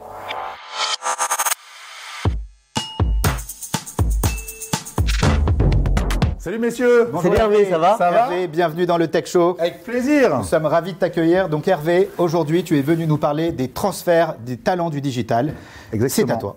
Salut 6.38 6.61
messieurs 6.61 7.09
Bonjour 7.11 7.35
Salut 7.35 7.42
Hervé, 7.42 7.64
ça 7.68 7.77
va 7.77 7.96
Ça 7.99 8.09
va 8.09 8.16
Hervé, 8.18 8.46
bienvenue 8.46 8.87
dans 8.87 8.99
le 8.99 9.09
Tech 9.09 9.27
Show. 9.27 9.57
Avec 9.59 9.83
plaisir 9.83 10.38
Nous 10.38 10.44
sommes 10.44 10.66
ravis 10.66 10.92
de 10.92 10.99
t'accueillir. 10.99 11.49
Donc 11.49 11.66
Hervé, 11.66 12.09
aujourd'hui 12.18 12.62
tu 12.62 12.79
es 12.79 12.83
venu 12.83 13.05
nous 13.09 13.18
parler 13.18 13.51
des 13.51 13.66
transferts 13.66 14.37
des 14.46 14.57
talents 14.57 14.88
du 14.88 15.01
digital. 15.01 15.55
Exactement. 15.92 16.27
C'est 16.29 16.33
à 16.33 16.37
toi. 16.37 16.57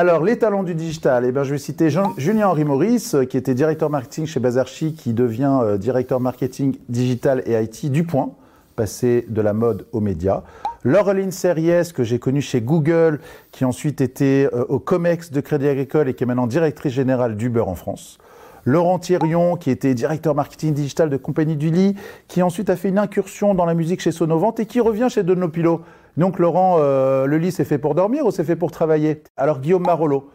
Alors, 0.00 0.24
les 0.24 0.38
talents 0.38 0.62
du 0.62 0.74
digital, 0.74 1.26
eh 1.26 1.44
je 1.44 1.50
vais 1.50 1.58
citer 1.58 1.90
Jean- 1.90 2.14
Julien-Henri 2.16 2.64
Maurice, 2.64 3.14
euh, 3.16 3.24
qui 3.26 3.36
était 3.36 3.52
directeur 3.52 3.90
marketing 3.90 4.24
chez 4.24 4.40
Bazarchi, 4.40 4.94
qui 4.94 5.12
devient 5.12 5.58
euh, 5.62 5.76
directeur 5.76 6.20
marketing 6.20 6.78
digital 6.88 7.42
et 7.44 7.62
IT 7.62 7.92
du 7.92 8.04
Point, 8.04 8.30
passé 8.76 9.26
de 9.28 9.42
la 9.42 9.52
mode 9.52 9.84
aux 9.92 10.00
médias. 10.00 10.42
Laureline 10.84 11.32
Serriès, 11.32 11.92
que 11.92 12.02
j'ai 12.02 12.18
connue 12.18 12.40
chez 12.40 12.62
Google, 12.62 13.20
qui 13.52 13.66
ensuite 13.66 14.00
était 14.00 14.48
euh, 14.54 14.64
au 14.70 14.78
COMEX 14.78 15.32
de 15.32 15.42
Crédit 15.42 15.68
Agricole 15.68 16.08
et 16.08 16.14
qui 16.14 16.24
est 16.24 16.26
maintenant 16.26 16.46
directrice 16.46 16.94
générale 16.94 17.36
d'Uber 17.36 17.60
en 17.60 17.74
France. 17.74 18.16
Laurent 18.64 18.98
Thirion, 18.98 19.56
qui 19.56 19.70
était 19.70 19.92
directeur 19.92 20.34
marketing 20.34 20.72
digital 20.72 21.10
de 21.10 21.18
Compagnie 21.18 21.56
du 21.56 21.68
Lit, 21.68 21.94
qui 22.26 22.42
ensuite 22.42 22.70
a 22.70 22.76
fait 22.76 22.88
une 22.88 22.98
incursion 22.98 23.54
dans 23.54 23.66
la 23.66 23.74
musique 23.74 24.00
chez 24.00 24.12
Sonovant 24.12 24.54
et 24.54 24.64
qui 24.64 24.80
revient 24.80 25.08
chez 25.10 25.24
Donopilo. 25.24 25.82
Donc 26.20 26.38
Laurent, 26.38 26.76
euh, 26.80 27.24
le 27.24 27.38
lit 27.38 27.50
c'est 27.50 27.64
fait 27.64 27.78
pour 27.78 27.94
dormir 27.94 28.26
ou 28.26 28.30
c'est 28.30 28.44
fait 28.44 28.54
pour 28.54 28.70
travailler? 28.70 29.22
Alors 29.38 29.58
Guillaume 29.58 29.84
Marolo, 29.84 30.28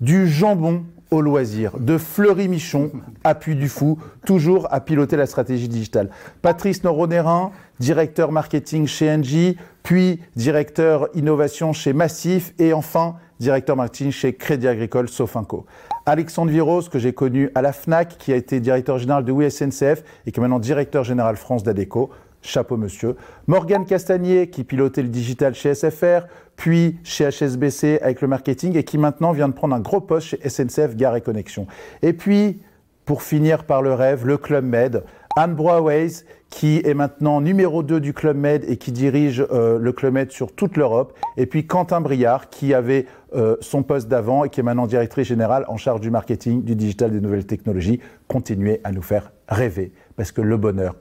du 0.00 0.26
jambon 0.26 0.82
au 1.12 1.20
loisir, 1.20 1.78
de 1.78 1.96
Fleury 1.96 2.48
Michon 2.48 2.90
à 3.22 3.34
du 3.34 3.68
Fou, 3.68 3.98
toujours 4.26 4.66
à 4.72 4.80
piloter 4.80 5.16
la 5.16 5.26
stratégie 5.26 5.68
digitale. 5.68 6.10
Patrice 6.42 6.82
Noronérin, 6.82 7.52
directeur 7.78 8.32
marketing 8.32 8.88
chez 8.88 9.12
Engie, 9.12 9.56
puis 9.84 10.20
directeur 10.34 11.08
innovation 11.14 11.72
chez 11.72 11.92
Massif 11.92 12.52
et 12.58 12.72
enfin 12.72 13.14
directeur 13.38 13.76
marketing 13.76 14.10
chez 14.10 14.34
Crédit 14.34 14.66
Agricole 14.66 15.08
Sofinco. 15.08 15.66
Alexandre 16.04 16.50
Viros, 16.50 16.82
que 16.90 16.98
j'ai 16.98 17.12
connu 17.12 17.50
à 17.54 17.62
la 17.62 17.72
FNAC, 17.72 18.18
qui 18.18 18.32
a 18.32 18.36
été 18.36 18.58
directeur 18.58 18.98
général 18.98 19.24
de 19.24 19.30
Oui 19.30 19.48
SNCF 19.48 20.02
et 20.26 20.32
qui 20.32 20.40
est 20.40 20.42
maintenant 20.42 20.58
directeur 20.58 21.04
général 21.04 21.36
France 21.36 21.62
d'ADECO. 21.62 22.10
Chapeau 22.42 22.76
monsieur. 22.76 23.16
Morgane 23.46 23.84
Castagnier, 23.84 24.48
qui 24.48 24.64
pilotait 24.64 25.02
le 25.02 25.08
digital 25.08 25.54
chez 25.54 25.74
SFR, 25.74 26.26
puis 26.56 26.98
chez 27.04 27.28
HSBC 27.28 27.98
avec 28.02 28.20
le 28.20 28.28
marketing 28.28 28.76
et 28.76 28.84
qui 28.84 28.98
maintenant 28.98 29.32
vient 29.32 29.48
de 29.48 29.54
prendre 29.54 29.74
un 29.74 29.80
gros 29.80 30.00
poste 30.00 30.28
chez 30.28 30.48
SNCF 30.48 30.96
Gare 30.96 31.16
et 31.16 31.20
Connexion. 31.20 31.66
Et 32.02 32.12
puis, 32.12 32.60
pour 33.04 33.22
finir 33.22 33.64
par 33.64 33.80
le 33.80 33.94
rêve, 33.94 34.26
le 34.26 34.36
Club 34.36 34.64
Med. 34.64 35.02
Anne 35.36 35.54
Broaways, 35.54 36.24
qui 36.50 36.82
est 36.84 36.94
maintenant 36.94 37.40
numéro 37.40 37.82
2 37.82 38.00
du 38.00 38.12
Club 38.12 38.36
Med 38.36 38.64
et 38.68 38.76
qui 38.76 38.92
dirige 38.92 39.46
euh, 39.50 39.78
le 39.78 39.92
Club 39.92 40.14
Med 40.14 40.32
sur 40.32 40.52
toute 40.52 40.76
l'Europe. 40.76 41.16
Et 41.36 41.46
puis 41.46 41.66
Quentin 41.66 42.00
Briard, 42.00 42.50
qui 42.50 42.74
avait 42.74 43.06
euh, 43.34 43.56
son 43.60 43.82
poste 43.82 44.08
d'avant 44.08 44.44
et 44.44 44.50
qui 44.50 44.60
est 44.60 44.62
maintenant 44.62 44.86
directrice 44.86 45.28
générale 45.28 45.64
en 45.68 45.76
charge 45.76 46.00
du 46.00 46.10
marketing, 46.10 46.64
du 46.64 46.74
digital, 46.74 47.12
des 47.12 47.20
nouvelles 47.20 47.46
technologies. 47.46 48.00
Continuez 48.26 48.80
à 48.84 48.92
nous 48.92 49.00
faire 49.00 49.32
rêver, 49.48 49.92
parce 50.16 50.32
que 50.32 50.40
le 50.40 50.56
bonheur, 50.56 50.96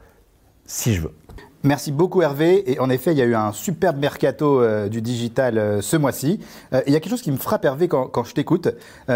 si 0.66 0.94
je 0.94 1.02
veux. 1.02 1.14
Merci 1.64 1.92
beaucoup 1.92 2.22
Hervé. 2.22 2.72
Et 2.72 2.80
en 2.80 2.90
effet, 2.90 3.12
il 3.12 3.18
y 3.18 3.22
a 3.22 3.26
eu 3.26 3.36
un 3.36 3.52
superbe 3.52 3.98
mercato 3.98 4.62
euh, 4.62 4.90
du 4.90 5.02
digital 5.02 5.58
euh, 5.58 5.82
ce 5.82 5.98
mois-ci. 5.98 6.40
Euh, 6.74 6.82
il 6.86 6.94
y 6.94 6.96
a 6.96 7.00
quelque 7.00 7.12
chose 7.12 7.22
qui 7.22 7.32
me 7.32 7.38
frappe 7.38 7.66
Hervé 7.66 7.88
quand, 7.88 8.24
je 8.24 8.34
t'écoute, 8.34 8.70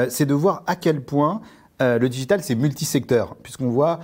c'est 0.10 0.26
de 0.26 0.34
voir 0.34 0.64
à 0.68 0.76
quel 0.76 1.02
point 1.02 1.42
le 1.80 2.08
digital 2.08 2.44
c'est 2.44 2.54
multisecteur, 2.54 3.36
puisqu'on 3.42 3.70
voit 3.70 4.00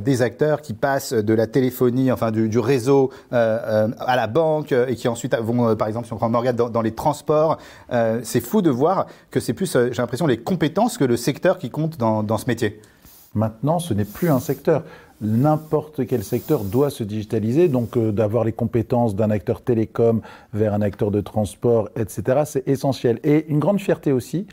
des 0.00 0.20
acteurs 0.20 0.60
qui 0.60 0.74
passent 0.74 1.14
de 1.14 1.34
la 1.34 1.46
téléphonie, 1.46 2.12
enfin 2.12 2.30
du, 2.30 2.58
réseau 2.58 3.10
à 3.30 4.16
la 4.16 4.26
banque 4.26 4.72
et 4.72 4.94
qui 4.94 5.08
ensuite 5.08 5.34
vont, 5.36 5.74
par 5.74 5.88
exemple, 5.88 6.06
si 6.06 6.12
on 6.12 6.16
prend 6.16 6.28
Morgane, 6.28 6.56
dans, 6.56 6.68
dans 6.68 6.82
les 6.82 6.94
transports. 6.94 7.56
C'est 8.22 8.40
fou 8.40 8.60
de 8.60 8.70
voir 8.70 9.06
que 9.30 9.40
c'est 9.40 9.54
plus, 9.54 9.72
j'ai 9.72 10.02
l'impression, 10.02 10.26
les 10.26 10.38
compétences 10.38 10.98
que 10.98 11.04
le 11.04 11.16
secteur 11.16 11.58
qui 11.58 11.70
compte 11.70 11.96
dans, 11.96 12.22
dans 12.22 12.36
ce 12.38 12.46
métier. 12.46 12.80
Maintenant, 13.34 13.78
ce 13.78 13.94
n'est 13.94 14.04
plus 14.04 14.28
un 14.28 14.40
secteur. 14.40 14.84
N'importe 15.22 16.04
quel 16.06 16.24
secteur 16.24 16.64
doit 16.64 16.90
se 16.90 17.04
digitaliser, 17.04 17.68
donc 17.68 17.96
euh, 17.96 18.10
d'avoir 18.10 18.42
les 18.42 18.52
compétences 18.52 19.14
d'un 19.14 19.30
acteur 19.30 19.62
télécom 19.62 20.20
vers 20.52 20.74
un 20.74 20.82
acteur 20.82 21.12
de 21.12 21.20
transport, 21.20 21.88
etc., 21.94 22.42
c'est 22.44 22.66
essentiel. 22.66 23.20
Et 23.22 23.46
une 23.48 23.60
grande 23.60 23.80
fierté 23.80 24.10
aussi, 24.10 24.48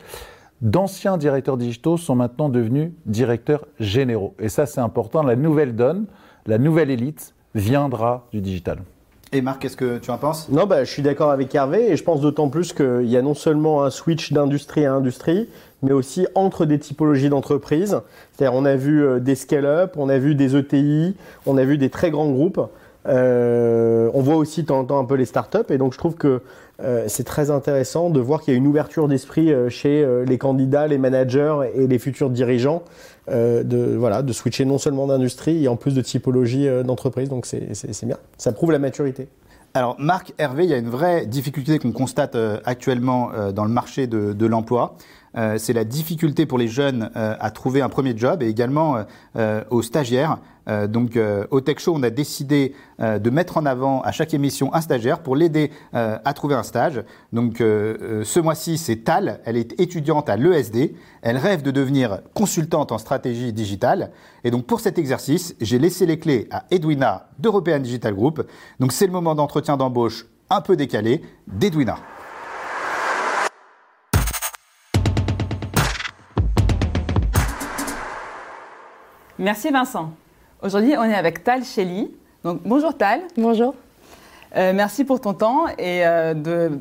d'anciens 0.60 1.18
directeurs 1.18 1.56
digitaux 1.56 1.96
sont 1.96 2.14
maintenant 2.14 2.48
devenus 2.48 2.92
directeurs 3.04 3.66
généraux. 3.80 4.34
Et 4.38 4.48
ça, 4.48 4.64
c'est 4.64 4.80
important. 4.80 5.24
La 5.24 5.34
nouvelle 5.34 5.74
donne, 5.74 6.06
la 6.46 6.58
nouvelle 6.58 6.90
élite 6.90 7.34
viendra 7.56 8.28
du 8.32 8.40
digital. 8.40 8.78
Et 9.32 9.42
Marc, 9.42 9.62
qu'est-ce 9.62 9.76
que 9.76 9.98
tu 9.98 10.10
en 10.10 10.18
penses? 10.18 10.48
Non, 10.48 10.66
bah, 10.66 10.82
je 10.82 10.90
suis 10.90 11.02
d'accord 11.02 11.30
avec 11.30 11.54
Hervé 11.54 11.92
et 11.92 11.96
je 11.96 12.02
pense 12.02 12.20
d'autant 12.20 12.48
plus 12.48 12.72
qu'il 12.72 13.06
y 13.06 13.16
a 13.16 13.22
non 13.22 13.34
seulement 13.34 13.84
un 13.84 13.90
switch 13.90 14.32
d'industrie 14.32 14.84
à 14.84 14.92
industrie, 14.92 15.48
mais 15.84 15.92
aussi 15.92 16.26
entre 16.34 16.66
des 16.66 16.80
typologies 16.80 17.28
d'entreprises. 17.28 18.00
C'est-à-dire, 18.32 18.58
on 18.58 18.64
a 18.64 18.74
vu 18.74 19.04
euh, 19.04 19.20
des 19.20 19.36
scale-up, 19.36 19.94
on 19.96 20.08
a 20.08 20.18
vu 20.18 20.34
des 20.34 20.56
ETI, 20.56 21.14
on 21.46 21.56
a 21.58 21.64
vu 21.64 21.78
des 21.78 21.90
très 21.90 22.10
grands 22.10 22.28
groupes. 22.28 22.60
Euh, 23.06 24.10
on 24.12 24.20
voit 24.20 24.36
aussi 24.36 24.62
de 24.62 24.66
temps 24.66 24.80
en 24.80 24.84
temps 24.84 24.98
un 24.98 25.04
peu 25.04 25.14
les 25.14 25.24
startups 25.24 25.70
et 25.70 25.78
donc 25.78 25.94
je 25.94 25.98
trouve 25.98 26.16
que 26.16 26.42
euh, 26.82 27.04
c'est 27.08 27.24
très 27.24 27.50
intéressant 27.50 28.10
de 28.10 28.20
voir 28.20 28.42
qu'il 28.42 28.52
y 28.52 28.56
a 28.56 28.58
une 28.58 28.66
ouverture 28.66 29.08
d'esprit 29.08 29.52
euh, 29.52 29.70
chez 29.70 30.06
les 30.26 30.38
candidats, 30.38 30.86
les 30.86 30.98
managers 30.98 31.56
et 31.74 31.86
les 31.86 31.98
futurs 31.98 32.30
dirigeants 32.30 32.82
euh, 33.30 33.62
de 33.62 33.96
voilà 33.96 34.22
de 34.22 34.32
switcher 34.32 34.64
non 34.64 34.78
seulement 34.78 35.06
d'industrie 35.06 35.64
et 35.64 35.68
en 35.68 35.76
plus 35.76 35.94
de 35.94 36.00
typologie 36.00 36.68
euh, 36.68 36.82
d'entreprise. 36.82 37.28
Donc 37.28 37.46
c'est 37.46 38.04
bien. 38.04 38.16
Ça 38.36 38.52
prouve 38.52 38.72
la 38.72 38.78
maturité. 38.78 39.28
Alors, 39.72 39.94
Marc, 40.00 40.34
Hervé, 40.38 40.64
il 40.64 40.70
y 40.70 40.74
a 40.74 40.78
une 40.78 40.88
vraie 40.88 41.26
difficulté 41.26 41.78
qu'on 41.78 41.92
constate 41.92 42.34
euh, 42.34 42.58
actuellement 42.64 43.30
dans 43.54 43.64
le 43.64 43.70
marché 43.70 44.08
de, 44.08 44.32
de 44.32 44.46
l'emploi. 44.46 44.96
Euh, 45.36 45.58
c'est 45.58 45.72
la 45.72 45.84
difficulté 45.84 46.44
pour 46.44 46.58
les 46.58 46.68
jeunes 46.68 47.10
euh, 47.16 47.36
à 47.38 47.50
trouver 47.50 47.82
un 47.82 47.88
premier 47.88 48.16
job 48.16 48.42
et 48.42 48.48
également 48.48 49.04
euh, 49.36 49.62
aux 49.70 49.82
stagiaires. 49.82 50.38
Donc, 50.88 51.18
au 51.50 51.60
Tech 51.60 51.80
Show, 51.80 51.94
on 51.96 52.02
a 52.04 52.10
décidé 52.10 52.76
de 53.00 53.30
mettre 53.30 53.56
en 53.56 53.66
avant 53.66 54.02
à 54.02 54.12
chaque 54.12 54.32
émission 54.34 54.72
un 54.72 54.80
stagiaire 54.80 55.18
pour 55.20 55.34
l'aider 55.34 55.72
à 55.92 56.32
trouver 56.32 56.54
un 56.54 56.62
stage. 56.62 57.02
Donc, 57.32 57.56
ce 57.56 58.38
mois-ci, 58.38 58.78
c'est 58.78 58.98
Tal. 58.98 59.40
Elle 59.44 59.56
est 59.56 59.80
étudiante 59.80 60.28
à 60.28 60.36
l'ESD. 60.36 60.94
Elle 61.22 61.38
rêve 61.38 61.62
de 61.62 61.72
devenir 61.72 62.20
consultante 62.34 62.92
en 62.92 62.98
stratégie 62.98 63.52
digitale. 63.52 64.12
Et 64.44 64.52
donc, 64.52 64.64
pour 64.66 64.78
cet 64.78 64.96
exercice, 64.96 65.56
j'ai 65.60 65.80
laissé 65.80 66.06
les 66.06 66.20
clés 66.20 66.46
à 66.52 66.62
Edwina 66.70 67.30
d'European 67.40 67.80
Digital 67.80 68.14
Group. 68.14 68.46
Donc, 68.78 68.92
c'est 68.92 69.06
le 69.06 69.12
moment 69.12 69.34
d'entretien 69.34 69.76
d'embauche 69.76 70.26
un 70.50 70.60
peu 70.60 70.76
décalé 70.76 71.22
d'Edwina. 71.48 71.96
Merci 79.40 79.70
Vincent. 79.70 80.10
Aujourd'hui, 80.62 80.92
on 80.98 81.04
est 81.04 81.14
avec 81.14 81.42
Tal 81.42 81.64
Shelley. 81.64 82.10
Donc, 82.44 82.60
bonjour 82.62 82.94
Tal. 82.94 83.22
Bonjour. 83.38 83.74
Euh, 84.54 84.74
merci 84.74 85.02
pour 85.02 85.18
ton 85.18 85.32
temps 85.32 85.64
et 85.78 86.06
euh, 86.06 86.34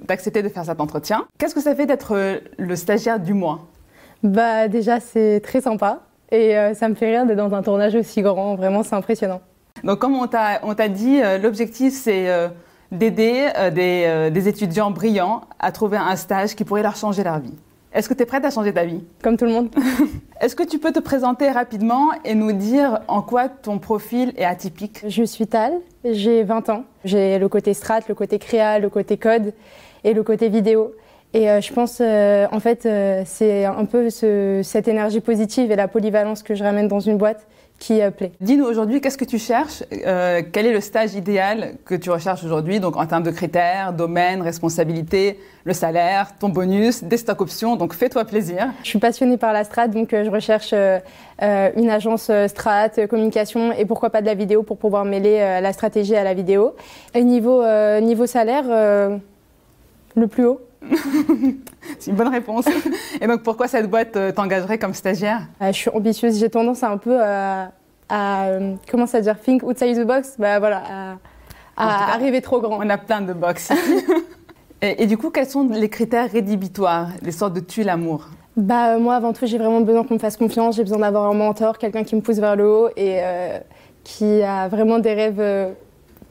d'accepter 0.06 0.44
de, 0.44 0.50
faire 0.50 0.66
cet 0.66 0.82
entretien. 0.82 1.26
Qu'est-ce 1.38 1.56
que 1.56 1.62
ça 1.62 1.74
fait 1.74 1.86
d'être 1.86 2.18
euh, 2.18 2.40
le 2.58 2.76
stagiaire 2.76 3.18
du 3.18 3.34
mois? 3.34 3.62
Bah 4.24 4.68
déjà 4.68 5.00
c'est 5.00 5.40
très 5.40 5.62
sympa 5.62 6.02
et 6.34 6.54
ça 6.74 6.90
me 6.90 6.96
fait 6.96 7.10
rire 7.12 7.26
d'être 7.26 7.38
dans 7.38 7.54
un 7.54 7.62
tournage 7.62 7.96
aussi 7.96 8.22
grand. 8.22 8.56
Vraiment 8.56 8.84
c'est 8.84 8.96
impressionnant. 8.96 9.40
Donc, 9.86 10.00
comme 10.00 10.16
on 10.16 10.28
t'a 10.28 10.60
on 10.64 10.76
t'a 10.76 10.90
dit, 10.90 11.22
l'objectif 11.42 11.94
c'est 11.94 12.28
d'aider 12.92 13.48
des, 13.72 14.30
des 14.30 14.48
étudiants 14.50 14.92
brillants 14.92 15.44
à 15.60 15.72
trouver 15.72 15.96
un 15.96 16.18
stage 16.18 16.56
qui 16.56 16.66
pourrait 16.66 16.84
leur 16.84 16.98
changer 16.98 17.24
leur 17.24 17.40
vie. 17.40 17.56
Est-ce 17.94 18.08
que 18.08 18.14
tu 18.14 18.22
es 18.22 18.26
prête 18.26 18.46
à 18.46 18.52
changer 18.52 18.72
ta 18.72 18.86
vie 18.86 19.04
Comme 19.24 19.36
tout 19.36 19.46
le 19.46 19.52
monde. 19.52 19.70
Est-ce 20.42 20.56
que 20.56 20.64
tu 20.64 20.78
peux 20.78 20.92
te 20.92 21.00
présenter 21.00 21.50
rapidement 21.50 22.10
et 22.24 22.36
nous 22.36 22.52
dire 22.52 23.00
en 23.08 23.22
quoi 23.22 23.50
ton 23.50 23.80
profil 23.80 24.32
est 24.38 24.46
atypique? 24.46 25.04
Je 25.08 25.24
suis 25.24 25.48
Tal, 25.48 25.74
j'ai 26.06 26.44
20 26.44 26.70
ans. 26.70 26.84
J'ai 27.04 27.40
le 27.40 27.50
côté 27.50 27.74
strat, 27.74 28.02
le 28.08 28.14
côté 28.16 28.38
créa, 28.38 28.78
le 28.80 28.90
côté 28.90 29.18
code 29.18 29.54
et 30.04 30.14
le 30.14 30.22
côté 30.24 30.50
vidéo. 30.50 30.94
Et 31.34 31.50
euh, 31.50 31.62
je 31.62 31.74
pense, 31.74 32.00
euh, 32.02 32.48
en 32.52 32.60
fait, 32.60 32.86
euh, 32.86 33.24
c'est 33.26 33.66
un 33.66 33.86
peu 33.86 34.10
ce- 34.10 34.62
cette 34.64 34.88
énergie 34.88 35.20
positive 35.20 35.72
et 35.72 35.76
la 35.76 35.88
polyvalence 35.88 36.42
que 36.44 36.56
je 36.56 36.64
ramène 36.64 36.88
dans 36.88 37.00
une 37.00 37.18
boîte 37.18 37.48
qui 37.80 38.02
euh. 38.02 38.12
Dis-nous 38.42 38.66
aujourd'hui, 38.66 39.02
qu'est-ce 39.02 39.18
que 39.18 39.26
tu 39.26 39.40
cherches 39.40 39.84
Euh, 40.06 40.42
Quel 40.52 40.66
est 40.66 40.74
le 40.74 40.82
stage 40.82 41.16
idéal 41.16 41.76
que 41.86 41.96
tu 41.96 42.10
recherches 42.12 42.44
aujourd'hui 42.44 42.80
Donc 42.80 42.98
en 42.98 43.06
termes 43.06 43.24
de 43.24 43.32
critères, 43.32 43.94
domaine, 43.94 44.42
responsabilité, 44.42 45.40
le 45.64 45.74
salaire, 45.74 46.34
ton 46.38 46.50
bonus, 46.50 47.04
des 47.04 47.18
stocks 47.18 47.42
options. 47.42 47.78
Donc 47.78 47.94
fais-toi 47.94 48.26
plaisir. 48.26 48.68
Je 48.84 48.90
suis 48.90 49.00
passionnée 49.00 49.38
par 49.38 49.54
la 49.54 49.64
strat, 49.64 49.88
donc 49.88 50.14
euh, 50.14 50.26
je 50.26 50.30
recherche 50.30 50.74
une 51.42 51.90
agence 51.90 52.30
strat, 52.48 52.90
communication 53.10 53.72
et 53.72 53.86
pourquoi 53.86 54.10
pas 54.10 54.22
de 54.22 54.26
la 54.26 54.34
vidéo 54.34 54.62
pour 54.62 54.78
pouvoir 54.78 55.06
mêler 55.06 55.40
la 55.62 55.72
stratégie 55.72 56.16
à 56.16 56.26
la 56.26 56.34
vidéo. 56.34 56.76
Et 57.16 57.24
niveau, 57.24 57.64
salaire, 58.28 58.66
le 60.16 60.28
plus 60.28 60.46
haut. 60.46 60.60
C'est 62.00 62.12
une 62.12 62.18
bonne 62.18 62.30
réponse. 62.30 62.66
Et 63.20 63.28
donc 63.28 63.44
pourquoi 63.44 63.68
cette 63.68 63.90
boîte 63.90 64.16
euh, 64.16 64.32
t'engagerait 64.32 64.78
comme 64.78 64.94
stagiaire? 64.94 65.42
Euh, 65.62 65.68
je 65.68 65.78
suis 65.78 65.90
ambitieuse, 65.90 66.40
j'ai 66.40 66.50
tendance 66.50 66.84
à 66.84 66.90
un 66.90 66.98
peu 66.98 67.22
à, 67.22 67.72
à, 68.08 68.48
comment 68.90 69.06
ça 69.06 69.22
dire, 69.22 69.40
think 69.40 69.64
outside 69.64 69.98
the 69.98 70.08
box, 70.08 70.36
bah 70.40 70.60
voilà, 70.60 70.84
à, 70.88 71.18
à 71.78 72.14
arriver 72.14 72.42
trop 72.42 72.62
grand. 72.62 72.78
On 72.80 72.90
a 72.90 72.98
plein 72.98 73.22
de 73.22 73.34
box 73.34 73.72
et, 74.82 75.04
et 75.04 75.08
du 75.08 75.18
coup, 75.18 75.30
quels 75.30 75.50
sont 75.50 75.68
les 75.70 75.90
critères 75.90 76.32
rédhibitoires, 76.32 77.10
les 77.22 77.32
sortes 77.32 77.54
de 77.54 77.60
tu 77.60 77.84
l'amour? 77.84 78.28
Bah 78.58 78.96
euh, 78.96 79.00
moi 79.00 79.16
avant 79.16 79.32
tout 79.32 79.46
j'ai 79.46 79.58
vraiment 79.58 79.80
besoin 79.82 80.04
qu'on 80.04 80.16
me 80.16 80.20
fasse 80.20 80.36
confiance, 80.36 80.76
j'ai 80.76 80.84
besoin 80.84 81.00
d'avoir 81.00 81.30
un 81.30 81.34
mentor, 81.34 81.78
quelqu'un 81.78 82.04
qui 82.04 82.16
me 82.16 82.22
pousse 82.22 82.38
vers 82.38 82.56
le 82.58 82.68
haut 82.68 82.90
et 82.98 83.20
euh, 83.22 83.58
qui 84.04 84.42
a 84.42 84.68
vraiment 84.68 85.00
des 85.00 85.14
rêves 85.14 85.74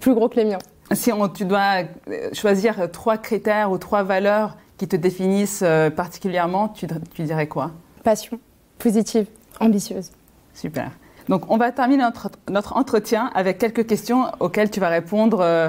plus 0.01 0.15
gros 0.15 0.29
que 0.29 0.37
les 0.37 0.45
miens. 0.45 0.59
Si 0.93 1.13
on- 1.13 1.29
tu 1.29 1.45
dois 1.45 1.83
euh, 2.09 2.31
choisir 2.33 2.91
trois 2.91 3.19
critères 3.19 3.71
ou 3.71 3.79
trois 3.79 4.03
valeurs 4.03 4.57
qui 4.79 4.89
te 4.89 4.97
définissent 4.97 5.63
euh, 5.63 5.91
particulièrement, 5.91 6.69
tu, 6.69 6.87
tu 7.15 7.23
dirais 7.25 7.47
quoi? 7.47 7.73
Passion, 8.05 8.39
positive, 8.79 9.27
ambitieuse. 9.61 10.11
Super. 10.55 10.91
Donc, 11.29 11.51
on 11.51 11.59
va 11.59 11.73
terminer 11.73 12.03
notre, 12.05 12.31
notre 12.49 12.77
entretien 12.77 13.31
avec 13.35 13.59
quelques 13.59 13.87
questions 13.87 14.27
auxquelles 14.41 14.71
tu 14.71 14.81
vas 14.81 14.89
répondre 14.89 15.41
euh, 15.41 15.69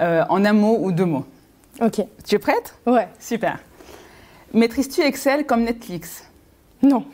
euh, 0.00 0.24
en 0.30 0.44
un 0.44 0.52
mot 0.54 0.78
ou 0.80 0.92
deux 0.92 1.04
mots. 1.04 1.26
Ok. 1.82 2.00
Tu 2.26 2.34
es 2.36 2.38
prête? 2.38 2.74
Ouais. 2.86 3.06
Super. 3.20 3.58
Maîtrises-tu 4.54 5.02
Excel 5.02 5.44
comme 5.44 5.62
Netflix? 5.64 6.24
Non. 6.82 7.04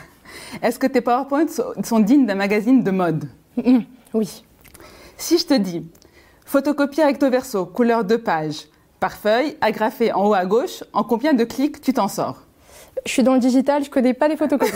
Est-ce 0.62 0.78
que 0.80 0.86
tes 0.88 1.00
PowerPoints 1.00 1.46
sont- 1.82 2.00
dignes 2.00 2.26
d'un 2.26 2.34
magazine 2.34 2.82
de 2.82 2.90
mode? 2.90 3.28
Oui. 4.12 4.42
Si 5.16 5.38
je 5.38 5.46
te 5.46 5.54
dis 5.54 5.86
photocopie 6.52 7.02
recto 7.02 7.30
verso, 7.30 7.64
couleur 7.64 8.04
de 8.04 8.16
page, 8.16 8.66
par 9.00 9.12
feuille, 9.12 9.56
agrafé 9.62 10.12
en 10.12 10.26
haut 10.26 10.34
à 10.34 10.44
gauche, 10.44 10.84
en 10.92 11.02
combien 11.02 11.32
de 11.32 11.44
clics 11.44 11.80
tu 11.80 11.94
t'en 11.94 12.08
sors? 12.08 12.42
Je 13.06 13.10
suis 13.10 13.22
dans 13.22 13.32
le 13.32 13.40
digital, 13.40 13.82
je 13.82 13.88
connais 13.88 14.12
pas 14.12 14.28
les 14.28 14.36
photocopies. 14.36 14.70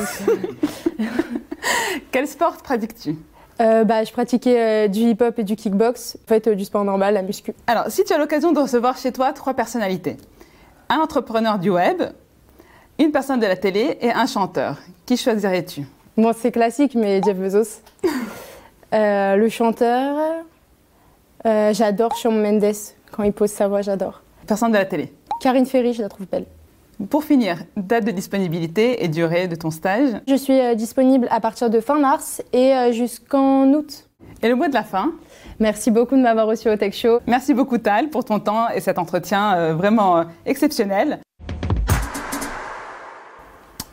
Quel 2.10 2.26
sport 2.26 2.56
pratiques-tu? 2.56 3.16
Euh, 3.60 3.84
bah, 3.84 4.04
je 4.04 4.10
pratiquais 4.10 4.58
euh, 4.58 4.88
du 4.88 5.00
hip-hop 5.00 5.38
et 5.38 5.44
du 5.44 5.54
kickbox. 5.54 6.16
En 6.24 6.28
fait, 6.28 6.46
euh, 6.46 6.54
du 6.54 6.64
sport 6.64 6.82
normal, 6.82 7.12
la 7.12 7.20
muscu. 7.20 7.52
Alors, 7.66 7.90
si 7.90 8.04
tu 8.04 8.14
as 8.14 8.18
l'occasion 8.18 8.52
de 8.52 8.58
recevoir 8.58 8.96
chez 8.96 9.12
toi 9.12 9.34
trois 9.34 9.52
personnalités, 9.52 10.16
un 10.88 10.96
entrepreneur 10.96 11.58
du 11.58 11.68
web, 11.68 12.02
une 12.98 13.12
personne 13.12 13.38
de 13.38 13.46
la 13.46 13.56
télé 13.56 13.98
et 14.00 14.10
un 14.10 14.24
chanteur, 14.24 14.78
qui 15.04 15.18
choisirais-tu? 15.18 15.82
Bon, 16.16 16.32
c'est 16.34 16.52
classique, 16.52 16.94
mais 16.94 17.20
Jeff 17.22 17.36
Bezos. 17.36 17.82
Le 18.92 19.48
chanteur, 19.50 20.16
euh, 21.46 21.72
j'adore 21.72 22.16
Shawn 22.16 22.40
Mendes. 22.40 22.74
Quand 23.12 23.22
il 23.22 23.32
pose 23.32 23.50
sa 23.50 23.68
voix, 23.68 23.82
j'adore. 23.82 24.22
Personne 24.46 24.72
de 24.72 24.76
la 24.76 24.84
télé. 24.84 25.12
Karine 25.40 25.66
Ferry, 25.66 25.92
je 25.92 26.02
la 26.02 26.08
trouve 26.08 26.26
belle. 26.26 26.46
Pour 27.10 27.24
finir, 27.24 27.58
date 27.76 28.04
de 28.04 28.10
disponibilité 28.10 29.04
et 29.04 29.08
durée 29.08 29.48
de 29.48 29.54
ton 29.54 29.70
stage. 29.70 30.10
Je 30.26 30.34
suis 30.34 30.58
euh, 30.58 30.74
disponible 30.74 31.28
à 31.30 31.40
partir 31.40 31.70
de 31.70 31.80
fin 31.80 31.98
mars 31.98 32.42
et 32.52 32.74
euh, 32.74 32.92
jusqu'en 32.92 33.70
août. 33.72 34.08
Et 34.42 34.48
le 34.48 34.56
mot 34.56 34.66
de 34.66 34.74
la 34.74 34.82
fin 34.82 35.12
Merci 35.60 35.90
beaucoup 35.90 36.16
de 36.16 36.20
m'avoir 36.20 36.46
reçu 36.46 36.68
au 36.68 36.76
Tech 36.76 36.94
Show. 36.94 37.20
Merci 37.26 37.54
beaucoup 37.54 37.78
Tal 37.78 38.10
pour 38.10 38.24
ton 38.24 38.40
temps 38.40 38.68
et 38.70 38.80
cet 38.80 38.98
entretien 38.98 39.72
vraiment 39.72 40.24
exceptionnel. 40.44 41.20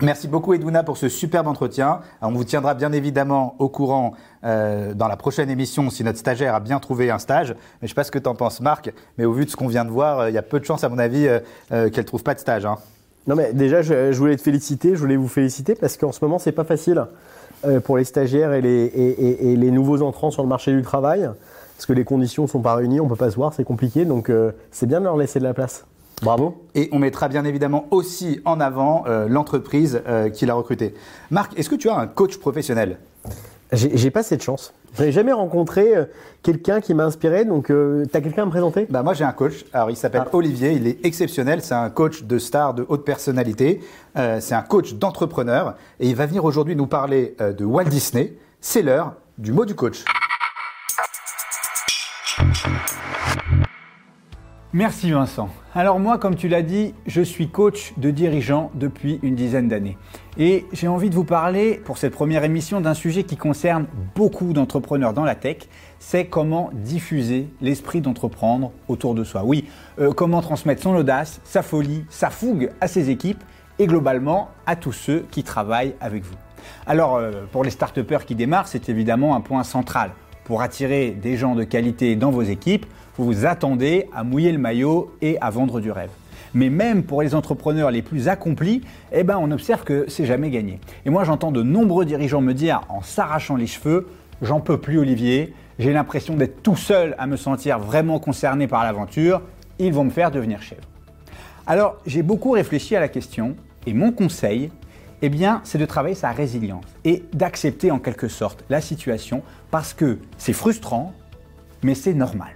Merci 0.04 0.28
beaucoup 0.28 0.54
Edwina 0.54 0.84
pour 0.84 0.98
ce 0.98 1.10
superbe 1.10 1.48
entretien. 1.48 2.02
On 2.22 2.32
vous 2.32 2.44
tiendra 2.44 2.74
bien 2.74 2.92
évidemment 2.92 3.56
au 3.58 3.70
courant 3.70 4.14
euh, 4.44 4.94
dans 4.94 5.08
la 5.08 5.16
prochaine 5.18 5.50
émission 5.50 5.90
si 5.90 6.04
notre 6.04 6.20
stagiaire 6.20 6.54
a 6.54 6.60
bien 6.60 6.80
trouvé 6.80 7.10
un 7.10 7.20
stage. 7.20 7.52
Mais 7.52 7.56
je 7.82 7.86
ne 7.86 7.88
sais 7.90 7.94
pas 7.96 8.04
ce 8.04 8.12
que 8.12 8.20
tu 8.20 8.28
en 8.28 8.36
penses 8.36 8.60
Marc, 8.60 8.94
mais 9.18 9.26
au 9.26 9.34
vu 9.34 9.46
de 9.46 9.50
ce 9.50 9.56
qu'on 9.56 9.68
vient 9.68 9.86
de 9.86 9.90
voir, 9.90 10.20
euh, 10.20 10.30
il 10.30 10.34
y 10.34 10.38
a 10.38 10.42
peu 10.42 10.60
de 10.60 10.66
chances 10.66 10.84
à 10.84 10.90
mon 10.90 11.00
avis 11.00 11.28
euh, 11.28 11.40
euh, 11.72 11.90
qu'elle 11.90 12.06
trouve 12.06 12.24
pas 12.24 12.34
de 12.34 12.40
stage. 12.40 12.66
hein. 12.66 12.78
Non 13.26 13.36
mais 13.36 13.54
déjà, 13.54 13.82
je, 13.82 14.12
voulais 14.18 14.36
te 14.36 14.42
féliciter, 14.42 14.96
je 14.96 15.00
voulais 15.00 15.16
vous 15.16 15.30
féliciter 15.30 15.76
parce 15.76 15.96
qu'en 15.96 16.12
ce 16.12 16.24
moment, 16.24 16.40
c'est 16.40 16.52
pas 16.52 16.66
facile 16.66 17.06
euh, 17.66 17.80
pour 17.80 17.98
les 17.98 18.04
stagiaires 18.04 18.52
et 18.52 18.62
les, 18.62 19.72
nouveaux 19.72 20.02
entrants 20.02 20.30
sur 20.30 20.44
le 20.44 20.50
marché 20.50 20.74
du 20.74 20.82
travail 20.82 21.30
parce 21.78 21.86
que 21.86 21.94
les 21.94 22.04
conditions 22.04 22.48
sont 22.48 22.62
pas 22.62 22.76
réunies, 22.76 23.00
on 23.00 23.08
peut 23.08 23.16
pas 23.16 23.32
se 23.32 23.36
voir, 23.36 23.54
c'est 23.54 23.64
compliqué, 23.64 24.04
donc 24.04 24.30
euh, 24.30 24.52
c'est 24.72 24.86
bien 24.86 25.00
de 25.00 25.06
leur 25.06 25.16
laisser 25.16 25.40
de 25.40 25.46
la 25.46 25.54
place. 25.54 25.86
Bravo. 26.24 26.64
Et 26.74 26.90
on 26.92 27.00
mettra 27.00 27.28
bien 27.28 27.44
évidemment 27.46 27.86
aussi 27.92 28.42
en 28.46 28.60
avant 28.60 29.04
euh, 29.08 29.28
l'entreprise 29.28 30.02
euh, 30.08 30.30
qui 30.30 30.46
l'a 30.46 30.54
recruté. 30.54 30.94
Marc, 31.32 31.58
est-ce 31.60 31.70
que 31.70 31.76
tu 31.76 31.90
as 31.90 31.98
un 31.98 32.08
coach 32.08 32.38
professionnel? 32.38 32.98
J'ai 33.72 34.12
pas 34.12 34.22
cette 34.22 34.44
chance. 34.44 34.72
J'ai 35.00 35.12
jamais 35.12 35.32
rencontré 35.34 35.96
euh, 35.98 36.06
quelqu'un 36.44 36.80
qui 36.80 36.94
m'a 36.94 37.06
inspiré, 37.06 37.44
donc 37.44 37.72
euh, 37.72 38.06
t'as 38.12 38.22
quelqu'un 38.22 38.44
à 38.44 38.46
me 38.46 38.52
présenter? 38.52 38.86
Bah, 38.88 39.02
Moi 39.02 39.16
j'ai 39.16 39.24
un 39.24 39.32
coach, 39.32 39.66
alors 39.74 39.90
il 39.90 39.96
s'appelle 39.98 40.26
Ah. 40.28 40.36
Olivier, 40.36 40.74
il 40.74 40.86
est 40.86 41.04
exceptionnel, 41.04 41.64
c'est 41.64 41.74
un 41.74 41.90
coach 41.90 42.22
de 42.24 42.38
star 42.38 42.76
de 42.76 42.86
haute 42.88 43.04
personnalité, 43.04 43.82
Euh, 44.16 44.40
c'est 44.40 44.54
un 44.54 44.62
coach 44.62 44.94
d'entrepreneur 44.94 45.76
et 46.00 46.08
il 46.08 46.16
va 46.16 46.28
venir 46.28 46.46
aujourd'hui 46.46 46.76
nous 46.76 46.86
parler 46.86 47.36
de 47.40 47.66
Walt 47.66 47.86
Disney. 47.86 48.34
C'est 48.62 48.84
l'heure 48.84 49.14
du 49.40 49.52
mot 49.52 49.66
du 49.66 49.74
coach. 49.74 50.06
Merci 54.76 55.12
Vincent. 55.12 55.50
Alors 55.76 56.00
moi, 56.00 56.18
comme 56.18 56.36
tu 56.36 56.48
l'as 56.48 56.64
dit, 56.64 56.96
je 57.06 57.22
suis 57.22 57.48
coach 57.48 57.94
de 57.98 58.10
dirigeants 58.10 58.72
depuis 58.74 59.20
une 59.22 59.36
dizaine 59.36 59.68
d'années. 59.68 60.00
Et 60.40 60.66
j'ai 60.74 60.88
envie 60.88 61.12
de 61.12 61.16
vous 61.16 61.24
parler 61.24 61.80
pour 61.86 62.00
cette 62.00 62.14
première 62.14 62.44
émission 62.44 62.82
d'un 62.82 62.96
sujet 62.96 63.24
qui 63.24 63.38
concerne 63.38 63.86
beaucoup 64.16 64.52
d'entrepreneurs 64.52 65.14
dans 65.14 65.26
la 65.26 65.36
tech, 65.36 65.58
c'est 66.00 66.26
comment 66.26 66.72
diffuser 66.74 67.50
l'esprit 67.62 68.02
d'entreprendre 68.02 68.72
autour 68.88 69.14
de 69.14 69.24
soi. 69.24 69.44
Oui, 69.46 69.70
euh, 70.00 70.12
comment 70.12 70.42
transmettre 70.42 70.82
son 70.82 70.96
audace, 70.96 71.40
sa 71.44 71.62
folie, 71.62 72.04
sa 72.10 72.32
fougue 72.32 72.72
à 72.82 72.88
ses 72.88 73.12
équipes 73.12 73.44
et 73.78 73.86
globalement 73.86 74.50
à 74.66 74.76
tous 74.76 74.92
ceux 74.92 75.20
qui 75.30 75.44
travaillent 75.44 75.94
avec 76.02 76.24
vous. 76.24 76.36
Alors 76.88 77.18
euh, 77.18 77.44
pour 77.52 77.64
les 77.64 77.70
start 77.70 78.00
qui 78.26 78.34
démarrent, 78.34 78.68
c'est 78.68 78.90
évidemment 78.90 79.36
un 79.36 79.42
point 79.42 79.64
central. 79.64 80.14
Pour 80.46 80.64
attirer 80.64 81.12
des 81.12 81.38
gens 81.38 81.54
de 81.54 81.64
qualité 81.64 82.16
dans 82.16 82.32
vos 82.32 82.42
équipes, 82.42 82.88
vous 83.18 83.26
vous 83.26 83.46
attendez 83.46 84.10
à 84.14 84.24
mouiller 84.24 84.52
le 84.52 84.58
maillot 84.58 85.12
et 85.22 85.38
à 85.40 85.50
vendre 85.50 85.80
du 85.80 85.92
rêve. 85.92 86.10
Mais 86.54 86.70
même 86.70 87.04
pour 87.04 87.22
les 87.22 87.34
entrepreneurs 87.34 87.92
les 87.92 88.02
plus 88.02 88.28
accomplis, 88.28 88.82
eh 89.12 89.24
ben 89.24 89.38
on 89.40 89.52
observe 89.52 89.84
que 89.84 90.06
c'est 90.08 90.26
jamais 90.26 90.50
gagné. 90.50 90.80
Et 91.06 91.10
moi 91.10 91.24
j'entends 91.24 91.52
de 91.52 91.64
nombreux 91.64 92.06
dirigeants 92.06 92.42
me 92.42 92.54
dire 92.54 92.82
en 92.90 93.02
s'arrachant 93.02 93.56
les 93.56 93.68
cheveux, 93.68 94.08
j'en 94.42 94.60
peux 94.60 94.80
plus 94.80 95.00
Olivier, 95.00 95.54
j'ai 95.80 95.94
l'impression 95.94 96.36
d'être 96.36 96.62
tout 96.62 96.76
seul 96.76 97.16
à 97.18 97.26
me 97.26 97.38
sentir 97.38 97.80
vraiment 97.80 98.20
concerné 98.20 98.68
par 98.68 98.84
l'aventure, 98.84 99.42
ils 99.80 99.94
vont 99.94 100.04
me 100.04 100.12
faire 100.12 100.30
devenir 100.30 100.62
chef. 100.62 100.80
Alors 101.66 101.98
j'ai 102.06 102.22
beaucoup 102.22 102.52
réfléchi 102.52 102.96
à 102.96 103.00
la 103.00 103.08
question 103.08 103.56
et 103.88 103.94
mon 103.94 104.12
conseil, 104.12 104.70
eh 105.22 105.30
bien, 105.30 105.62
c'est 105.64 105.78
de 105.78 105.86
travailler 105.86 106.16
sa 106.16 106.32
résilience 106.32 106.84
et 107.06 107.24
d'accepter 107.34 107.92
en 107.92 108.00
quelque 108.00 108.28
sorte 108.28 108.64
la 108.70 108.82
situation 108.82 109.42
parce 109.72 109.94
que 109.94 110.20
c'est 110.38 110.54
frustrant, 110.54 111.14
mais 111.82 111.96
c'est 111.96 112.14
normal. 112.14 112.52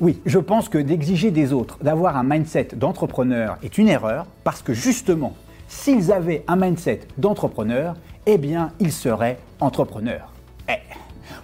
Oui, 0.00 0.18
je 0.24 0.38
pense 0.38 0.70
que 0.70 0.78
d'exiger 0.78 1.30
des 1.30 1.52
autres 1.52 1.76
d'avoir 1.82 2.16
un 2.16 2.22
mindset 2.22 2.68
d'entrepreneur 2.74 3.58
est 3.62 3.76
une 3.76 3.86
erreur 3.86 4.24
parce 4.44 4.62
que 4.62 4.72
justement, 4.72 5.34
s'ils 5.68 6.10
avaient 6.10 6.42
un 6.48 6.56
mindset 6.56 7.00
d'entrepreneur, 7.18 7.96
eh 8.24 8.38
bien, 8.38 8.72
ils 8.80 8.92
seraient 8.92 9.38
entrepreneurs. 9.60 10.32
Eh. 10.70 10.78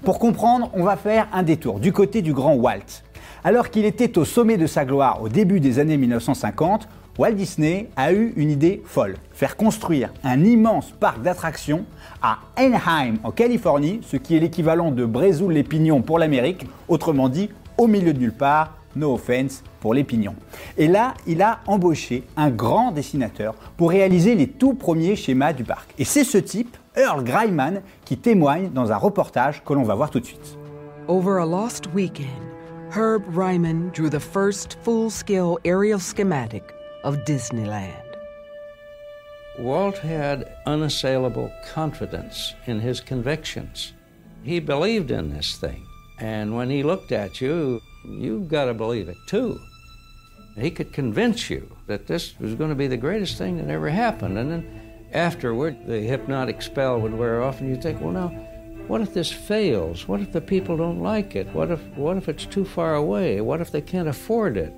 Pour 0.05 0.19
comprendre, 0.19 0.71
on 0.73 0.85
va 0.85 0.97
faire 0.97 1.29
un 1.35 1.43
détour 1.43 1.81
du 1.81 1.93
côté 1.93 2.23
du 2.23 2.33
grand 2.33 2.55
Walt. 2.55 3.03
Alors 3.45 3.69
qu'il 3.69 3.85
était 3.85 4.17
au 4.17 4.25
sommet 4.25 4.57
de 4.57 4.67
sa 4.67 4.87
gloire 4.87 5.21
au 5.21 5.29
début 5.29 5.61
des 5.61 5.79
années 5.79 5.99
1950, 5.99 6.89
Walt 7.19 7.33
Disney 7.33 7.91
a 7.95 8.15
eu 8.15 8.33
une 8.37 8.51
idée 8.51 8.83
folle, 8.87 9.17
faire 9.33 9.59
construire 9.59 10.15
un 10.25 10.43
immense 10.43 10.93
parc 10.93 11.21
d'attractions 11.21 11.85
à 12.23 12.39
Anaheim 12.57 13.17
en 13.23 13.33
Californie, 13.33 14.01
ce 14.03 14.17
qui 14.17 14.35
est 14.35 14.41
l'équivalent 14.41 14.93
de 14.93 15.05
Brézoul-les-Pignons 15.05 16.01
pour 16.01 16.19
l'Amérique, 16.19 16.67
autrement 16.89 17.29
dit 17.29 17.51
au 17.79 17.87
milieu 17.87 18.13
de 18.13 18.19
nulle 18.19 18.33
part, 18.33 18.77
no 18.95 19.15
offense 19.15 19.63
pour 19.81 19.95
les 19.95 20.05
pignons. 20.05 20.35
Et 20.77 20.89
là, 20.89 21.15
il 21.27 21.43
a 21.43 21.61
embauché 21.67 22.25
un 22.37 22.51
grand 22.51 22.93
dessinateur 22.93 23.55
pour 23.77 23.91
réaliser 23.91 24.35
les 24.35 24.49
tout 24.49 24.75
premiers 24.75 25.17
schémas 25.17 25.53
du 25.53 25.65
parc. 25.65 25.93
Et 25.99 26.05
c'est 26.05 26.25
ce 26.25 26.39
type, 26.39 26.77
Earl 26.97 27.23
Greiman, 27.23 27.83
qui 28.05 28.17
témoigne 28.17 28.71
dans 28.71 28.93
un 28.93 28.97
reportage 28.97 29.63
que 29.65 29.75
l'on 29.75 29.83
va 29.83 29.95
voir 29.95 30.11
tout 30.11 30.21
de 30.21 30.27
suite. 30.27 30.57
Over 31.09 31.39
a 31.39 31.47
lost 31.47 31.87
weekend, 31.95 32.27
Herb 32.91 33.23
Ryman 33.37 33.91
drew 33.93 34.09
the 34.09 34.19
first 34.19 34.79
full 34.83 35.11
scale 35.11 35.59
aerial 35.65 36.01
schematic 36.01 36.65
of 37.05 37.19
Disneyland. 37.25 38.07
Walt 39.59 39.99
had 39.99 40.53
unassailable 40.67 41.51
confidence 41.73 42.55
in 42.67 42.81
his 42.81 43.01
convictions. 43.01 43.93
He 44.43 44.61
believed 44.61 45.11
in 45.11 45.31
this 45.31 45.57
thing. 45.57 45.86
And 46.19 46.57
when 46.57 46.71
he 46.71 46.83
looked 46.83 47.13
at 47.13 47.41
you, 47.41 47.81
you've 48.05 48.49
got 48.49 48.67
to 48.67 48.75
believe 48.75 49.09
it 49.09 49.19
too. 49.27 49.61
He 50.59 50.71
could 50.71 50.93
convince 50.93 51.51
you 51.51 51.77
that 51.87 52.07
this 52.07 52.39
was 52.41 52.55
going 52.55 52.71
to 52.71 52.77
be 52.77 52.87
the 52.87 52.97
greatest 52.97 53.37
thing 53.37 53.59
that 53.59 53.69
ever 53.69 53.91
happened. 53.91 54.39
And 54.39 54.51
then 54.51 55.09
afterward, 55.13 55.87
the 55.87 56.01
hypnotic 56.01 56.63
spell 56.63 56.99
would 57.01 57.13
wear 57.13 57.43
off, 57.43 57.61
and 57.61 57.69
you'd 57.69 57.83
think, 57.83 58.01
well, 58.01 58.13
now, 58.13 58.29
what 58.87 59.01
if 59.01 59.13
this 59.13 59.31
fails? 59.31 60.09
What 60.09 60.21
if 60.21 60.33
the 60.33 60.41
people 60.41 60.77
don't 60.77 61.03
like 61.03 61.37
it? 61.37 61.49
What 61.49 61.71
if, 61.71 61.81
what 61.97 62.17
if 62.17 62.29
it's 62.29 62.47
too 62.47 62.65
far 62.65 62.95
away? 62.95 63.41
What 63.41 63.61
if 63.61 63.71
they 63.71 63.83
can't 63.83 64.09
afford 64.09 64.57
it? 64.57 64.73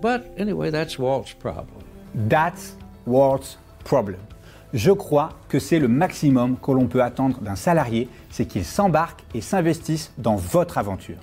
But 0.00 0.34
anyway, 0.36 0.70
that's 0.70 0.98
Walt's 0.98 1.32
problem. 1.32 1.84
That's 2.14 2.74
Walt's 3.04 3.56
problem. 3.84 4.20
Je 4.74 4.90
crois 4.90 5.30
que 5.50 5.58
c'est 5.58 5.78
le 5.78 5.86
maximum 5.86 6.56
que 6.56 6.72
l'on 6.72 6.86
peut 6.86 7.02
attendre 7.02 7.40
d'un 7.40 7.56
salarié, 7.56 8.08
c'est 8.30 8.46
qu'il 8.46 8.64
s'embarque 8.64 9.22
et 9.34 9.42
s'investisse 9.42 10.12
dans 10.16 10.36
votre 10.36 10.78
aventure. 10.78 11.18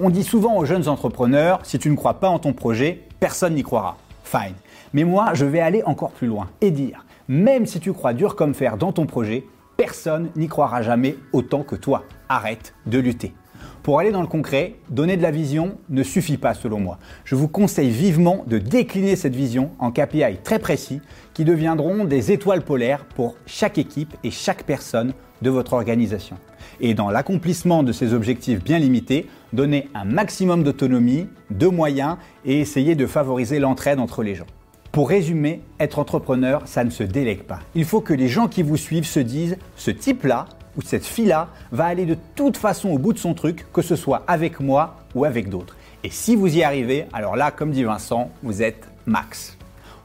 On 0.00 0.08
dit 0.08 0.22
souvent 0.22 0.56
aux 0.56 0.64
jeunes 0.64 0.88
entrepreneurs, 0.88 1.58
si 1.64 1.80
tu 1.80 1.90
ne 1.90 1.96
crois 1.96 2.20
pas 2.20 2.28
en 2.28 2.38
ton 2.38 2.52
projet, 2.52 3.02
personne 3.18 3.54
n'y 3.54 3.64
croira. 3.64 3.96
Fine. 4.22 4.54
Mais 4.92 5.02
moi, 5.02 5.30
je 5.34 5.44
vais 5.44 5.58
aller 5.58 5.82
encore 5.82 6.12
plus 6.12 6.28
loin 6.28 6.48
et 6.60 6.70
dire, 6.70 7.04
même 7.26 7.66
si 7.66 7.80
tu 7.80 7.92
crois 7.92 8.12
dur 8.12 8.36
comme 8.36 8.54
fer 8.54 8.76
dans 8.76 8.92
ton 8.92 9.06
projet, 9.06 9.44
personne 9.76 10.30
n'y 10.36 10.46
croira 10.46 10.82
jamais 10.82 11.16
autant 11.32 11.64
que 11.64 11.74
toi. 11.74 12.04
Arrête 12.28 12.72
de 12.86 13.00
lutter. 13.00 13.34
Pour 13.82 13.98
aller 13.98 14.12
dans 14.12 14.20
le 14.20 14.28
concret, 14.28 14.76
donner 14.90 15.16
de 15.16 15.22
la 15.22 15.32
vision 15.32 15.76
ne 15.88 16.04
suffit 16.04 16.36
pas 16.36 16.54
selon 16.54 16.78
moi. 16.78 16.98
Je 17.24 17.34
vous 17.34 17.48
conseille 17.48 17.90
vivement 17.90 18.44
de 18.46 18.58
décliner 18.58 19.16
cette 19.16 19.34
vision 19.34 19.72
en 19.80 19.90
KPI 19.90 20.38
très 20.44 20.60
précis 20.60 21.00
qui 21.34 21.44
deviendront 21.44 22.04
des 22.04 22.30
étoiles 22.30 22.62
polaires 22.62 23.04
pour 23.16 23.34
chaque 23.44 23.78
équipe 23.78 24.14
et 24.22 24.30
chaque 24.30 24.62
personne 24.62 25.14
de 25.42 25.50
votre 25.50 25.72
organisation. 25.72 26.36
Et 26.80 26.94
dans 26.94 27.10
l'accomplissement 27.10 27.82
de 27.82 27.90
ces 27.90 28.14
objectifs 28.14 28.62
bien 28.62 28.78
limités, 28.78 29.26
donner 29.52 29.88
un 29.94 30.04
maximum 30.04 30.62
d'autonomie, 30.62 31.26
de 31.50 31.66
moyens 31.66 32.18
et 32.44 32.60
essayer 32.60 32.94
de 32.94 33.06
favoriser 33.06 33.58
l'entraide 33.58 33.98
entre 33.98 34.22
les 34.22 34.36
gens. 34.36 34.46
Pour 34.92 35.08
résumer, 35.08 35.60
être 35.80 35.98
entrepreneur, 35.98 36.62
ça 36.66 36.84
ne 36.84 36.90
se 36.90 37.02
délègue 37.02 37.42
pas. 37.42 37.58
Il 37.74 37.84
faut 37.84 38.00
que 38.00 38.14
les 38.14 38.28
gens 38.28 38.46
qui 38.46 38.62
vous 38.62 38.76
suivent 38.76 39.06
se 39.06 39.20
disent, 39.20 39.56
ce 39.74 39.90
type-là 39.90 40.46
ou 40.76 40.82
cette 40.82 41.04
fille-là 41.04 41.48
va 41.70 41.86
aller 41.86 42.06
de 42.06 42.16
toute 42.34 42.56
façon 42.56 42.90
au 42.90 42.98
bout 42.98 43.12
de 43.12 43.18
son 43.18 43.34
truc, 43.34 43.66
que 43.72 43.82
ce 43.82 43.96
soit 43.96 44.22
avec 44.26 44.60
moi 44.60 44.96
ou 45.14 45.24
avec 45.24 45.48
d'autres. 45.48 45.76
Et 46.04 46.10
si 46.10 46.36
vous 46.36 46.56
y 46.56 46.62
arrivez, 46.62 47.06
alors 47.12 47.36
là, 47.36 47.50
comme 47.50 47.70
dit 47.70 47.84
Vincent, 47.84 48.30
vous 48.42 48.62
êtes 48.62 48.88
max. 49.06 49.56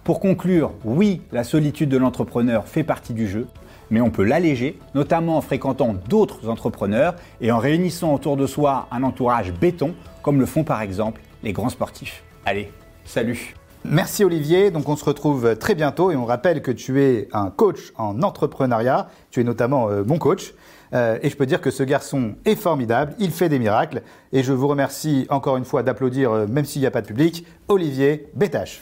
Pour 0.03 0.19
conclure, 0.19 0.71
oui, 0.85 1.21
la 1.31 1.43
solitude 1.43 1.89
de 1.89 1.97
l'entrepreneur 1.97 2.67
fait 2.67 2.83
partie 2.83 3.13
du 3.13 3.27
jeu, 3.27 3.47
mais 3.89 4.01
on 4.01 4.09
peut 4.09 4.23
l'alléger, 4.23 4.79
notamment 4.95 5.37
en 5.37 5.41
fréquentant 5.41 5.95
d'autres 6.07 6.49
entrepreneurs 6.49 7.15
et 7.41 7.51
en 7.51 7.57
réunissant 7.57 8.13
autour 8.13 8.37
de 8.37 8.47
soi 8.47 8.87
un 8.91 9.03
entourage 9.03 9.51
béton, 9.53 9.95
comme 10.21 10.39
le 10.39 10.45
font 10.45 10.63
par 10.63 10.81
exemple 10.81 11.21
les 11.43 11.53
grands 11.53 11.69
sportifs. 11.69 12.23
Allez, 12.45 12.71
salut 13.05 13.55
Merci 13.89 14.25
Olivier, 14.25 14.69
donc 14.69 14.89
on 14.89 14.97
se 14.97 15.05
retrouve 15.05 15.55
très 15.55 15.73
bientôt 15.73 16.11
et 16.11 16.17
on 16.17 16.25
rappelle 16.25 16.61
que 16.61 16.71
tu 16.71 17.01
es 17.01 17.29
un 17.31 17.49
coach 17.49 17.93
en 17.95 18.21
entrepreneuriat, 18.21 19.07
tu 19.31 19.39
es 19.39 19.43
notamment 19.45 19.89
euh, 19.89 20.03
mon 20.05 20.17
coach. 20.17 20.53
Euh, 20.93 21.17
et 21.21 21.29
je 21.29 21.37
peux 21.37 21.45
dire 21.45 21.61
que 21.61 21.71
ce 21.71 21.83
garçon 21.83 22.35
est 22.43 22.55
formidable, 22.55 23.13
il 23.17 23.31
fait 23.31 23.47
des 23.47 23.59
miracles. 23.59 24.01
Et 24.33 24.43
je 24.43 24.51
vous 24.51 24.67
remercie 24.67 25.25
encore 25.29 25.55
une 25.55 25.63
fois 25.63 25.83
d'applaudir, 25.83 26.31
euh, 26.31 26.47
même 26.47 26.65
s'il 26.65 26.81
n'y 26.81 26.87
a 26.87 26.91
pas 26.91 27.01
de 27.01 27.07
public, 27.07 27.45
Olivier 27.69 28.27
Bétache. 28.35 28.81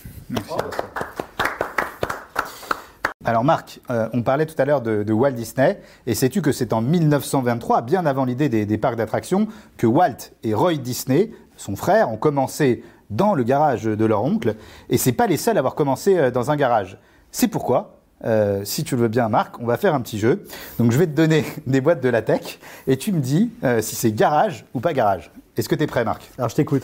Alors 3.23 3.43
Marc, 3.43 3.81
euh, 3.89 4.07
on 4.13 4.23
parlait 4.23 4.45
tout 4.47 4.59
à 4.59 4.65
l'heure 4.65 4.81
de, 4.81 5.13
Walt 5.13 5.31
Disney, 5.31 5.81
et 6.05 6.13
sais-tu 6.13 6.41
que 6.41 6.51
c'est 6.51 6.73
en 6.73 6.81
1923, 6.81 7.81
bien 7.81 8.05
avant 8.05 8.25
l'idée 8.25 8.49
des 8.49 8.77
parcs 8.77 8.95
d'attractions, 8.95 9.47
que 9.77 9.87
Walt 9.87 10.31
et 10.43 10.53
Roy 10.53 10.75
Disney, 10.75 11.31
son 11.57 11.75
frère, 11.75 12.11
ont 12.11 12.17
commencé 12.17 12.83
dans 13.09 13.33
le 13.33 13.43
garage 13.43 13.83
de 13.83 14.05
leur 14.05 14.23
oncle, 14.23 14.55
et 14.89 14.97
c'est 14.97 15.11
pas 15.11 15.27
les 15.27 15.37
seuls 15.37 15.57
à 15.57 15.59
avoir 15.59 15.75
commencé 15.75 16.17
euh, 16.17 16.31
dans 16.31 16.51
un 16.51 16.55
garage. 16.55 16.97
C'est 17.31 17.47
pourquoi, 17.47 17.99
euh, 18.25 18.63
si 18.63 18.83
tu 18.83 18.95
le 18.95 19.03
veux 19.03 19.07
bien 19.07 19.29
Marc, 19.29 19.59
on 19.59 19.65
va 19.65 19.77
faire 19.77 19.93
un 19.93 20.01
petit 20.01 20.19
jeu. 20.19 20.45
Donc 20.79 20.91
je 20.91 20.97
vais 20.97 21.07
te 21.07 21.11
donner 21.11 21.45
des 21.67 21.81
boîtes 21.81 22.01
de 22.01 22.09
latex, 22.09 22.59
et 22.87 22.97
tu 22.97 23.11
me 23.11 23.19
dis 23.19 23.51
euh, 23.63 23.81
si 23.81 23.95
c'est 23.95 24.11
garage 24.11 24.65
ou 24.73 24.79
pas 24.79 24.93
garage. 24.93 25.31
Est-ce 25.57 25.69
que 25.69 25.75
tu 25.75 25.83
es 25.83 25.87
prêt 25.87 26.03
Marc? 26.03 26.29
Alors 26.37 26.49
je 26.49 26.55
t'écoute. 26.55 26.83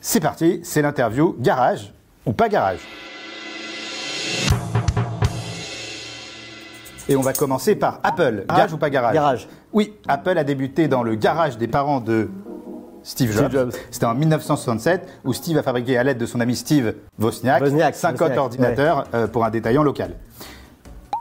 C'est 0.00 0.20
parti, 0.20 0.60
c'est 0.62 0.82
l'interview 0.82 1.36
garage 1.38 1.92
ou 2.26 2.32
pas 2.32 2.48
garage. 2.48 2.80
Et 7.08 7.16
on 7.16 7.20
va 7.20 7.32
commencer 7.32 7.76
par 7.76 8.00
Apple. 8.02 8.44
Garage 8.48 8.72
ou 8.72 8.78
pas 8.78 8.90
garage? 8.90 9.14
Garage. 9.14 9.48
Oui, 9.72 9.94
Apple 10.08 10.38
a 10.38 10.44
débuté 10.44 10.88
dans 10.88 11.02
le 11.02 11.14
garage 11.14 11.56
des 11.56 11.68
parents 11.68 12.00
de 12.00 12.30
Steve 13.06 13.32
Jobs. 13.32 13.72
C'était 13.92 14.04
en 14.04 14.14
1967 14.14 15.08
où 15.24 15.32
Steve 15.32 15.56
a 15.58 15.62
fabriqué 15.62 15.96
à 15.96 16.02
l'aide 16.02 16.18
de 16.18 16.26
son 16.26 16.40
ami 16.40 16.56
Steve 16.56 16.94
Wozniak, 17.20 17.62
Wozniak, 17.62 17.94
50 17.94 18.20
Wozniak, 18.20 18.38
ordinateurs 18.38 19.04
euh, 19.14 19.28
pour 19.28 19.44
un 19.44 19.50
détaillant 19.50 19.84
local. 19.84 20.16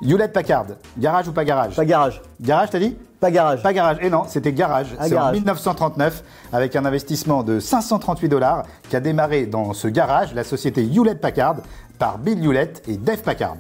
Hewlett 0.02 0.34
Packard, 0.34 0.66
garage 0.98 1.28
ou 1.28 1.32
pas 1.32 1.46
garage? 1.46 1.76
Pas 1.76 1.86
garage. 1.86 2.22
Garage, 2.42 2.72
t'as 2.72 2.80
dit? 2.80 2.98
Pas 3.20 3.30
garage. 3.30 3.62
Pas 3.62 3.72
garage. 3.72 3.98
Et 4.02 4.10
non, 4.10 4.24
c'était 4.28 4.52
garage. 4.52 4.88
C'est 5.00 5.14
en 5.14 5.16
garage. 5.16 5.36
1939, 5.36 6.24
avec 6.52 6.76
un 6.76 6.86
investissement 6.86 7.44
de 7.44 7.60
538 7.60 8.30
dollars, 8.30 8.64
qu'a 8.90 9.00
démarré 9.00 9.46
dans 9.46 9.74
ce 9.74 9.88
garage 9.88 10.34
la 10.34 10.44
société 10.44 10.84
Hewlett 10.84 11.22
Packard 11.22 11.58
par 12.00 12.18
Bill 12.18 12.44
Hewlett 12.44 12.82
et 12.88 12.98
Dave 12.98 13.22
Packard. 13.22 13.58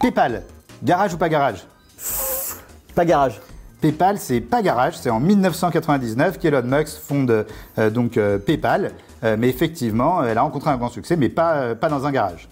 PayPal, 0.00 0.42
garage 0.82 1.14
ou 1.14 1.16
pas 1.16 1.28
garage? 1.28 1.64
Pas 2.96 3.04
garage. 3.04 3.40
PayPal, 3.80 4.18
c'est 4.18 4.40
pas 4.40 4.62
garage, 4.62 4.98
c'est 4.98 5.10
en 5.10 5.20
1999 5.20 6.38
qu'Elon 6.38 6.62
Musk 6.62 6.98
fonde 7.00 7.46
euh, 7.78 7.90
donc 7.90 8.16
euh, 8.16 8.38
PayPal, 8.38 8.92
Euh, 9.22 9.36
mais 9.38 9.50
effectivement, 9.50 10.24
elle 10.24 10.38
a 10.38 10.40
rencontré 10.40 10.70
un 10.70 10.78
grand 10.78 10.88
succès, 10.88 11.14
mais 11.14 11.28
pas, 11.28 11.74
pas 11.74 11.90
dans 11.90 12.06
un 12.06 12.10
garage. 12.10 12.48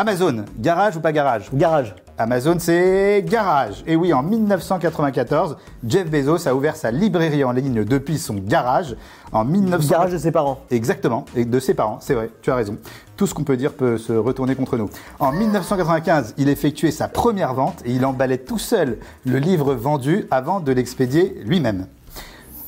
Amazon, 0.00 0.44
garage 0.56 0.96
ou 0.96 1.00
pas 1.00 1.10
garage 1.10 1.50
Garage. 1.52 1.92
Amazon, 2.18 2.54
c'est 2.60 3.24
garage. 3.26 3.82
Et 3.84 3.96
oui, 3.96 4.12
en 4.12 4.22
1994, 4.22 5.56
Jeff 5.88 6.08
Bezos 6.08 6.46
a 6.46 6.54
ouvert 6.54 6.76
sa 6.76 6.92
librairie 6.92 7.42
en 7.42 7.50
ligne 7.50 7.82
depuis 7.82 8.16
son 8.16 8.34
garage. 8.34 8.94
En 9.32 9.44
1900... 9.44 9.90
Garage 9.90 10.12
de 10.12 10.18
ses 10.18 10.30
parents. 10.30 10.60
Exactement, 10.70 11.24
et 11.34 11.44
de 11.44 11.58
ses 11.58 11.74
parents, 11.74 11.98
c'est 12.00 12.14
vrai, 12.14 12.30
tu 12.42 12.52
as 12.52 12.54
raison. 12.54 12.78
Tout 13.16 13.26
ce 13.26 13.34
qu'on 13.34 13.42
peut 13.42 13.56
dire 13.56 13.72
peut 13.72 13.98
se 13.98 14.12
retourner 14.12 14.54
contre 14.54 14.76
nous. 14.76 14.88
En 15.18 15.32
1995, 15.32 16.34
il 16.38 16.48
effectuait 16.48 16.92
sa 16.92 17.08
première 17.08 17.54
vente 17.54 17.82
et 17.84 17.90
il 17.90 18.06
emballait 18.06 18.38
tout 18.38 18.60
seul 18.60 18.98
le 19.26 19.40
livre 19.40 19.74
vendu 19.74 20.26
avant 20.30 20.60
de 20.60 20.70
l'expédier 20.70 21.42
lui-même. 21.44 21.88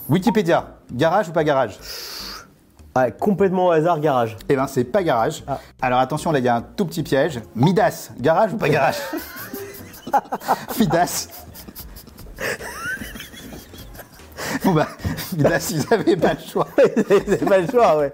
Wikipédia, 0.09 0.78
garage 0.91 1.28
ou 1.28 1.33
pas 1.33 1.45
garage 1.45 1.78
Ah, 2.95 3.11
complètement 3.11 3.66
au 3.66 3.70
hasard, 3.70 4.01
garage. 4.01 4.36
Eh 4.49 4.57
ben, 4.57 4.66
c'est 4.66 4.84
pas 4.84 5.03
garage. 5.03 5.45
Ah. 5.47 5.61
Alors 5.80 6.01
attention, 6.01 6.32
là, 6.32 6.41
il 6.41 6.45
y 6.45 6.49
a 6.49 6.57
un 6.57 6.62
tout 6.62 6.86
petit 6.86 7.03
piège. 7.03 7.41
Midas, 7.55 8.11
garage 8.18 8.53
ou 8.53 8.57
pas 8.57 8.68
garage? 8.68 8.97
Midas. 10.78 11.28
Bon 14.64 14.72
bah, 14.72 14.88
Midas, 15.36 15.70
ils 15.72 15.95
avaient 15.95 16.16
pas 16.16 16.32
le 16.34 16.41
choix. 16.41 16.66
c'est 17.07 17.45
pas 17.45 17.59
le 17.59 17.68
choix, 17.68 17.99
ouais. 17.99 18.12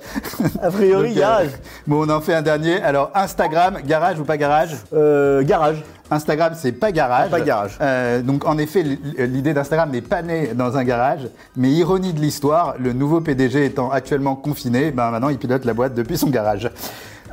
A 0.62 0.70
priori, 0.70 1.08
Donc, 1.08 1.16
euh, 1.16 1.20
garage. 1.20 1.48
bon, 1.86 2.06
on 2.06 2.10
en 2.10 2.20
fait 2.20 2.34
un 2.34 2.42
dernier. 2.42 2.82
Alors, 2.82 3.10
Instagram, 3.14 3.78
garage 3.84 4.20
ou 4.20 4.24
pas 4.24 4.36
garage? 4.36 4.76
Euh, 4.92 5.42
garage. 5.42 5.82
Instagram, 6.10 6.52
c'est 6.56 6.72
pas 6.72 6.92
garage. 6.92 7.30
Pas 7.30 7.40
garage. 7.40 7.76
Euh, 7.80 8.22
donc, 8.22 8.46
en 8.46 8.58
effet, 8.58 8.82
l'idée 9.18 9.52
d'Instagram 9.54 9.90
n'est 9.90 10.00
pas 10.02 10.22
née 10.22 10.52
dans 10.54 10.76
un 10.76 10.84
garage. 10.84 11.28
Mais 11.56 11.70
ironie 11.70 12.12
de 12.12 12.20
l'histoire, 12.20 12.74
le 12.78 12.92
nouveau 12.92 13.20
PDG 13.20 13.64
étant 13.66 13.90
actuellement 13.90 14.36
confiné, 14.36 14.90
ben 14.92 15.10
maintenant, 15.10 15.28
il 15.30 15.38
pilote 15.38 15.64
la 15.64 15.74
boîte 15.74 15.94
depuis 15.94 16.16
son 16.16 16.28
garage. 16.28 16.70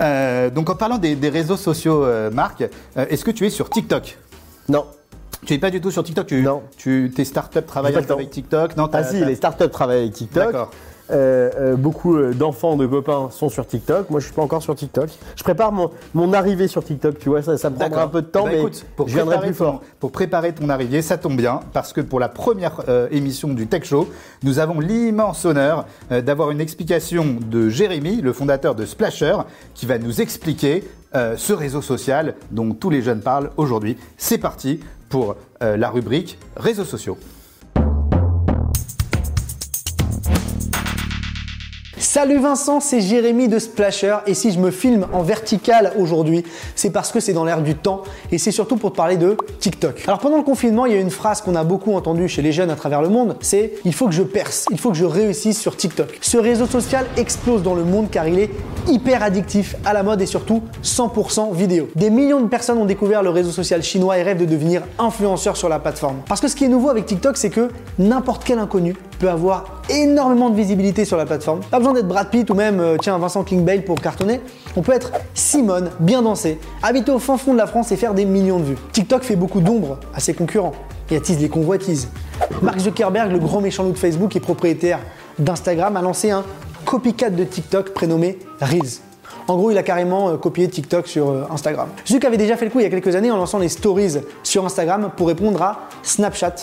Euh, 0.01 0.49
donc, 0.49 0.69
en 0.69 0.75
parlant 0.75 0.97
des, 0.97 1.15
des 1.15 1.29
réseaux 1.29 1.57
sociaux, 1.57 2.03
euh, 2.03 2.31
Marc, 2.31 2.63
est-ce 2.95 3.23
que 3.23 3.31
tu 3.31 3.45
es 3.45 3.49
sur 3.49 3.69
TikTok? 3.69 4.17
Non. 4.69 4.85
Tu 5.45 5.53
es 5.53 5.57
pas 5.59 5.69
du 5.69 5.81
tout 5.81 5.91
sur 5.91 6.03
TikTok 6.03 6.25
tu, 6.27 6.41
Non. 6.41 6.63
Tu, 6.77 7.11
tes 7.15 7.25
startups 7.25 7.61
travaillent 7.67 7.95
avec 7.95 8.29
TikTok? 8.31 8.77
Non, 8.77 8.85
Ah 8.85 8.89
t'as- 8.89 9.03
si, 9.03 9.19
t'as- 9.19 9.25
les 9.25 9.35
startups 9.35 9.69
travaillent 9.69 10.01
avec 10.03 10.13
TikTok. 10.13 10.45
D'accord. 10.45 10.71
Euh, 11.11 11.51
euh, 11.59 11.75
beaucoup 11.75 12.15
euh, 12.15 12.33
d'enfants, 12.33 12.77
de 12.77 12.87
copains 12.87 13.27
sont 13.29 13.49
sur 13.49 13.67
TikTok. 13.67 14.09
Moi, 14.09 14.21
je 14.21 14.25
suis 14.25 14.33
pas 14.33 14.41
encore 14.41 14.63
sur 14.63 14.73
TikTok. 14.73 15.09
Je 15.35 15.43
prépare 15.43 15.73
mon, 15.73 15.91
mon 16.13 16.31
arrivée 16.31 16.69
sur 16.69 16.83
TikTok. 16.83 17.19
Tu 17.19 17.27
vois, 17.27 17.41
ça, 17.41 17.57
ça 17.57 17.69
me 17.69 17.75
prendra 17.75 18.03
un 18.03 18.07
peu 18.07 18.21
de 18.21 18.27
temps, 18.27 18.45
Bah, 18.45 18.51
mais 18.53 18.59
écoute, 18.61 18.85
pour 18.95 19.09
je 19.09 19.15
viendrai 19.15 19.49
ton- 19.49 19.53
fort. 19.53 19.81
Pour 19.99 20.11
préparer 20.13 20.53
ton 20.53 20.69
arrivée, 20.69 21.01
ça 21.01 21.17
tombe 21.17 21.35
bien, 21.35 21.59
parce 21.73 21.91
que 21.91 21.99
pour 21.99 22.21
la 22.21 22.29
première 22.29 22.83
euh, 22.87 23.07
émission 23.11 23.49
du 23.49 23.67
Tech 23.67 23.83
Show, 23.83 24.07
nous 24.43 24.59
avons 24.59 24.79
l'immense 24.79 25.43
honneur 25.43 25.85
euh, 26.11 26.21
d'avoir 26.21 26.51
une 26.51 26.61
explication 26.61 27.35
de 27.51 27.67
Jérémy, 27.67 28.21
le 28.21 28.31
fondateur 28.31 28.73
de 28.73 28.85
Splasher, 28.85 29.35
qui 29.73 29.85
va 29.85 29.97
nous 29.97 30.21
expliquer 30.21 30.83
ce 31.37 31.53
réseau 31.53 31.83
social 31.83 32.33
dont 32.49 32.73
tous 32.73 32.89
les 32.89 33.03
jeunes 33.03 33.21
parlent 33.21 33.51
aujourd'hui. 33.57 33.97
C'est 34.17 34.39
parti 34.39 34.79
pour 35.09 35.35
la 35.61 35.89
rubrique 35.91 36.39
réseaux 36.57 36.85
sociaux. 36.85 37.19
Salut 42.13 42.37
Vincent, 42.37 42.79
c'est 42.79 43.01
Jérémy 43.01 43.47
de 43.47 43.57
Splasher 43.57 44.17
et 44.27 44.35
si 44.35 44.51
je 44.51 44.59
me 44.59 44.69
filme 44.69 45.07
en 45.13 45.23
vertical 45.23 45.93
aujourd'hui, 45.97 46.43
c'est 46.75 46.91
parce 46.91 47.11
que 47.11 47.19
c'est 47.19 47.33
dans 47.33 47.43
l'air 47.43 47.63
du 47.63 47.73
temps 47.73 48.03
et 48.31 48.37
c'est 48.37 48.51
surtout 48.51 48.75
pour 48.75 48.91
te 48.91 48.97
parler 48.97 49.17
de 49.17 49.35
TikTok. 49.59 50.03
Alors 50.05 50.19
pendant 50.19 50.37
le 50.37 50.43
confinement, 50.43 50.85
il 50.85 50.93
y 50.93 50.95
a 50.95 50.99
une 50.99 51.09
phrase 51.09 51.41
qu'on 51.41 51.55
a 51.55 51.63
beaucoup 51.63 51.91
entendue 51.95 52.27
chez 52.27 52.43
les 52.43 52.51
jeunes 52.51 52.69
à 52.69 52.75
travers 52.75 53.01
le 53.01 53.09
monde, 53.09 53.35
c'est 53.41 53.73
il 53.83 53.95
faut 53.95 54.05
que 54.05 54.13
je 54.13 54.21
perce, 54.21 54.67
il 54.69 54.77
faut 54.77 54.91
que 54.91 54.95
je 54.95 55.05
réussisse 55.05 55.59
sur 55.59 55.75
TikTok. 55.75 56.19
Ce 56.21 56.37
réseau 56.37 56.67
social 56.67 57.07
explose 57.17 57.63
dans 57.63 57.73
le 57.73 57.83
monde 57.83 58.11
car 58.11 58.27
il 58.27 58.37
est 58.37 58.51
hyper 58.87 59.23
addictif, 59.23 59.75
à 59.83 59.93
la 59.93 60.03
mode 60.03 60.21
et 60.21 60.27
surtout 60.27 60.61
100% 60.83 61.55
vidéo. 61.55 61.89
Des 61.95 62.11
millions 62.11 62.41
de 62.41 62.47
personnes 62.47 62.77
ont 62.77 62.85
découvert 62.85 63.23
le 63.23 63.31
réseau 63.31 63.49
social 63.49 63.81
chinois 63.81 64.19
et 64.19 64.21
rêvent 64.21 64.37
de 64.37 64.45
devenir 64.45 64.83
influenceurs 64.99 65.57
sur 65.57 65.67
la 65.67 65.79
plateforme. 65.79 66.17
Parce 66.27 66.41
que 66.41 66.47
ce 66.47 66.55
qui 66.55 66.65
est 66.65 66.69
nouveau 66.69 66.91
avec 66.91 67.07
TikTok, 67.07 67.37
c'est 67.37 67.49
que 67.49 67.69
n'importe 67.97 68.43
quel 68.43 68.59
inconnu 68.59 68.93
avoir 69.27 69.65
énormément 69.89 70.49
de 70.49 70.55
visibilité 70.55 71.05
sur 71.05 71.17
la 71.17 71.25
plateforme. 71.25 71.61
Pas 71.71 71.77
besoin 71.77 71.93
d'être 71.93 72.07
Brad 72.07 72.29
Pitt 72.29 72.49
ou 72.49 72.53
même 72.53 72.79
euh, 72.79 72.97
tiens 73.01 73.17
Vincent 73.17 73.43
Kingbale 73.43 73.83
pour 73.83 73.99
cartonner. 74.01 74.41
On 74.75 74.81
peut 74.81 74.93
être 74.93 75.11
Simone, 75.33 75.91
bien 75.99 76.21
danser, 76.21 76.59
habiter 76.81 77.11
au 77.11 77.19
fin 77.19 77.37
fond 77.37 77.53
de 77.53 77.57
la 77.57 77.67
France 77.67 77.91
et 77.91 77.95
faire 77.95 78.13
des 78.13 78.25
millions 78.25 78.59
de 78.59 78.65
vues. 78.65 78.77
TikTok 78.91 79.23
fait 79.23 79.35
beaucoup 79.35 79.61
d'ombre 79.61 79.99
à 80.13 80.19
ses 80.19 80.33
concurrents 80.33 80.73
et 81.11 81.17
attise 81.17 81.39
les 81.39 81.49
convoitises. 81.49 82.09
Mark 82.61 82.79
Zuckerberg, 82.79 83.31
le 83.31 83.39
grand 83.39 83.61
méchant 83.61 83.83
loup 83.83 83.91
de 83.91 83.97
Facebook 83.97 84.35
et 84.35 84.39
propriétaire 84.39 84.99
d'Instagram, 85.39 85.95
a 85.97 86.01
lancé 86.01 86.31
un 86.31 86.43
copycat 86.85 87.29
de 87.29 87.43
TikTok 87.43 87.93
prénommé 87.93 88.39
Reels. 88.61 89.01
En 89.47 89.57
gros, 89.57 89.71
il 89.71 89.77
a 89.77 89.83
carrément 89.83 90.29
euh, 90.29 90.37
copié 90.37 90.67
TikTok 90.67 91.07
sur 91.07 91.29
euh, 91.29 91.43
Instagram. 91.51 91.89
Zuck 92.07 92.23
avait 92.23 92.37
déjà 92.37 92.55
fait 92.55 92.65
le 92.65 92.71
coup 92.71 92.79
il 92.79 92.83
y 92.83 92.85
a 92.85 92.89
quelques 92.89 93.15
années 93.15 93.31
en 93.31 93.37
lançant 93.37 93.59
les 93.59 93.69
stories 93.69 94.19
sur 94.41 94.65
Instagram 94.65 95.11
pour 95.15 95.27
répondre 95.27 95.61
à 95.61 95.81
Snapchat 96.01 96.55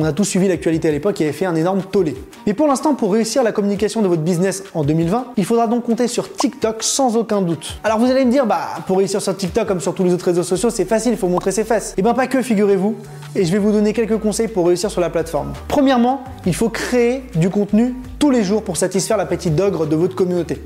On 0.00 0.04
a 0.04 0.12
tous 0.12 0.22
suivi 0.24 0.46
l'actualité 0.46 0.86
à 0.86 0.92
l'époque 0.92 1.14
qui 1.14 1.24
avait 1.24 1.32
fait 1.32 1.44
un 1.44 1.56
énorme 1.56 1.82
tollé. 1.82 2.14
Mais 2.46 2.54
pour 2.54 2.68
l'instant, 2.68 2.94
pour 2.94 3.12
réussir 3.12 3.42
la 3.42 3.50
communication 3.50 4.00
de 4.00 4.06
votre 4.06 4.22
business 4.22 4.62
en 4.72 4.84
2020, 4.84 5.32
il 5.36 5.44
faudra 5.44 5.66
donc 5.66 5.84
compter 5.84 6.06
sur 6.06 6.32
TikTok 6.32 6.84
sans 6.84 7.16
aucun 7.16 7.42
doute. 7.42 7.80
Alors 7.82 7.98
vous 7.98 8.08
allez 8.08 8.24
me 8.24 8.30
dire, 8.30 8.46
bah 8.46 8.60
pour 8.86 8.98
réussir 8.98 9.20
sur 9.20 9.36
TikTok 9.36 9.66
comme 9.66 9.80
sur 9.80 9.94
tous 9.94 10.04
les 10.04 10.12
autres 10.12 10.26
réseaux 10.26 10.44
sociaux, 10.44 10.70
c'est 10.70 10.84
facile, 10.84 11.12
il 11.12 11.18
faut 11.18 11.26
montrer 11.26 11.50
ses 11.50 11.64
fesses. 11.64 11.94
Et 11.96 12.02
ben 12.02 12.14
pas 12.14 12.28
que, 12.28 12.42
figurez-vous. 12.42 12.94
Et 13.34 13.44
je 13.44 13.50
vais 13.50 13.58
vous 13.58 13.72
donner 13.72 13.92
quelques 13.92 14.18
conseils 14.18 14.48
pour 14.48 14.68
réussir 14.68 14.88
sur 14.88 15.00
la 15.00 15.10
plateforme. 15.10 15.52
Premièrement, 15.66 16.22
il 16.46 16.54
faut 16.54 16.68
créer 16.68 17.24
du 17.34 17.50
contenu 17.50 17.96
tous 18.20 18.30
les 18.30 18.44
jours 18.44 18.62
pour 18.62 18.76
satisfaire 18.76 19.16
l'appétit 19.16 19.50
d'ogre 19.50 19.86
de 19.86 19.96
votre 19.96 20.14
communauté. 20.14 20.62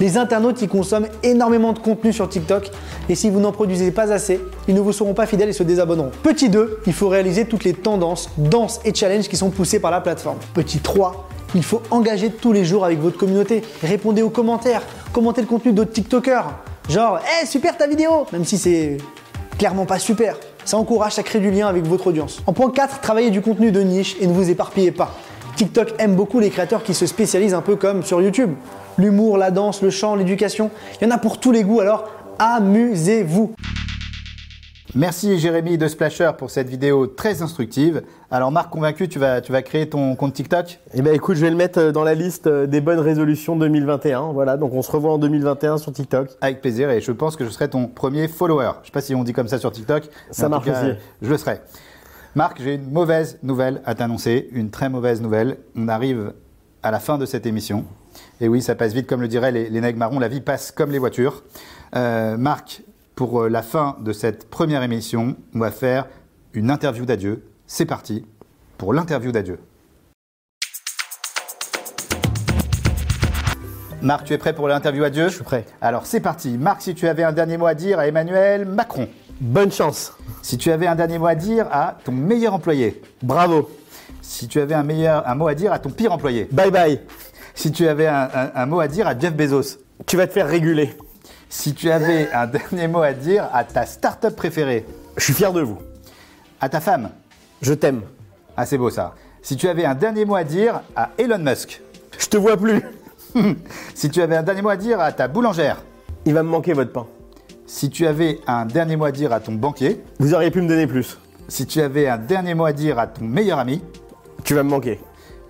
Les 0.00 0.16
internautes 0.16 0.62
y 0.62 0.68
consomment 0.68 1.08
énormément 1.22 1.72
de 1.72 1.78
contenu 1.78 2.12
sur 2.12 2.28
TikTok 2.28 2.70
et 3.08 3.14
si 3.14 3.30
vous 3.30 3.40
n'en 3.40 3.52
produisez 3.52 3.90
pas 3.90 4.12
assez, 4.12 4.40
ils 4.68 4.74
ne 4.74 4.80
vous 4.80 4.92
seront 4.92 5.14
pas 5.14 5.26
fidèles 5.26 5.48
et 5.48 5.52
se 5.52 5.62
désabonneront. 5.62 6.10
Petit 6.22 6.48
2, 6.48 6.80
il 6.86 6.92
faut 6.92 7.08
réaliser 7.08 7.46
toutes 7.46 7.64
les 7.64 7.72
tendances, 7.72 8.30
danses 8.36 8.80
et 8.84 8.94
challenges 8.94 9.28
qui 9.28 9.36
sont 9.36 9.50
poussés 9.50 9.80
par 9.80 9.90
la 9.90 10.00
plateforme. 10.00 10.38
Petit 10.54 10.78
3, 10.78 11.28
il 11.54 11.62
faut 11.62 11.82
engager 11.90 12.30
tous 12.30 12.52
les 12.52 12.64
jours 12.64 12.84
avec 12.84 13.00
votre 13.00 13.16
communauté. 13.16 13.62
Répondez 13.82 14.22
aux 14.22 14.30
commentaires, 14.30 14.82
commentez 15.12 15.40
le 15.40 15.46
contenu 15.46 15.72
d'autres 15.72 15.92
TikTokers. 15.92 16.44
Genre, 16.88 17.18
hé, 17.18 17.46
super 17.46 17.76
ta 17.76 17.86
vidéo 17.86 18.26
Même 18.32 18.44
si 18.44 18.58
c'est 18.58 18.98
clairement 19.58 19.86
pas 19.86 19.98
super. 19.98 20.36
Ça 20.64 20.76
encourage 20.76 21.18
à 21.18 21.22
créer 21.22 21.40
du 21.40 21.50
lien 21.50 21.66
avec 21.66 21.86
votre 21.86 22.08
audience. 22.08 22.42
En 22.46 22.52
point 22.52 22.70
4, 22.70 23.00
travaillez 23.00 23.30
du 23.30 23.40
contenu 23.40 23.72
de 23.72 23.80
niche 23.80 24.16
et 24.20 24.26
ne 24.26 24.32
vous 24.32 24.50
éparpillez 24.50 24.92
pas. 24.92 25.14
TikTok 25.56 25.94
aime 25.98 26.14
beaucoup 26.14 26.38
les 26.38 26.50
créateurs 26.50 26.82
qui 26.82 26.94
se 26.94 27.06
spécialisent 27.06 27.54
un 27.54 27.62
peu 27.62 27.76
comme 27.76 28.02
sur 28.02 28.20
YouTube. 28.20 28.52
L'humour, 28.98 29.38
la 29.38 29.52
danse, 29.52 29.80
le 29.80 29.90
chant, 29.90 30.16
l'éducation, 30.16 30.70
il 31.00 31.04
y 31.04 31.06
en 31.06 31.14
a 31.14 31.18
pour 31.18 31.38
tous 31.38 31.52
les 31.52 31.62
goûts, 31.62 31.80
alors 31.80 32.10
amusez-vous. 32.40 33.54
Merci 34.94 35.38
Jérémy 35.38 35.78
de 35.78 35.86
Splasher 35.86 36.32
pour 36.36 36.50
cette 36.50 36.68
vidéo 36.68 37.06
très 37.06 37.40
instructive. 37.42 38.02
Alors 38.30 38.50
Marc, 38.50 38.70
convaincu, 38.70 39.08
tu 39.08 39.18
vas, 39.20 39.40
tu 39.40 39.52
vas 39.52 39.62
créer 39.62 39.88
ton 39.88 40.16
compte 40.16 40.32
TikTok? 40.32 40.80
Eh 40.94 41.02
ben 41.02 41.14
écoute, 41.14 41.36
je 41.36 41.42
vais 41.42 41.50
le 41.50 41.56
mettre 41.56 41.78
euh, 41.78 41.92
dans 41.92 42.02
la 42.02 42.14
liste 42.14 42.46
euh, 42.46 42.66
des 42.66 42.80
bonnes 42.80 42.98
résolutions 42.98 43.54
2021. 43.54 44.32
Voilà, 44.32 44.56
donc 44.56 44.72
on 44.72 44.82
se 44.82 44.90
revoit 44.90 45.12
en 45.12 45.18
2021 45.18 45.78
sur 45.78 45.92
TikTok. 45.92 46.30
Avec 46.40 46.60
plaisir 46.60 46.90
et 46.90 47.00
je 47.00 47.12
pense 47.12 47.36
que 47.36 47.44
je 47.44 47.50
serai 47.50 47.68
ton 47.68 47.86
premier 47.86 48.26
follower. 48.26 48.72
Je 48.82 48.86
sais 48.86 48.92
pas 48.92 49.02
si 49.02 49.14
on 49.14 49.22
dit 49.22 49.32
comme 49.32 49.48
ça 49.48 49.58
sur 49.58 49.70
TikTok. 49.70 50.04
mais 50.06 50.34
Ça 50.34 50.48
marche 50.48 50.64
tout 50.64 50.72
cas, 50.72 50.82
aussi. 50.82 50.96
Je 51.22 51.28
le 51.28 51.36
serai. 51.36 51.60
Marc, 52.34 52.60
j'ai 52.60 52.74
une 52.74 52.90
mauvaise 52.90 53.38
nouvelle 53.42 53.82
à 53.84 53.94
t'annoncer, 53.94 54.48
une 54.52 54.70
très 54.70 54.88
mauvaise 54.88 55.20
nouvelle. 55.20 55.58
On 55.76 55.86
arrive 55.88 56.32
à 56.82 56.90
la 56.90 56.98
fin 56.98 57.18
de 57.18 57.26
cette 57.26 57.46
émission. 57.46 57.84
Et 58.40 58.48
oui, 58.48 58.62
ça 58.62 58.74
passe 58.74 58.92
vite, 58.92 59.06
comme 59.06 59.20
le 59.20 59.28
diraient 59.28 59.50
les, 59.50 59.68
les 59.68 59.80
nègres 59.80 59.98
marrons, 59.98 60.20
la 60.20 60.28
vie 60.28 60.40
passe 60.40 60.70
comme 60.70 60.92
les 60.92 60.98
voitures. 60.98 61.42
Euh, 61.96 62.36
Marc, 62.36 62.82
pour 63.16 63.42
euh, 63.42 63.48
la 63.48 63.62
fin 63.62 63.96
de 64.00 64.12
cette 64.12 64.48
première 64.48 64.82
émission, 64.82 65.36
on 65.54 65.58
va 65.58 65.72
faire 65.72 66.06
une 66.52 66.70
interview 66.70 67.04
d'adieu. 67.04 67.44
C'est 67.66 67.86
parti 67.86 68.24
pour 68.76 68.92
l'interview 68.92 69.32
d'adieu. 69.32 69.58
Marc, 74.00 74.26
tu 74.26 74.32
es 74.32 74.38
prêt 74.38 74.52
pour 74.52 74.68
l'interview 74.68 75.02
adieu? 75.02 75.28
Je 75.28 75.34
suis 75.34 75.44
prêt. 75.44 75.64
Alors 75.80 76.06
c'est 76.06 76.20
parti. 76.20 76.56
Marc, 76.56 76.82
si 76.82 76.94
tu 76.94 77.08
avais 77.08 77.24
un 77.24 77.32
dernier 77.32 77.56
mot 77.56 77.66
à 77.66 77.74
dire 77.74 77.98
à 77.98 78.06
Emmanuel 78.06 78.64
Macron. 78.64 79.08
Bonne 79.40 79.72
chance. 79.72 80.12
Si 80.42 80.56
tu 80.56 80.70
avais 80.70 80.86
un 80.86 80.94
dernier 80.94 81.18
mot 81.18 81.26
à 81.26 81.34
dire 81.34 81.66
à 81.72 81.96
ton 82.04 82.12
meilleur 82.12 82.54
employé. 82.54 83.02
Bravo. 83.22 83.68
Si 84.22 84.46
tu 84.46 84.60
avais 84.60 84.74
un, 84.74 84.84
meilleur, 84.84 85.26
un 85.26 85.34
mot 85.34 85.48
à 85.48 85.54
dire 85.54 85.72
à 85.72 85.80
ton 85.80 85.90
pire 85.90 86.12
employé. 86.12 86.48
Bye 86.52 86.70
bye. 86.70 87.00
Si 87.58 87.72
tu 87.72 87.88
avais 87.88 88.06
un, 88.06 88.28
un- 88.32 88.50
un 88.54 88.66
mot 88.66 88.78
à 88.78 88.86
dire 88.86 89.08
à 89.08 89.18
Jeff 89.18 89.34
Bezos. 89.34 89.78
Tu 90.06 90.16
vas 90.16 90.28
te 90.28 90.32
faire 90.32 90.46
réguler. 90.46 90.96
Si 91.48 91.74
tu 91.74 91.90
avais 91.90 92.30
un 92.32 92.46
dernier 92.58 92.86
mot 92.86 93.02
à 93.02 93.12
dire 93.12 93.48
à 93.52 93.64
ta 93.64 93.84
start-up 93.84 94.36
préférée. 94.36 94.86
Je 95.16 95.24
suis 95.24 95.32
fier 95.34 95.52
de 95.52 95.60
vous. 95.62 95.78
À 96.60 96.68
ta 96.68 96.78
femme. 96.80 97.10
Je 97.60 97.74
t'aime. 97.74 98.02
Ah, 98.56 98.64
c'est 98.64 98.78
beau 98.78 98.90
ça. 98.90 99.16
Si 99.42 99.56
tu 99.56 99.68
avais 99.68 99.84
un 99.84 99.96
dernier 99.96 100.24
mot 100.24 100.36
à 100.36 100.44
dire 100.44 100.82
à 100.94 101.10
Elon 101.18 101.38
Musk. 101.40 101.82
Je 102.16 102.26
te 102.28 102.36
vois 102.36 102.56
plus. 102.56 102.80
si 103.96 104.08
tu 104.08 104.22
avais 104.22 104.36
un 104.36 104.44
dernier 104.44 104.62
mot 104.62 104.68
à 104.68 104.76
dire 104.76 105.00
à 105.00 105.10
ta 105.10 105.26
boulangère. 105.26 105.82
Il 106.26 106.34
va 106.34 106.44
me 106.44 106.48
manquer 106.48 106.74
votre 106.74 106.92
pain. 106.92 107.08
Si 107.66 107.90
tu 107.90 108.06
avais 108.06 108.38
un 108.46 108.66
dernier 108.66 108.94
mot 108.94 109.04
à 109.06 109.10
dire 109.10 109.32
à 109.32 109.40
ton 109.40 109.52
banquier. 109.52 110.00
Vous 110.20 110.32
auriez 110.32 110.52
pu 110.52 110.60
me 110.62 110.68
donner 110.68 110.86
plus. 110.86 111.18
Si 111.48 111.66
tu 111.66 111.80
avais 111.80 112.06
un 112.06 112.18
dernier 112.18 112.54
mot 112.54 112.66
à 112.66 112.72
dire 112.72 113.00
à 113.00 113.08
ton 113.08 113.24
meilleur 113.24 113.58
ami. 113.58 113.82
Tu 114.44 114.54
vas 114.54 114.62
me 114.62 114.70
manquer. 114.70 115.00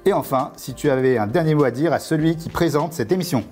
Et 0.09 0.14
enfin, 0.14 0.52
si 0.56 0.72
tu 0.72 0.88
avais 0.88 1.18
un 1.18 1.26
dernier 1.26 1.54
mot 1.54 1.64
à 1.64 1.70
dire 1.70 1.92
à 1.92 1.98
celui 1.98 2.34
qui 2.34 2.48
présente 2.48 2.94
cette 2.94 3.12
émission. 3.12 3.44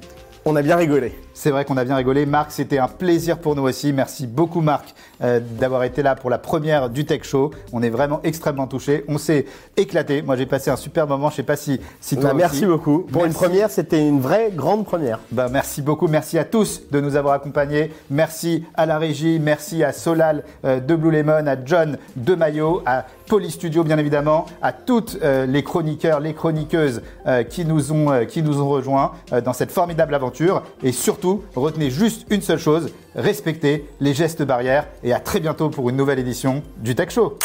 On 0.46 0.57
a 0.57 0.62
bien 0.62 0.76
rigolé. 0.76 1.12
C'est 1.39 1.51
vrai 1.51 1.66
qu'on 1.66 1.76
a 1.76 1.84
bien 1.84 1.97
rigolé. 1.97 2.24
Marc, 2.24 2.51
c'était 2.51 2.78
un 2.78 2.89
plaisir 2.89 3.37
pour 3.37 3.55
nous 3.55 3.64
aussi. 3.64 3.93
Merci 3.93 4.26
beaucoup, 4.26 4.62
Marc, 4.62 4.95
euh, 5.22 5.39
d'avoir 5.39 5.84
été 5.84 6.03
là 6.03 6.14
pour 6.14 6.30
la 6.30 6.39
première 6.39 6.89
du 6.89 7.05
Tech 7.05 7.24
Show. 7.24 7.51
On 7.74 7.82
est 7.82 7.91
vraiment 7.91 8.20
extrêmement 8.24 8.66
touchés. 8.66 9.05
On 9.07 9.18
s'est 9.18 9.45
éclaté. 9.76 10.22
Moi, 10.22 10.37
j'ai 10.37 10.47
passé 10.47 10.70
un 10.70 10.76
super 10.76 11.07
moment. 11.07 11.28
Je 11.28 11.37
sais 11.37 11.43
pas 11.43 11.57
si, 11.57 11.78
si 12.01 12.16
toi 12.16 12.30
Bah, 12.30 12.34
merci 12.34 12.61
aussi. 12.61 12.66
beaucoup. 12.66 13.01
Pour 13.01 13.26
une 13.26 13.34
première, 13.34 13.70
c'était 13.70 14.09
une 14.09 14.18
vraie 14.18 14.51
grande 14.51 14.87
première. 14.87 15.20
Bah, 15.30 15.49
merci 15.53 15.82
beaucoup. 15.82 16.09
Merci 16.09 16.39
à 16.39 16.45
tous 16.47 16.84
de 16.91 17.01
nous 17.03 17.16
avoir 17.16 17.34
accompagnés. 17.34 17.93
Merci 18.09 18.64
à 18.74 18.87
la 18.87 18.97
régie. 18.97 19.39
Merci 19.39 19.84
à 19.84 19.93
Solal 19.93 20.43
euh, 20.64 20.80
de 20.80 20.95
Blue 20.97 21.11
Lemon, 21.11 21.47
à 21.47 21.57
John 21.62 21.99
de 22.16 22.34
Mayo, 22.34 22.80
à 22.87 23.05
Poly 23.28 23.51
Studio, 23.51 23.84
bien 23.84 23.99
évidemment, 23.99 24.47
à 24.62 24.72
toutes 24.72 25.18
euh, 25.22 25.45
les 25.45 25.62
chroniqueurs, 25.62 26.20
les 26.20 26.32
chroniqueuses 26.32 27.03
qui, 27.51 27.64
nous 27.64 27.93
ont, 27.93 28.24
qui 28.24 28.41
nous 28.41 28.62
ont 28.62 28.68
rejoints 28.68 29.11
dans 29.45 29.53
cette 29.53 29.72
formidable 29.72 30.14
aventure. 30.14 30.62
Et 30.84 30.93
retenez 31.54 31.90
juste 31.90 32.26
une 32.30 32.42
seule 32.42 32.58
chose 32.58 32.90
respectez 33.16 33.88
les 34.00 34.14
gestes 34.14 34.42
barrières. 34.42 34.86
Et 35.02 35.12
à 35.12 35.20
très 35.20 35.40
bientôt 35.40 35.70
pour 35.70 35.88
une 35.90 35.96
nouvelle 35.96 36.18
édition 36.18 36.62
du 36.78 36.94
Tech 36.94 37.10
Show. 37.10 37.38